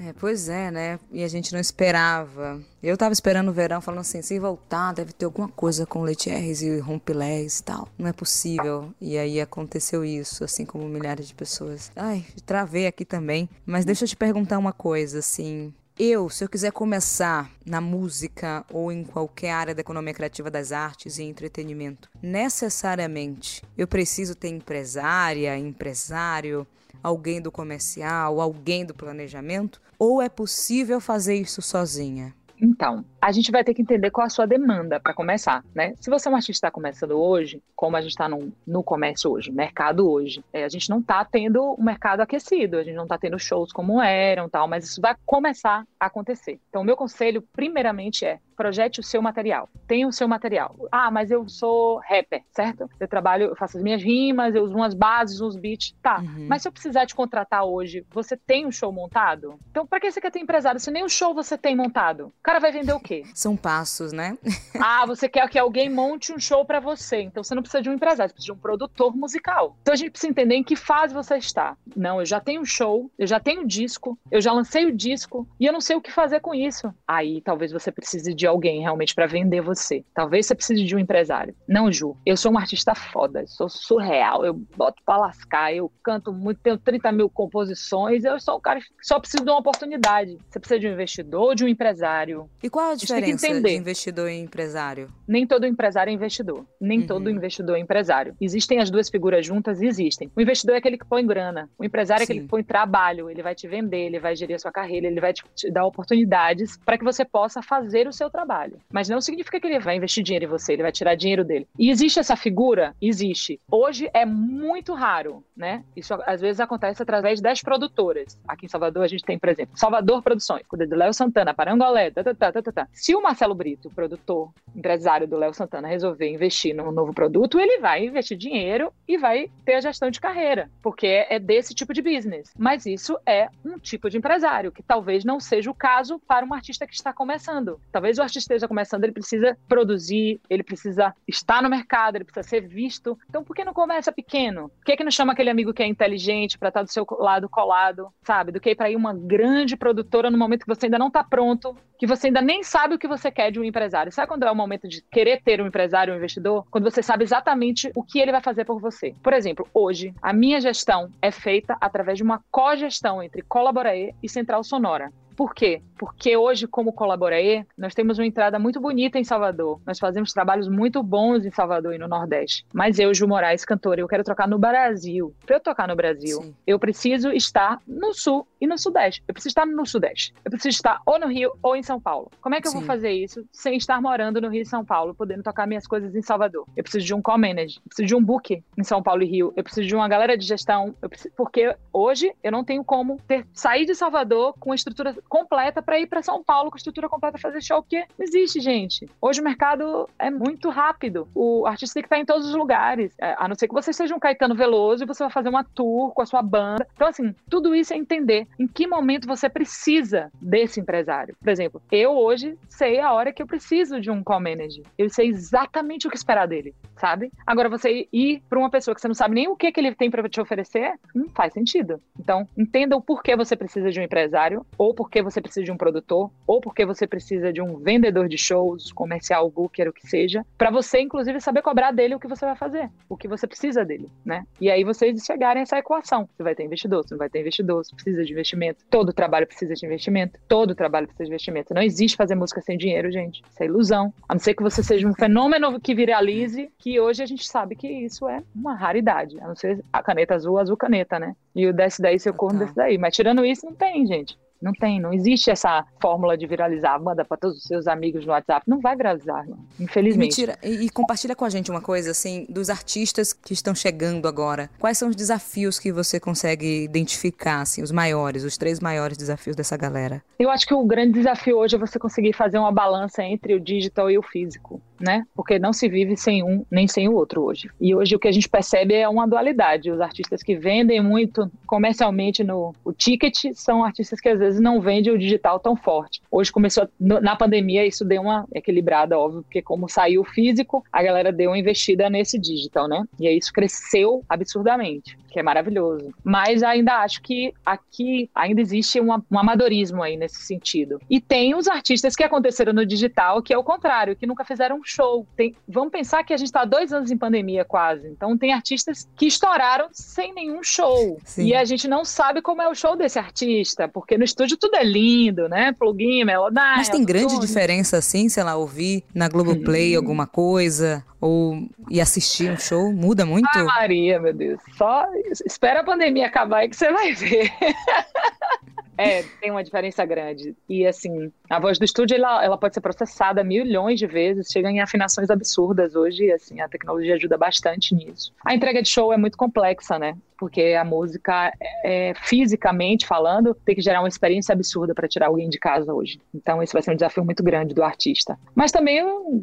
É, 0.00 0.12
pois 0.12 0.48
é, 0.48 0.70
né? 0.70 1.00
E 1.10 1.24
a 1.24 1.28
gente 1.28 1.52
não 1.52 1.60
esperava. 1.60 2.60
Eu 2.80 2.96
tava 2.96 3.12
esperando 3.12 3.48
o 3.48 3.52
verão, 3.52 3.80
falando 3.80 4.00
assim, 4.00 4.22
se 4.22 4.38
voltar, 4.38 4.92
deve 4.92 5.12
ter 5.12 5.24
alguma 5.24 5.48
coisa 5.48 5.84
com 5.84 6.02
Letierres 6.02 6.62
e 6.62 6.78
Rompilés 6.78 7.58
e 7.58 7.64
tal. 7.64 7.88
Não 7.98 8.06
é 8.06 8.12
possível. 8.12 8.92
E 9.00 9.18
aí 9.18 9.40
aconteceu 9.40 10.04
isso, 10.04 10.44
assim 10.44 10.64
como 10.64 10.88
milhares 10.88 11.26
de 11.26 11.34
pessoas. 11.34 11.90
Ai, 11.96 12.24
travei 12.46 12.86
aqui 12.86 13.04
também. 13.04 13.48
Mas 13.66 13.84
deixa 13.84 14.04
eu 14.04 14.08
te 14.08 14.16
perguntar 14.16 14.58
uma 14.58 14.72
coisa, 14.72 15.18
assim. 15.18 15.74
Eu, 16.00 16.30
se 16.30 16.44
eu 16.44 16.48
quiser 16.48 16.70
começar 16.70 17.50
na 17.66 17.80
música 17.80 18.64
ou 18.72 18.92
em 18.92 19.02
qualquer 19.02 19.50
área 19.50 19.74
da 19.74 19.80
economia 19.80 20.14
criativa 20.14 20.48
das 20.48 20.70
artes 20.70 21.18
e 21.18 21.24
entretenimento, 21.24 22.08
necessariamente 22.22 23.64
eu 23.76 23.88
preciso 23.88 24.36
ter 24.36 24.46
empresária, 24.46 25.58
empresário, 25.58 26.64
alguém 27.02 27.42
do 27.42 27.50
comercial, 27.50 28.40
alguém 28.40 28.86
do 28.86 28.94
planejamento? 28.94 29.80
Ou 29.98 30.22
é 30.22 30.28
possível 30.28 31.00
fazer 31.00 31.34
isso 31.34 31.60
sozinha? 31.60 32.32
Então, 32.60 33.04
a 33.20 33.32
gente 33.32 33.50
vai 33.50 33.64
ter 33.64 33.74
que 33.74 33.82
entender 33.82 34.10
qual 34.10 34.26
a 34.26 34.30
sua 34.30 34.46
demanda 34.46 35.00
para 35.00 35.14
começar, 35.14 35.64
né? 35.74 35.94
Se 36.00 36.10
você 36.10 36.28
é 36.28 36.30
um 36.30 36.36
artista 36.36 36.52
que 36.52 36.56
está 36.56 36.70
começando 36.70 37.12
hoje, 37.12 37.62
como 37.74 37.96
a 37.96 38.00
gente 38.00 38.10
está 38.10 38.28
no, 38.28 38.52
no 38.66 38.82
comércio 38.82 39.30
hoje, 39.30 39.50
mercado 39.50 40.08
hoje, 40.10 40.44
é, 40.52 40.64
a 40.64 40.68
gente 40.68 40.88
não 40.88 41.00
está 41.00 41.24
tendo 41.24 41.76
um 41.78 41.82
mercado 41.82 42.20
aquecido, 42.20 42.78
a 42.78 42.82
gente 42.82 42.94
não 42.94 43.04
está 43.04 43.18
tendo 43.18 43.38
shows 43.38 43.72
como 43.72 44.00
eram, 44.00 44.48
tal, 44.48 44.68
mas 44.68 44.84
isso 44.84 45.00
vai 45.00 45.14
começar 45.26 45.84
a 45.98 46.06
acontecer. 46.06 46.60
Então, 46.68 46.82
o 46.82 46.84
meu 46.84 46.96
conselho, 46.96 47.42
primeiramente, 47.52 48.24
é 48.24 48.38
projete 48.58 48.98
o 48.98 49.04
seu 49.04 49.22
material. 49.22 49.68
Tenha 49.86 50.08
o 50.08 50.12
seu 50.12 50.26
material. 50.26 50.74
Ah, 50.90 51.12
mas 51.12 51.30
eu 51.30 51.48
sou 51.48 51.98
rapper, 51.98 52.42
certo? 52.50 52.90
Eu 52.98 53.06
trabalho, 53.06 53.46
eu 53.46 53.56
faço 53.56 53.76
as 53.76 53.82
minhas 53.84 54.02
rimas, 54.02 54.52
eu 54.52 54.64
uso 54.64 54.74
umas 54.74 54.94
bases, 54.94 55.40
uns 55.40 55.54
beats. 55.54 55.94
Tá. 56.02 56.18
Uhum. 56.18 56.48
Mas 56.48 56.62
se 56.62 56.68
eu 56.68 56.72
precisar 56.72 57.06
te 57.06 57.14
contratar 57.14 57.64
hoje, 57.64 58.04
você 58.10 58.36
tem 58.36 58.66
um 58.66 58.72
show 58.72 58.92
montado? 58.92 59.54
Então, 59.70 59.86
para 59.86 60.00
que 60.00 60.10
você 60.10 60.20
quer 60.20 60.32
ter 60.32 60.40
empresário 60.40 60.80
se 60.80 60.90
nem 60.90 61.04
o 61.04 61.08
show 61.08 61.32
você 61.32 61.56
tem 61.56 61.76
montado? 61.76 62.26
O 62.26 62.42
cara 62.42 62.58
vai 62.58 62.72
vender 62.72 62.92
o 62.92 62.98
quê? 62.98 63.07
São 63.34 63.56
passos, 63.56 64.12
né? 64.12 64.36
ah, 64.80 65.06
você 65.06 65.28
quer 65.28 65.48
que 65.48 65.58
alguém 65.58 65.88
monte 65.88 66.32
um 66.32 66.38
show 66.38 66.64
para 66.64 66.80
você. 66.80 67.22
Então, 67.22 67.42
você 67.42 67.54
não 67.54 67.62
precisa 67.62 67.82
de 67.82 67.90
um 67.90 67.94
empresário, 67.94 68.30
você 68.30 68.34
precisa 68.34 68.52
de 68.52 68.58
um 68.58 68.60
produtor 68.60 69.16
musical. 69.16 69.76
Então, 69.82 69.92
a 69.92 69.96
gente 69.96 70.10
precisa 70.10 70.30
entender 70.30 70.56
em 70.56 70.64
que 70.64 70.76
fase 70.76 71.14
você 71.14 71.36
está. 71.36 71.76
Não, 71.96 72.20
eu 72.20 72.26
já 72.26 72.40
tenho 72.40 72.60
um 72.60 72.64
show, 72.64 73.10
eu 73.18 73.26
já 73.26 73.40
tenho 73.40 73.62
um 73.62 73.66
disco, 73.66 74.18
eu 74.30 74.40
já 74.40 74.52
lancei 74.52 74.86
o 74.86 74.94
disco 74.94 75.48
e 75.58 75.66
eu 75.66 75.72
não 75.72 75.80
sei 75.80 75.96
o 75.96 76.00
que 76.00 76.12
fazer 76.12 76.40
com 76.40 76.54
isso. 76.54 76.92
Aí, 77.06 77.40
talvez 77.40 77.72
você 77.72 77.90
precise 77.90 78.34
de 78.34 78.46
alguém 78.46 78.80
realmente 78.80 79.14
para 79.14 79.26
vender 79.26 79.60
você. 79.60 80.04
Talvez 80.14 80.46
você 80.46 80.54
precise 80.54 80.84
de 80.84 80.94
um 80.94 80.98
empresário. 80.98 81.54
Não, 81.66 81.90
Ju, 81.90 82.16
eu 82.24 82.36
sou 82.36 82.52
um 82.52 82.58
artista 82.58 82.94
foda, 82.94 83.46
sou 83.46 83.68
surreal, 83.68 84.44
eu 84.44 84.54
boto 84.54 85.02
pra 85.04 85.16
lascar, 85.16 85.72
eu 85.72 85.90
canto 86.02 86.32
muito, 86.32 86.60
tenho 86.60 86.78
30 86.78 87.12
mil 87.12 87.30
composições, 87.30 88.24
eu 88.24 88.38
sou 88.40 88.56
o 88.56 88.60
cara 88.60 88.80
que 88.80 88.86
só 89.02 89.18
preciso 89.18 89.44
de 89.44 89.50
uma 89.50 89.60
oportunidade. 89.60 90.38
Você 90.48 90.58
precisa 90.58 90.80
de 90.80 90.88
um 90.88 90.92
investidor 90.92 91.54
de 91.54 91.64
um 91.64 91.68
empresário. 91.68 92.48
E 92.62 92.70
qual 92.70 92.97
a 93.04 93.06
diferença 93.06 93.46
a 93.46 93.60
de 93.60 93.74
investidor 93.74 94.30
e 94.30 94.38
empresário? 94.38 95.08
Nem 95.26 95.46
todo 95.46 95.66
empresário 95.66 96.10
é 96.10 96.14
investidor. 96.14 96.66
Nem 96.80 97.00
uhum. 97.00 97.06
todo 97.06 97.30
investidor 97.30 97.76
é 97.76 97.80
empresário. 97.80 98.34
Existem 98.40 98.80
as 98.80 98.90
duas 98.90 99.08
figuras 99.08 99.46
juntas? 99.46 99.80
Existem. 99.80 100.30
O 100.36 100.40
investidor 100.40 100.74
é 100.74 100.78
aquele 100.78 100.98
que 100.98 101.04
põe 101.04 101.26
grana. 101.26 101.68
O 101.78 101.84
empresário 101.84 102.24
Sim. 102.24 102.24
é 102.24 102.34
aquele 102.34 102.40
que 102.40 102.48
põe 102.48 102.62
trabalho. 102.62 103.30
Ele 103.30 103.42
vai 103.42 103.54
te 103.54 103.68
vender, 103.68 104.06
ele 104.06 104.18
vai 104.18 104.34
gerir 104.34 104.56
a 104.56 104.58
sua 104.58 104.72
carreira, 104.72 105.06
ele 105.06 105.20
vai 105.20 105.32
te, 105.32 105.44
te 105.54 105.70
dar 105.70 105.84
oportunidades 105.84 106.78
para 106.84 106.98
que 106.98 107.04
você 107.04 107.24
possa 107.24 107.62
fazer 107.62 108.06
o 108.06 108.12
seu 108.12 108.30
trabalho. 108.30 108.78
Mas 108.92 109.08
não 109.08 109.20
significa 109.20 109.60
que 109.60 109.66
ele 109.66 109.78
vai 109.78 109.96
investir 109.96 110.24
dinheiro 110.24 110.44
em 110.44 110.48
você, 110.48 110.72
ele 110.72 110.82
vai 110.82 110.92
tirar 110.92 111.14
dinheiro 111.14 111.44
dele. 111.44 111.66
E 111.78 111.90
existe 111.90 112.18
essa 112.18 112.36
figura? 112.36 112.94
Existe. 113.00 113.60
Hoje 113.70 114.10
é 114.12 114.24
muito 114.24 114.94
raro, 114.94 115.44
né? 115.56 115.84
Isso 115.96 116.14
às 116.26 116.40
vezes 116.40 116.60
acontece 116.60 117.02
através 117.02 117.40
das 117.40 117.60
produtoras. 117.62 118.38
Aqui 118.46 118.66
em 118.66 118.68
Salvador 118.68 119.04
a 119.04 119.08
gente 119.08 119.24
tem, 119.24 119.38
por 119.38 119.48
exemplo, 119.48 119.76
Salvador 119.76 120.22
Produções, 120.22 120.66
cuida 120.66 120.86
do 120.86 120.96
Léo 120.96 121.12
Santana, 121.12 121.54
Parangolé, 121.54 122.10
tá, 122.10 122.24
tá, 122.24 122.34
tá, 122.34 122.52
tá, 122.52 122.62
tá, 122.62 122.72
tá. 122.72 122.87
Se 122.92 123.14
o 123.14 123.22
Marcelo 123.22 123.54
Brito, 123.54 123.90
produtor, 123.90 124.52
empresário 124.74 125.26
do 125.26 125.36
Léo 125.36 125.54
Santana, 125.54 125.86
resolver 125.86 126.28
investir 126.28 126.74
num 126.74 126.90
novo 126.90 127.14
produto, 127.14 127.60
ele 127.60 127.78
vai 127.78 128.04
investir 128.04 128.36
dinheiro 128.36 128.92
e 129.06 129.16
vai 129.16 129.50
ter 129.64 129.74
a 129.74 129.80
gestão 129.80 130.10
de 130.10 130.20
carreira, 130.20 130.68
porque 130.82 131.26
é 131.28 131.38
desse 131.38 131.74
tipo 131.74 131.94
de 131.94 132.02
business. 132.02 132.52
Mas 132.58 132.86
isso 132.86 133.16
é 133.24 133.48
um 133.64 133.78
tipo 133.78 134.10
de 134.10 134.18
empresário, 134.18 134.72
que 134.72 134.82
talvez 134.82 135.24
não 135.24 135.38
seja 135.38 135.70
o 135.70 135.74
caso 135.74 136.20
para 136.26 136.44
um 136.44 136.52
artista 136.52 136.86
que 136.86 136.94
está 136.94 137.12
começando. 137.12 137.80
Talvez 137.92 138.18
o 138.18 138.22
artista 138.22 138.54
esteja 138.54 138.66
começando, 138.66 139.04
ele 139.04 139.12
precisa 139.12 139.56
produzir, 139.68 140.40
ele 140.50 140.62
precisa 140.62 141.14
estar 141.26 141.62
no 141.62 141.70
mercado, 141.70 142.16
ele 142.16 142.24
precisa 142.24 142.48
ser 142.48 142.66
visto. 142.66 143.16
Então, 143.28 143.44
por 143.44 143.54
que 143.54 143.64
não 143.64 143.72
começa 143.72 144.10
pequeno? 144.10 144.70
Por 144.70 144.84
que, 144.84 144.96
que 144.96 145.04
não 145.04 145.10
chama 145.10 145.32
aquele 145.32 145.50
amigo 145.50 145.72
que 145.72 145.82
é 145.82 145.86
inteligente 145.86 146.58
para 146.58 146.68
estar 146.68 146.82
do 146.82 146.90
seu 146.90 147.06
lado 147.18 147.48
colado, 147.48 148.08
sabe? 148.22 148.50
Do 148.50 148.60
que 148.60 148.70
ir 148.70 148.74
para 148.74 148.90
ir 148.90 148.96
uma 148.96 149.14
grande 149.14 149.76
produtora 149.76 150.30
no 150.30 150.38
momento 150.38 150.64
que 150.64 150.74
você 150.74 150.86
ainda 150.86 150.98
não 150.98 151.08
está 151.08 151.22
pronto, 151.22 151.76
que 151.98 152.06
você 152.06 152.28
ainda 152.28 152.40
nem 152.40 152.62
sabe 152.62 152.77
o 152.94 152.98
que 152.98 153.08
você 153.08 153.30
quer 153.30 153.50
de 153.50 153.58
um 153.58 153.64
empresário. 153.64 154.12
Sabe 154.12 154.28
quando 154.28 154.44
é 154.44 154.50
o 154.50 154.54
momento 154.54 154.86
de 154.88 155.02
querer 155.10 155.42
ter 155.42 155.60
um 155.60 155.66
empresário, 155.66 156.14
um 156.14 156.16
investidor? 156.16 156.64
Quando 156.70 156.84
você 156.84 157.02
sabe 157.02 157.24
exatamente 157.24 157.90
o 157.94 158.02
que 158.02 158.20
ele 158.20 158.32
vai 158.32 158.40
fazer 158.40 158.64
por 158.64 158.80
você. 158.80 159.14
Por 159.22 159.32
exemplo, 159.32 159.68
hoje, 159.74 160.14
a 160.22 160.32
minha 160.32 160.60
gestão 160.60 161.10
é 161.20 161.30
feita 161.30 161.76
através 161.80 162.16
de 162.16 162.22
uma 162.22 162.42
cogestão 162.50 163.22
entre 163.22 163.42
Colaborae 163.42 164.14
e 164.22 164.28
Central 164.28 164.62
Sonora. 164.62 165.12
Por 165.38 165.54
quê? 165.54 165.80
Porque 165.96 166.36
hoje, 166.36 166.66
como 166.66 166.92
Colaborae, 166.92 167.64
nós 167.76 167.94
temos 167.94 168.18
uma 168.18 168.26
entrada 168.26 168.58
muito 168.58 168.80
bonita 168.80 169.20
em 169.20 169.24
Salvador. 169.24 169.80
Nós 169.86 169.96
fazemos 169.96 170.32
trabalhos 170.32 170.68
muito 170.68 171.00
bons 171.00 171.46
em 171.46 171.50
Salvador 171.52 171.94
e 171.94 171.98
no 171.98 172.08
Nordeste. 172.08 172.66
Mas 172.72 172.98
eu, 172.98 173.14
Ju 173.14 173.28
Moraes, 173.28 173.64
cantora, 173.64 174.00
eu 174.00 174.08
quero 174.08 174.24
tocar 174.24 174.48
no 174.48 174.58
Brasil. 174.58 175.32
Para 175.46 175.56
eu 175.56 175.60
tocar 175.60 175.86
no 175.86 175.94
Brasil, 175.94 176.42
Sim. 176.42 176.54
eu 176.66 176.76
preciso 176.76 177.30
estar 177.30 177.80
no 177.86 178.12
Sul 178.14 178.48
e 178.60 178.66
no 178.66 178.76
Sudeste. 178.76 179.22
Eu 179.28 179.34
preciso 179.34 179.50
estar 179.50 179.64
no 179.64 179.86
Sudeste. 179.86 180.34
Eu 180.44 180.50
preciso 180.50 180.74
estar 180.74 181.00
ou 181.06 181.20
no 181.20 181.28
Rio 181.28 181.52
ou 181.62 181.76
em 181.76 181.84
São 181.84 182.00
Paulo. 182.00 182.32
Como 182.40 182.56
é 182.56 182.60
que 182.60 182.66
eu 182.66 182.72
Sim. 182.72 182.78
vou 182.78 182.86
fazer 182.86 183.12
isso 183.12 183.44
sem 183.52 183.76
estar 183.76 184.00
morando 184.02 184.40
no 184.40 184.48
Rio 184.48 184.62
e 184.62 184.66
São 184.66 184.84
Paulo, 184.84 185.14
podendo 185.14 185.44
tocar 185.44 185.68
minhas 185.68 185.86
coisas 185.86 186.16
em 186.16 186.22
Salvador? 186.22 186.66
Eu 186.76 186.82
preciso 186.82 187.06
de 187.06 187.14
um 187.14 187.22
co-manage. 187.22 187.76
Eu 187.78 187.88
preciso 187.88 188.08
de 188.08 188.14
um 188.16 188.22
book 188.22 188.60
em 188.76 188.84
São 188.84 189.00
Paulo 189.00 189.22
e 189.22 189.26
Rio. 189.26 189.52
Eu 189.56 189.62
preciso 189.62 189.86
de 189.86 189.94
uma 189.94 190.08
galera 190.08 190.36
de 190.36 190.44
gestão. 190.44 190.94
Preciso... 191.00 191.32
Porque 191.36 191.76
hoje 191.92 192.32
eu 192.42 192.50
não 192.50 192.64
tenho 192.64 192.82
como 192.82 193.20
ter, 193.26 193.46
sair 193.52 193.84
de 193.84 193.94
Salvador 193.94 194.54
com 194.58 194.72
a 194.72 194.74
estrutura 194.74 195.14
completa 195.28 195.82
para 195.82 195.98
ir 195.98 196.06
para 196.06 196.22
São 196.22 196.42
Paulo 196.42 196.70
com 196.70 196.76
a 196.76 196.78
estrutura 196.78 197.08
completa 197.08 197.38
fazer 197.38 197.62
show, 197.62 197.82
porque 197.82 198.04
não 198.18 198.24
existe, 198.24 198.60
gente. 198.60 199.08
Hoje 199.20 199.40
o 199.40 199.44
mercado 199.44 200.08
é 200.18 200.30
muito 200.30 200.70
rápido. 200.70 201.28
O 201.34 201.66
artista 201.66 201.94
tem 201.94 202.02
que 202.02 202.06
estar 202.06 202.18
em 202.18 202.24
todos 202.24 202.48
os 202.48 202.54
lugares. 202.54 203.14
É, 203.20 203.34
a 203.38 203.46
não 203.46 203.54
ser 203.54 203.68
que 203.68 203.74
você 203.74 203.92
seja 203.92 204.14
um 204.14 204.18
Caetano 204.18 204.54
Veloso 204.54 205.04
e 205.04 205.06
você 205.06 205.22
vai 205.22 205.30
fazer 205.30 205.48
uma 205.48 205.64
tour 205.64 206.12
com 206.12 206.22
a 206.22 206.26
sua 206.26 206.42
banda. 206.42 206.86
Então, 206.94 207.08
assim, 207.08 207.34
tudo 207.48 207.74
isso 207.74 207.92
é 207.92 207.96
entender 207.96 208.46
em 208.58 208.66
que 208.66 208.86
momento 208.86 209.26
você 209.26 209.48
precisa 209.48 210.30
desse 210.40 210.80
empresário. 210.80 211.36
Por 211.40 211.48
exemplo, 211.48 211.82
eu 211.90 212.12
hoje 212.12 212.56
sei 212.68 213.00
a 213.00 213.12
hora 213.12 213.32
que 213.32 213.42
eu 213.42 213.46
preciso 213.46 214.00
de 214.00 214.10
um 214.10 214.22
call 214.22 214.40
manager. 214.40 214.84
Eu 214.96 215.10
sei 215.10 215.28
exatamente 215.28 216.06
o 216.06 216.10
que 216.10 216.16
esperar 216.16 216.46
dele, 216.46 216.74
sabe? 216.96 217.30
Agora, 217.46 217.68
você 217.68 218.08
ir 218.12 218.42
para 218.48 218.58
uma 218.58 218.70
pessoa 218.70 218.94
que 218.94 219.00
você 219.00 219.08
não 219.08 219.14
sabe 219.14 219.34
nem 219.34 219.48
o 219.48 219.56
que, 219.56 219.70
que 219.70 219.80
ele 219.80 219.94
tem 219.94 220.10
para 220.10 220.28
te 220.28 220.40
oferecer, 220.40 220.94
não 221.14 221.28
faz 221.28 221.52
sentido. 221.52 222.00
Então, 222.18 222.48
entenda 222.56 222.96
o 222.96 223.02
porquê 223.02 223.36
você 223.36 223.56
precisa 223.56 223.90
de 223.90 224.00
um 224.00 224.02
empresário, 224.02 224.64
ou 224.76 224.94
porquê 224.94 225.17
você 225.22 225.40
precisa 225.40 225.64
de 225.64 225.72
um 225.72 225.76
produtor, 225.76 226.30
ou 226.46 226.60
porquê 226.60 226.84
você 226.84 227.06
precisa 227.06 227.52
de 227.52 227.60
um 227.60 227.76
vendedor 227.76 228.28
de 228.28 228.38
shows, 228.38 228.92
comercial, 228.92 229.50
booker, 229.50 229.88
o 229.88 229.92
que 229.92 230.06
seja, 230.06 230.44
para 230.56 230.70
você, 230.70 231.00
inclusive, 231.00 231.40
saber 231.40 231.62
cobrar 231.62 231.92
dele 231.92 232.14
o 232.14 232.20
que 232.20 232.28
você 232.28 232.44
vai 232.44 232.56
fazer, 232.56 232.90
o 233.08 233.16
que 233.16 233.28
você 233.28 233.46
precisa 233.46 233.84
dele, 233.84 234.08
né? 234.24 234.44
E 234.60 234.70
aí 234.70 234.84
vocês 234.84 235.24
chegarem 235.24 235.60
a 235.60 235.62
essa 235.62 235.78
equação. 235.78 236.28
Você 236.36 236.42
vai 236.42 236.54
ter 236.54 236.64
investidor, 236.64 237.02
você 237.02 237.14
não 237.14 237.18
vai 237.18 237.28
ter 237.28 237.40
investidor, 237.40 237.84
você 237.84 237.94
precisa 237.94 238.24
de 238.24 238.32
investimento. 238.32 238.84
Todo 238.90 239.12
trabalho 239.12 239.46
precisa 239.46 239.74
de 239.74 239.84
investimento, 239.84 240.38
todo 240.48 240.74
trabalho 240.74 241.06
precisa 241.06 241.24
de 241.24 241.30
investimento. 241.30 241.74
Não 241.74 241.82
existe 241.82 242.16
fazer 242.16 242.34
música 242.34 242.60
sem 242.60 242.76
dinheiro, 242.78 243.10
gente. 243.10 243.42
Isso 243.50 243.62
é 243.62 243.66
ilusão. 243.66 244.12
A 244.28 244.34
não 244.34 244.40
ser 244.40 244.54
que 244.54 244.62
você 244.62 244.82
seja 244.82 245.06
um 245.06 245.14
fenômeno 245.14 245.80
que 245.80 245.94
viralize, 245.94 246.70
que 246.78 247.00
hoje 247.00 247.22
a 247.22 247.26
gente 247.26 247.46
sabe 247.46 247.74
que 247.74 247.88
isso 247.88 248.28
é 248.28 248.42
uma 248.54 248.74
raridade. 248.74 249.38
A 249.40 249.48
não 249.48 249.56
ser 249.56 249.82
a 249.92 250.02
caneta 250.02 250.34
azul, 250.34 250.58
azul 250.58 250.76
caneta, 250.76 251.18
né? 251.18 251.34
E 251.54 251.66
o 251.66 251.72
desce 251.72 252.00
daí, 252.00 252.18
seu 252.18 252.32
corno 252.32 252.60
desce 252.60 252.74
daí. 252.74 252.98
Mas 252.98 253.14
tirando 253.14 253.44
isso, 253.44 253.66
não 253.66 253.74
tem, 253.74 254.06
gente. 254.06 254.38
Não 254.60 254.72
tem, 254.72 255.00
não 255.00 255.12
existe 255.12 255.50
essa 255.50 255.84
fórmula 256.00 256.36
de 256.36 256.46
viralizar. 256.46 256.98
Manda 257.00 257.24
para 257.24 257.36
todos 257.36 257.58
os 257.58 257.64
seus 257.64 257.86
amigos 257.86 258.26
no 258.26 258.32
WhatsApp. 258.32 258.68
Não 258.68 258.80
vai 258.80 258.96
viralizar, 258.96 259.46
infelizmente. 259.78 260.40
Mentira. 260.40 260.58
E, 260.62 260.86
e, 260.86 260.90
compartilha 260.90 261.36
com 261.36 261.44
a 261.44 261.50
gente 261.50 261.70
uma 261.70 261.80
coisa, 261.80 262.10
assim, 262.10 262.46
dos 262.48 262.68
artistas 262.68 263.32
que 263.32 263.52
estão 263.52 263.74
chegando 263.74 264.26
agora. 264.26 264.68
Quais 264.78 264.98
são 264.98 265.08
os 265.08 265.16
desafios 265.16 265.78
que 265.78 265.92
você 265.92 266.18
consegue 266.18 266.84
identificar, 266.84 267.60
assim, 267.60 267.82
os 267.82 267.92
maiores, 267.92 268.42
os 268.44 268.56
três 268.56 268.80
maiores 268.80 269.16
desafios 269.16 269.54
dessa 269.54 269.76
galera? 269.76 270.22
Eu 270.38 270.50
acho 270.50 270.66
que 270.66 270.74
o 270.74 270.84
grande 270.84 271.12
desafio 271.12 271.58
hoje 271.58 271.76
é 271.76 271.78
você 271.78 271.98
conseguir 271.98 272.32
fazer 272.32 272.58
uma 272.58 272.72
balança 272.72 273.22
entre 273.22 273.54
o 273.54 273.60
digital 273.60 274.10
e 274.10 274.18
o 274.18 274.22
físico 274.22 274.80
né? 275.00 275.24
Porque 275.34 275.58
não 275.58 275.72
se 275.72 275.88
vive 275.88 276.16
sem 276.16 276.42
um 276.42 276.64
nem 276.70 276.86
sem 276.86 277.08
o 277.08 277.14
outro 277.14 277.42
hoje. 277.42 277.70
E 277.80 277.94
hoje 277.94 278.14
o 278.16 278.18
que 278.18 278.28
a 278.28 278.32
gente 278.32 278.48
percebe 278.48 278.94
é 278.94 279.08
uma 279.08 279.26
dualidade. 279.26 279.90
Os 279.90 280.00
artistas 280.00 280.42
que 280.42 280.56
vendem 280.56 281.02
muito 281.02 281.50
comercialmente 281.66 282.42
no 282.44 282.74
o 282.84 282.92
ticket 282.92 283.52
são 283.54 283.84
artistas 283.84 284.20
que 284.20 284.28
às 284.28 284.38
vezes 284.38 284.60
não 284.60 284.80
vendem 284.80 285.12
o 285.12 285.18
digital 285.18 285.58
tão 285.58 285.76
forte. 285.76 286.20
Hoje 286.30 286.52
começou 286.52 286.88
na 286.98 287.36
pandemia 287.36 287.86
isso 287.86 288.04
deu 288.04 288.22
uma 288.22 288.46
equilibrada, 288.54 289.18
óbvio, 289.18 289.42
porque 289.42 289.62
como 289.62 289.88
saiu 289.88 290.22
o 290.22 290.24
físico, 290.24 290.84
a 290.92 291.02
galera 291.02 291.32
deu 291.32 291.50
uma 291.50 291.58
investida 291.58 292.10
nesse 292.10 292.38
digital, 292.38 292.88
né? 292.88 293.04
E 293.18 293.28
aí 293.28 293.38
isso 293.38 293.52
cresceu 293.52 294.22
absurdamente 294.28 295.16
que 295.38 295.40
é 295.40 295.42
maravilhoso. 295.42 296.12
Mas 296.24 296.64
ainda 296.64 296.96
acho 296.96 297.22
que 297.22 297.54
aqui 297.64 298.28
ainda 298.34 298.60
existe 298.60 299.00
um, 299.00 299.12
um 299.30 299.38
amadorismo 299.38 300.02
aí 300.02 300.16
nesse 300.16 300.42
sentido. 300.42 301.00
E 301.08 301.20
tem 301.20 301.54
os 301.54 301.68
artistas 301.68 302.16
que 302.16 302.24
aconteceram 302.24 302.72
no 302.72 302.84
digital, 302.84 303.40
que 303.40 303.54
é 303.54 303.58
o 303.58 303.62
contrário, 303.62 304.16
que 304.16 304.26
nunca 304.26 304.44
fizeram 304.44 304.78
um 304.78 304.84
show. 304.84 305.24
Tem, 305.36 305.54
vamos 305.68 305.92
pensar 305.92 306.24
que 306.24 306.34
a 306.34 306.36
gente 306.36 306.48
está 306.48 306.64
dois 306.64 306.92
anos 306.92 307.12
em 307.12 307.16
pandemia 307.16 307.64
quase. 307.64 308.08
Então 308.08 308.36
tem 308.36 308.52
artistas 308.52 309.08
que 309.16 309.26
estouraram 309.26 309.88
sem 309.92 310.34
nenhum 310.34 310.60
show. 310.62 311.18
Sim. 311.24 311.46
E 311.46 311.54
a 311.54 311.64
gente 311.64 311.86
não 311.86 312.04
sabe 312.04 312.42
como 312.42 312.60
é 312.60 312.68
o 312.68 312.74
show 312.74 312.96
desse 312.96 313.18
artista, 313.18 313.86
porque 313.86 314.18
no 314.18 314.24
estúdio 314.24 314.56
tudo 314.56 314.74
é 314.74 314.82
lindo, 314.82 315.48
né? 315.48 315.72
Plugin, 315.72 316.24
melodia. 316.24 316.74
Mas 316.76 316.88
tem 316.88 317.04
grande 317.04 317.34
tudo. 317.34 317.46
diferença, 317.46 317.98
assim, 317.98 318.28
sei 318.28 318.42
lá, 318.42 318.56
ouvir 318.56 319.04
na 319.14 319.28
Globoplay 319.28 319.94
hum. 319.94 320.00
alguma 320.00 320.26
coisa, 320.26 321.04
ou 321.20 321.68
ir 321.90 322.00
assistir 322.00 322.50
um 322.50 322.58
show? 322.58 322.92
Muda 322.92 323.26
muito? 323.26 323.48
Ai, 323.54 323.64
Maria, 323.64 324.20
meu 324.20 324.32
Deus. 324.32 324.60
Só 324.76 325.06
espera 325.44 325.80
a 325.80 325.84
pandemia 325.84 326.26
acabar 326.26 326.64
e 326.64 326.68
que 326.68 326.76
você 326.76 326.92
vai 326.92 327.12
ver. 327.14 327.50
É, 328.98 329.22
tem 329.40 329.50
uma 329.50 329.62
diferença 329.62 330.04
grande. 330.04 330.56
E 330.68 330.84
assim, 330.84 331.32
a 331.48 331.60
voz 331.60 331.78
do 331.78 331.84
estúdio 331.84 332.16
ela, 332.16 332.44
ela 332.44 332.58
pode 332.58 332.74
ser 332.74 332.80
processada 332.80 333.44
milhões 333.44 333.98
de 333.98 334.06
vezes, 334.06 334.50
chega 334.50 334.68
em 334.70 334.80
afinações 334.80 335.30
absurdas 335.30 335.94
hoje, 335.94 336.24
e 336.24 336.32
assim, 336.32 336.60
a 336.60 336.68
tecnologia 336.68 337.14
ajuda 337.14 337.38
bastante 337.38 337.94
nisso. 337.94 338.32
A 338.44 338.54
entrega 338.54 338.82
de 338.82 338.88
show 338.88 339.12
é 339.12 339.16
muito 339.16 339.38
complexa, 339.38 339.98
né? 339.98 340.16
porque 340.38 340.76
a 340.80 340.84
música, 340.84 341.52
é, 341.84 342.14
fisicamente 342.14 343.04
falando, 343.06 343.54
tem 343.64 343.74
que 343.74 343.82
gerar 343.82 344.00
uma 344.00 344.08
experiência 344.08 344.52
absurda 344.52 344.94
para 344.94 345.08
tirar 345.08 345.26
alguém 345.26 345.48
de 345.48 345.58
casa 345.58 345.92
hoje. 345.92 346.20
Então, 346.32 346.62
isso 346.62 346.72
vai 346.72 346.80
ser 346.80 346.92
um 346.92 346.94
desafio 346.94 347.24
muito 347.24 347.42
grande 347.42 347.74
do 347.74 347.82
artista. 347.82 348.38
Mas 348.54 348.70
também, 348.70 349.02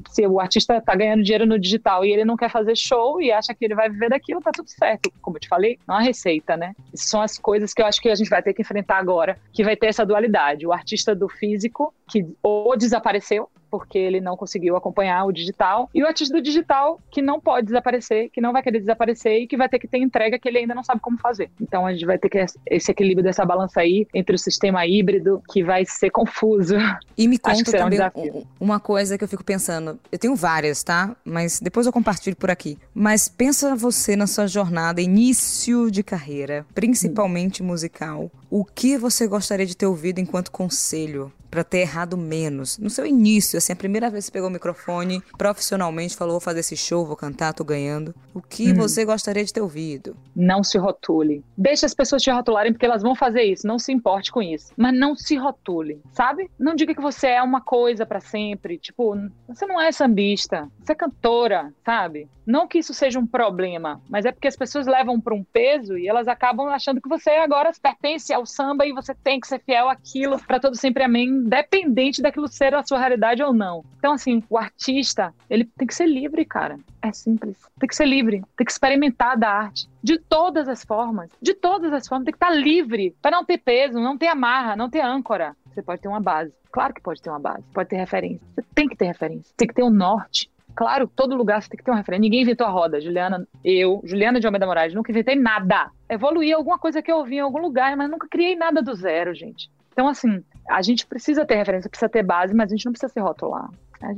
se 0.09 0.25
o 0.25 0.39
artista 0.39 0.77
está 0.77 0.95
ganhando 0.95 1.21
dinheiro 1.21 1.45
no 1.45 1.59
digital 1.59 2.05
e 2.05 2.11
ele 2.11 2.23
não 2.23 2.37
quer 2.37 2.49
fazer 2.49 2.75
show 2.77 3.21
e 3.21 3.31
acha 3.31 3.53
que 3.53 3.65
ele 3.65 3.75
vai 3.75 3.89
viver 3.89 4.09
daquilo, 4.09 4.39
tá 4.39 4.51
tudo 4.51 4.69
certo. 4.69 5.11
Como 5.21 5.35
eu 5.35 5.41
te 5.41 5.49
falei, 5.49 5.77
não 5.85 5.95
há 5.95 5.99
receita, 5.99 6.55
né? 6.55 6.73
Essas 6.93 7.09
são 7.09 7.21
as 7.21 7.37
coisas 7.37 7.73
que 7.73 7.81
eu 7.81 7.85
acho 7.85 8.01
que 8.01 8.07
a 8.07 8.15
gente 8.15 8.29
vai 8.29 8.41
ter 8.41 8.53
que 8.53 8.61
enfrentar 8.61 8.97
agora, 8.97 9.37
que 9.53 9.63
vai 9.63 9.75
ter 9.75 9.87
essa 9.87 10.05
dualidade. 10.05 10.65
O 10.67 10.73
artista 10.73 11.15
do 11.15 11.29
físico, 11.29 11.93
que 12.07 12.25
ou 12.41 12.77
desapareceu, 12.77 13.49
porque 13.69 13.97
ele 13.97 14.21
não 14.21 14.37
conseguiu 14.37 14.77
acompanhar 14.77 15.25
o 15.25 15.33
digital, 15.33 15.89
e 15.93 16.01
o 16.01 16.07
artista 16.07 16.33
do 16.33 16.41
digital 16.41 17.01
que 17.11 17.21
não 17.21 17.41
pode 17.41 17.65
desaparecer, 17.65 18.29
que 18.29 18.39
não 18.39 18.53
vai 18.53 18.63
querer 18.63 18.79
desaparecer 18.79 19.41
e 19.41 19.47
que 19.47 19.57
vai 19.57 19.67
ter 19.67 19.79
que 19.79 19.87
ter 19.87 19.97
entrega 19.97 20.39
que 20.39 20.47
ele 20.47 20.59
ainda 20.59 20.73
não 20.73 20.83
sabe 20.83 21.01
como 21.01 21.17
fazer. 21.17 21.51
Então 21.59 21.85
a 21.85 21.91
gente 21.91 22.05
vai 22.05 22.17
ter 22.17 22.29
que 22.29 22.45
esse 22.67 22.91
equilíbrio 22.91 23.23
dessa 23.23 23.43
balança 23.45 23.81
aí 23.81 24.07
entre 24.13 24.35
o 24.35 24.39
sistema 24.39 24.85
híbrido 24.85 25.41
que 25.51 25.63
vai 25.63 25.85
ser 25.85 26.09
confuso. 26.09 26.75
E 27.17 27.27
me 27.27 27.37
conta 27.37 27.71
também 27.71 27.99
um 28.15 28.43
uma 28.59 28.79
coisa 28.79 29.17
que 29.17 29.23
eu 29.23 29.27
fico 29.27 29.43
pensando. 29.43 29.99
Eu 30.11 30.17
tenho 30.17 30.35
várias, 30.35 30.83
tá? 30.83 31.15
Mas 31.23 31.59
depois 31.59 31.85
eu 31.85 31.93
compartilho 31.93 32.35
por 32.35 32.49
aqui. 32.49 32.77
Mas 32.93 33.27
pensa 33.27 33.75
você 33.75 34.15
na 34.15 34.27
sua 34.27 34.47
jornada, 34.47 35.01
início 35.01 35.91
de 35.91 36.03
carreira, 36.03 36.65
principalmente 36.73 37.61
hum. 37.61 37.67
musical. 37.67 38.31
O 38.49 38.63
que 38.63 38.97
você 38.97 39.27
gostaria 39.27 39.65
de 39.65 39.75
ter 39.75 39.85
ouvido 39.85 40.19
enquanto 40.19 40.51
conselho 40.51 41.31
para 41.55 41.63
ter 41.63 41.77
errado 41.79 42.17
menos? 42.17 42.77
No 42.77 42.89
seu 42.89 43.05
início, 43.05 43.57
assim, 43.57 43.71
a 43.71 43.77
primeira 43.77 44.09
vez 44.09 44.25
que 44.25 44.27
você 44.27 44.33
pegou 44.33 44.49
o 44.49 44.51
microfone, 44.51 45.23
profissionalmente 45.37 46.13
falou, 46.13 46.33
vou 46.33 46.41
fazer 46.41 46.59
esse 46.59 46.75
show, 46.75 47.05
vou 47.05 47.15
cantar, 47.15 47.53
tô 47.53 47.63
ganhando. 47.63 48.13
O 48.33 48.41
que 48.41 48.71
hum. 48.71 48.75
você 48.75 49.05
gostaria 49.05 49.45
de 49.45 49.53
ter 49.53 49.61
ouvido? 49.61 50.17
Não 50.35 50.65
se 50.65 50.77
rotule. 50.77 51.45
Deixe 51.57 51.85
as 51.85 51.93
pessoas 51.93 52.21
te 52.21 52.29
rotularem 52.29 52.73
porque 52.73 52.85
elas 52.85 53.01
vão 53.01 53.15
fazer 53.15 53.43
isso, 53.43 53.65
não 53.65 53.79
se 53.79 53.93
importe 53.93 54.33
com 54.33 54.41
isso. 54.41 54.73
Mas 54.75 54.93
não 54.93 55.15
se 55.15 55.37
rotule, 55.37 56.01
sabe? 56.11 56.51
Não 56.59 56.75
diga 56.75 56.93
que 56.93 57.01
você 57.01 57.27
é 57.27 57.41
uma 57.41 57.61
coisa 57.61 58.05
para 58.05 58.19
sempre, 58.19 58.77
tipo, 58.77 59.15
você 59.47 59.65
não 59.65 59.79
é 59.79 59.93
sambista, 59.93 60.69
você 60.83 60.91
é 60.91 60.95
cantora, 60.95 61.73
sabe? 61.85 62.27
Não 62.45 62.67
que 62.67 62.77
isso 62.77 62.93
seja 62.93 63.17
um 63.17 63.25
problema, 63.25 63.99
mas 64.07 64.23
é 64.23 64.31
porque 64.31 64.47
as 64.47 64.55
pessoas 64.55 64.85
levam 64.85 65.19
para 65.19 65.33
um 65.33 65.43
peso 65.43 65.97
e 65.97 66.07
elas 66.07 66.27
acabam 66.27 66.67
achando 66.67 67.01
que 67.01 67.09
você 67.09 67.31
agora 67.31 67.71
pertence 67.81 68.31
ao 68.31 68.45
samba 68.45 68.85
e 68.85 68.93
você 68.93 69.15
tem 69.15 69.39
que 69.39 69.47
ser 69.47 69.59
fiel 69.59 69.89
àquilo 69.89 70.39
para 70.45 70.59
todo 70.59 70.75
sempre 70.75 71.03
amém, 71.03 71.43
independente 71.45 72.21
daquilo 72.21 72.47
ser 72.47 72.73
a 72.73 72.83
sua 72.83 72.97
realidade 72.97 73.43
ou 73.43 73.53
não. 73.53 73.85
Então, 73.99 74.13
assim, 74.13 74.43
o 74.49 74.57
artista, 74.57 75.33
ele 75.47 75.63
tem 75.63 75.87
que 75.87 75.93
ser 75.93 76.07
livre, 76.07 76.43
cara. 76.43 76.79
É 77.01 77.11
simples. 77.11 77.57
Tem 77.79 77.87
que 77.87 77.95
ser 77.95 78.05
livre, 78.05 78.43
tem 78.57 78.65
que 78.65 78.71
experimentar 78.71 79.37
da 79.37 79.49
arte 79.49 79.87
de 80.01 80.17
todas 80.17 80.67
as 80.67 80.83
formas, 80.83 81.29
de 81.41 81.53
todas 81.53 81.93
as 81.93 82.07
formas, 82.07 82.25
tem 82.25 82.31
que 82.31 82.37
estar 82.37 82.51
livre 82.51 83.15
para 83.21 83.31
não 83.31 83.45
ter 83.45 83.59
peso, 83.59 83.99
não 83.99 84.17
ter 84.17 84.27
amarra, 84.27 84.75
não 84.75 84.89
ter 84.89 85.01
âncora. 85.01 85.55
Você 85.73 85.81
pode 85.81 86.01
ter 86.01 86.07
uma 86.07 86.19
base. 86.19 86.53
Claro 86.71 86.93
que 86.93 87.01
pode 87.01 87.21
ter 87.21 87.29
uma 87.29 87.39
base, 87.39 87.63
pode 87.73 87.89
ter 87.89 87.97
referência. 87.97 88.41
Você 88.55 88.63
tem 88.73 88.87
que 88.87 88.95
ter 88.95 89.05
referência, 89.05 89.53
tem 89.55 89.67
que 89.67 89.73
ter 89.73 89.83
um 89.83 89.89
norte. 89.89 90.49
Claro, 90.75 91.07
todo 91.07 91.35
lugar 91.35 91.61
você 91.61 91.69
tem 91.69 91.77
que 91.77 91.83
ter 91.83 91.91
uma 91.91 91.97
referência. 91.97 92.21
Ninguém 92.21 92.41
inventou 92.41 92.67
a 92.67 92.69
roda. 92.69 92.99
Juliana, 92.99 93.47
eu, 93.63 94.01
Juliana 94.03 94.39
de 94.39 94.45
Almeida 94.45 94.65
Moraes, 94.65 94.93
nunca 94.93 95.11
inventei 95.11 95.35
nada. 95.35 95.89
Evoluí 96.09 96.51
alguma 96.51 96.77
coisa 96.77 97.01
que 97.01 97.11
eu 97.11 97.17
ouvi 97.17 97.35
em 97.35 97.39
algum 97.39 97.59
lugar, 97.59 97.95
mas 97.95 98.09
nunca 98.09 98.27
criei 98.27 98.55
nada 98.55 98.81
do 98.81 98.93
zero, 98.93 99.33
gente. 99.33 99.69
Então, 99.93 100.09
assim, 100.09 100.43
a 100.69 100.81
gente 100.81 101.05
precisa 101.05 101.45
ter 101.45 101.55
referência, 101.55 101.89
precisa 101.89 102.09
ter 102.09 102.23
base, 102.23 102.53
mas 102.53 102.71
a 102.71 102.75
gente 102.75 102.85
não 102.85 102.91
precisa 102.91 103.11
se 103.11 103.19
rotular. 103.19 103.69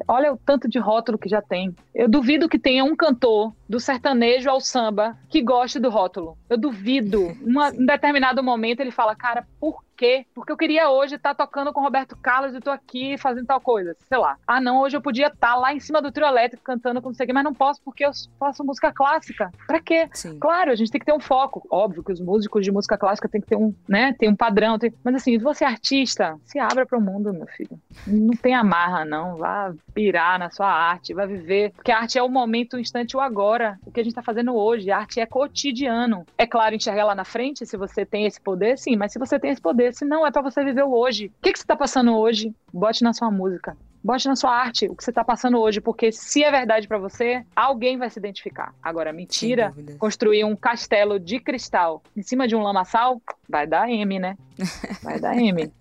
Olha 0.07 0.33
o 0.33 0.37
tanto 0.37 0.67
de 0.67 0.79
rótulo 0.79 1.17
que 1.17 1.29
já 1.29 1.41
tem. 1.41 1.75
Eu 1.93 2.09
duvido 2.09 2.49
que 2.49 2.59
tenha 2.59 2.83
um 2.83 2.95
cantor 2.95 3.53
do 3.69 3.79
sertanejo 3.79 4.49
ao 4.49 4.59
samba 4.59 5.17
que 5.29 5.41
goste 5.41 5.79
do 5.79 5.89
rótulo. 5.89 6.37
Eu 6.49 6.57
duvido. 6.57 7.37
Uma, 7.41 7.69
em 7.69 7.85
determinado 7.85 8.43
momento 8.43 8.79
ele 8.79 8.91
fala, 8.91 9.15
cara, 9.15 9.45
por 9.59 9.83
quê? 9.97 10.25
Porque 10.33 10.51
eu 10.51 10.57
queria 10.57 10.89
hoje 10.89 11.15
estar 11.15 11.33
tá 11.33 11.45
tocando 11.45 11.73
com 11.73 11.81
Roberto 11.81 12.15
Carlos 12.15 12.55
e 12.55 12.61
tô 12.61 12.69
aqui 12.69 13.17
fazendo 13.17 13.47
tal 13.47 13.59
coisa, 13.59 13.95
sei 14.07 14.17
lá. 14.17 14.37
Ah, 14.45 14.61
não, 14.61 14.81
hoje 14.81 14.95
eu 14.95 15.01
podia 15.01 15.27
estar 15.27 15.53
tá 15.53 15.55
lá 15.55 15.73
em 15.73 15.79
cima 15.79 16.01
do 16.01 16.11
trio 16.11 16.27
elétrico 16.27 16.63
cantando 16.63 17.01
com 17.01 17.09
não 17.09 17.15
sei 17.15 17.25
o 17.25 17.27
quê, 17.27 17.33
mas 17.33 17.43
não 17.43 17.53
posso 17.53 17.81
porque 17.83 18.05
eu 18.05 18.11
faço 18.39 18.63
música 18.63 18.91
clássica. 18.91 19.51
Pra 19.65 19.81
quê? 19.81 20.07
Sim. 20.13 20.37
Claro, 20.39 20.71
a 20.71 20.75
gente 20.75 20.91
tem 20.91 20.99
que 20.99 21.05
ter 21.05 21.13
um 21.13 21.19
foco. 21.19 21.65
Óbvio 21.69 22.03
que 22.03 22.11
os 22.11 22.21
músicos 22.21 22.63
de 22.63 22.71
música 22.71 22.97
clássica 22.97 23.27
tem 23.27 23.41
que 23.41 23.47
ter 23.47 23.55
um, 23.55 23.73
né, 23.87 24.13
tem 24.13 24.29
um 24.29 24.35
padrão, 24.35 24.77
tem... 24.77 24.93
mas 25.03 25.15
assim, 25.15 25.37
se 25.37 25.43
você 25.43 25.63
é 25.63 25.67
artista, 25.67 26.37
se 26.45 26.59
abra 26.59 26.85
para 26.85 26.97
o 26.97 27.01
mundo, 27.01 27.33
meu 27.33 27.47
filho. 27.47 27.79
Não 28.05 28.35
tem 28.35 28.53
amarra, 28.53 29.03
não. 29.03 29.37
Vá, 29.37 29.73
pirar 29.93 30.37
na 30.37 30.49
sua 30.49 30.67
arte, 30.67 31.13
vai 31.13 31.25
viver. 31.25 31.71
Porque 31.71 31.91
a 31.91 31.99
arte 31.99 32.17
é 32.17 32.23
o 32.23 32.29
momento, 32.29 32.75
o 32.75 32.79
instante, 32.79 33.17
o 33.17 33.19
agora. 33.19 33.79
O 33.85 33.91
que 33.91 33.99
a 33.99 34.03
gente 34.03 34.11
está 34.11 34.21
fazendo 34.21 34.55
hoje. 34.55 34.91
A 34.91 34.99
arte 34.99 35.19
é 35.19 35.25
cotidiano. 35.25 36.25
É 36.37 36.45
claro, 36.45 36.75
enxergar 36.75 37.05
lá 37.05 37.15
na 37.15 37.25
frente, 37.25 37.65
se 37.65 37.77
você 37.77 38.05
tem 38.05 38.25
esse 38.25 38.39
poder, 38.39 38.77
sim, 38.77 38.95
mas 38.95 39.11
se 39.11 39.19
você 39.19 39.39
tem 39.39 39.51
esse 39.51 39.61
poder, 39.61 39.86
se 39.91 40.05
não, 40.05 40.25
é 40.25 40.31
para 40.31 40.41
você 40.41 40.63
viver 40.63 40.83
o 40.83 40.93
hoje. 40.93 41.27
O 41.27 41.41
que, 41.41 41.51
que 41.53 41.59
você 41.59 41.63
está 41.63 41.75
passando 41.75 42.15
hoje? 42.15 42.53
Bote 42.73 43.03
na 43.03 43.13
sua 43.13 43.29
música. 43.31 43.75
Bote 44.03 44.27
na 44.27 44.35
sua 44.35 44.51
arte 44.51 44.87
o 44.87 44.95
que 44.95 45.03
você 45.03 45.11
está 45.11 45.23
passando 45.23 45.59
hoje, 45.59 45.81
porque 45.81 46.11
se 46.11 46.43
é 46.43 46.49
verdade 46.49 46.87
para 46.87 46.97
você, 46.97 47.43
alguém 47.53 47.97
vai 47.97 48.09
se 48.09 48.17
identificar. 48.17 48.73
Agora, 48.81 49.11
mentira, 49.11 49.73
construir 49.99 50.45
um 50.45 50.55
castelo 50.55 51.19
de 51.19 51.39
cristal 51.39 52.01
em 52.15 52.21
cima 52.21 52.47
de 52.47 52.55
um 52.55 52.61
lamaçal, 52.61 53.21
vai 53.49 53.67
dar 53.67 53.89
M, 53.89 54.19
né? 54.19 54.37
Vai 55.03 55.19
dar 55.19 55.37
M. 55.37 55.71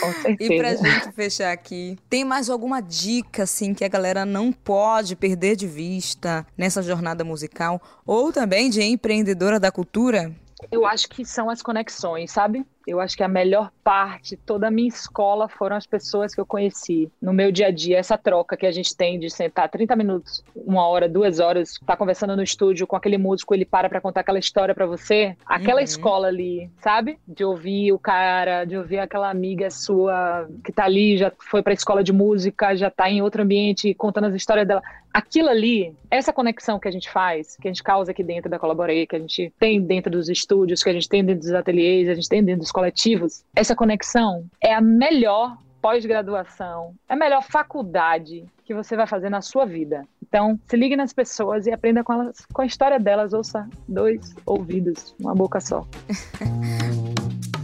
Com 0.00 0.12
certeza. 0.22 0.54
E 0.54 0.58
pra 0.58 0.74
gente 0.74 1.12
fechar 1.12 1.52
aqui, 1.52 1.96
tem 2.10 2.24
mais 2.24 2.50
alguma 2.50 2.80
dica, 2.80 3.44
assim, 3.44 3.72
que 3.72 3.84
a 3.84 3.88
galera 3.88 4.26
não 4.26 4.50
pode 4.50 5.14
perder 5.14 5.54
de 5.54 5.68
vista 5.68 6.44
nessa 6.56 6.82
jornada 6.82 7.22
musical? 7.22 7.80
Ou 8.04 8.32
também 8.32 8.70
de 8.70 8.82
empreendedora 8.82 9.60
da 9.60 9.70
cultura? 9.70 10.34
Eu 10.72 10.86
acho 10.86 11.08
que 11.08 11.24
são 11.24 11.48
as 11.48 11.62
conexões, 11.62 12.30
sabe? 12.30 12.66
Eu 12.86 13.00
acho 13.00 13.16
que 13.16 13.22
a 13.22 13.28
melhor 13.28 13.70
parte, 13.82 14.36
toda 14.36 14.68
a 14.68 14.70
minha 14.70 14.88
escola 14.88 15.48
foram 15.48 15.76
as 15.76 15.86
pessoas 15.86 16.34
que 16.34 16.40
eu 16.40 16.46
conheci 16.46 17.10
no 17.20 17.32
meu 17.32 17.50
dia 17.50 17.68
a 17.68 17.70
dia, 17.70 17.98
essa 17.98 18.16
troca 18.16 18.56
que 18.56 18.66
a 18.66 18.72
gente 18.72 18.96
tem 18.96 19.18
de 19.18 19.30
sentar 19.30 19.68
30 19.68 19.96
minutos, 19.96 20.44
uma 20.54 20.86
hora, 20.86 21.08
duas 21.08 21.40
horas, 21.40 21.78
tá 21.86 21.96
conversando 21.96 22.36
no 22.36 22.42
estúdio 22.42 22.86
com 22.86 22.96
aquele 22.96 23.18
músico, 23.18 23.54
ele 23.54 23.64
para 23.64 23.88
para 23.88 24.00
contar 24.00 24.20
aquela 24.20 24.38
história 24.38 24.74
para 24.74 24.86
você. 24.86 25.36
Aquela 25.46 25.78
uhum. 25.78 25.84
escola 25.84 26.28
ali, 26.28 26.70
sabe? 26.80 27.18
De 27.26 27.44
ouvir 27.44 27.92
o 27.92 27.98
cara, 27.98 28.64
de 28.64 28.76
ouvir 28.76 28.98
aquela 28.98 29.30
amiga 29.30 29.70
sua 29.70 30.48
que 30.64 30.72
tá 30.72 30.84
ali, 30.84 31.16
já 31.16 31.32
foi 31.38 31.62
para 31.62 31.72
a 31.72 31.74
escola 31.74 32.02
de 32.02 32.12
música, 32.12 32.76
já 32.76 32.90
tá 32.90 33.10
em 33.10 33.22
outro 33.22 33.42
ambiente 33.42 33.94
contando 33.94 34.26
as 34.26 34.34
histórias 34.34 34.66
dela. 34.66 34.82
Aquilo 35.12 35.48
ali, 35.48 35.94
essa 36.10 36.32
conexão 36.32 36.78
que 36.80 36.88
a 36.88 36.90
gente 36.90 37.08
faz, 37.08 37.56
que 37.56 37.68
a 37.68 37.70
gente 37.70 37.84
causa 37.84 38.10
aqui 38.10 38.24
dentro 38.24 38.50
da 38.50 38.58
Colaborei, 38.58 39.06
que 39.06 39.14
a 39.14 39.18
gente 39.20 39.52
tem 39.60 39.80
dentro 39.80 40.10
dos 40.10 40.28
estúdios, 40.28 40.82
que 40.82 40.90
a 40.90 40.92
gente 40.92 41.08
tem 41.08 41.24
dentro 41.24 41.42
dos 41.42 41.52
ateliês, 41.52 42.08
a 42.08 42.14
gente 42.14 42.28
tem 42.28 42.42
dentro 42.42 42.62
dos 42.62 42.72
coletivos, 42.74 43.44
essa 43.54 43.74
conexão 43.74 44.44
é 44.60 44.74
a 44.74 44.80
melhor 44.80 45.56
pós-graduação, 45.80 46.94
é 47.08 47.14
a 47.14 47.16
melhor 47.16 47.42
faculdade 47.42 48.44
que 48.64 48.74
você 48.74 48.96
vai 48.96 49.06
fazer 49.06 49.30
na 49.30 49.40
sua 49.40 49.64
vida. 49.64 50.04
Então, 50.22 50.58
se 50.66 50.76
ligue 50.76 50.96
nas 50.96 51.12
pessoas 51.12 51.66
e 51.66 51.72
aprenda 51.72 52.02
com 52.02 52.12
elas, 52.12 52.44
com 52.52 52.62
a 52.62 52.66
história 52.66 52.98
delas, 52.98 53.32
ouça 53.32 53.68
dois 53.86 54.34
ouvidos, 54.44 55.14
uma 55.20 55.34
boca 55.34 55.60
só. 55.60 55.86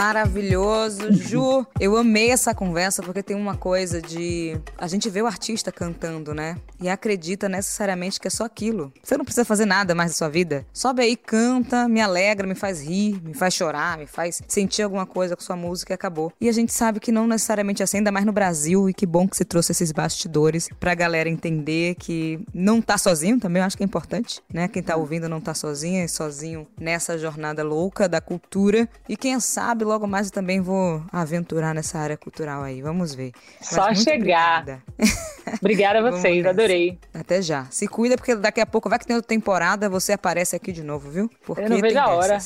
Maravilhoso. 0.00 1.12
Ju, 1.12 1.66
eu 1.78 1.94
amei 1.94 2.30
essa 2.30 2.54
conversa 2.54 3.02
porque 3.02 3.22
tem 3.22 3.36
uma 3.36 3.54
coisa 3.54 4.00
de. 4.00 4.58
A 4.78 4.86
gente 4.86 5.10
vê 5.10 5.20
o 5.20 5.26
artista 5.26 5.70
cantando, 5.70 6.32
né? 6.32 6.56
E 6.80 6.88
acredita 6.88 7.50
necessariamente 7.50 8.18
que 8.18 8.26
é 8.26 8.30
só 8.30 8.44
aquilo. 8.44 8.90
Você 9.02 9.18
não 9.18 9.26
precisa 9.26 9.44
fazer 9.44 9.66
nada 9.66 9.94
mais 9.94 10.12
da 10.12 10.16
sua 10.16 10.30
vida. 10.30 10.64
Sobe 10.72 11.02
aí, 11.02 11.14
canta, 11.14 11.86
me 11.86 12.00
alegra, 12.00 12.46
me 12.46 12.54
faz 12.54 12.80
rir, 12.80 13.20
me 13.22 13.34
faz 13.34 13.52
chorar, 13.52 13.98
me 13.98 14.06
faz 14.06 14.40
sentir 14.48 14.80
alguma 14.80 15.04
coisa 15.04 15.36
com 15.36 15.42
sua 15.42 15.54
música 15.54 15.92
e 15.92 15.94
acabou. 15.94 16.32
E 16.40 16.48
a 16.48 16.52
gente 16.52 16.72
sabe 16.72 16.98
que 16.98 17.12
não 17.12 17.26
necessariamente 17.26 17.82
é 17.82 17.84
assim, 17.84 17.98
ainda 17.98 18.10
mais 18.10 18.24
no 18.24 18.32
Brasil. 18.32 18.88
E 18.88 18.94
que 18.94 19.04
bom 19.04 19.28
que 19.28 19.36
você 19.36 19.44
trouxe 19.44 19.72
esses 19.72 19.92
bastidores 19.92 20.70
pra 20.80 20.94
galera 20.94 21.28
entender 21.28 21.94
que 21.96 22.40
não 22.54 22.80
tá 22.80 22.96
sozinho 22.96 23.38
também, 23.38 23.60
eu 23.60 23.66
acho 23.66 23.76
que 23.76 23.82
é 23.82 23.86
importante, 23.86 24.40
né? 24.50 24.66
Quem 24.66 24.82
tá 24.82 24.96
ouvindo 24.96 25.28
não 25.28 25.42
tá 25.42 25.52
sozinho, 25.52 26.02
é 26.02 26.08
sozinho 26.08 26.66
nessa 26.80 27.18
jornada 27.18 27.62
louca 27.62 28.08
da 28.08 28.22
cultura. 28.22 28.88
E 29.06 29.14
quem 29.14 29.38
sabe, 29.40 29.89
logo 29.90 30.06
mais 30.06 30.28
eu 30.28 30.32
também 30.32 30.60
vou 30.60 31.02
aventurar 31.12 31.74
nessa 31.74 31.98
área 31.98 32.16
cultural 32.16 32.62
aí. 32.62 32.80
Vamos 32.80 33.14
ver. 33.14 33.32
Só 33.60 33.92
chegar. 33.92 34.62
Obrigada. 34.62 34.82
obrigada 35.60 35.98
a 35.98 36.10
vocês, 36.10 36.46
adorei. 36.46 36.98
Até 37.12 37.42
já. 37.42 37.66
Se 37.70 37.88
cuida, 37.88 38.16
porque 38.16 38.36
daqui 38.36 38.60
a 38.60 38.66
pouco 38.66 38.88
vai 38.88 38.98
que 38.98 39.06
tem 39.06 39.16
outra 39.16 39.28
temporada, 39.28 39.88
você 39.88 40.12
aparece 40.12 40.54
aqui 40.54 40.72
de 40.72 40.82
novo, 40.82 41.10
viu? 41.10 41.30
Porque 41.44 41.62
eu 41.62 41.68
não 41.68 41.80
vejo 41.80 41.98
a 41.98 42.08
hora. 42.08 42.38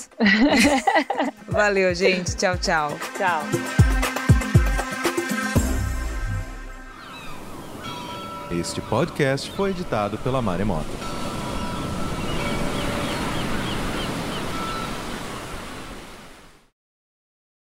Valeu, 1.49 1.95
gente. 1.95 2.35
Tchau, 2.37 2.57
tchau. 2.57 2.91
Tchau. 3.17 3.43
Este 8.51 8.81
podcast 8.81 9.51
foi 9.51 9.71
editado 9.71 10.17
pela 10.19 10.41
Maremoto. 10.41 11.24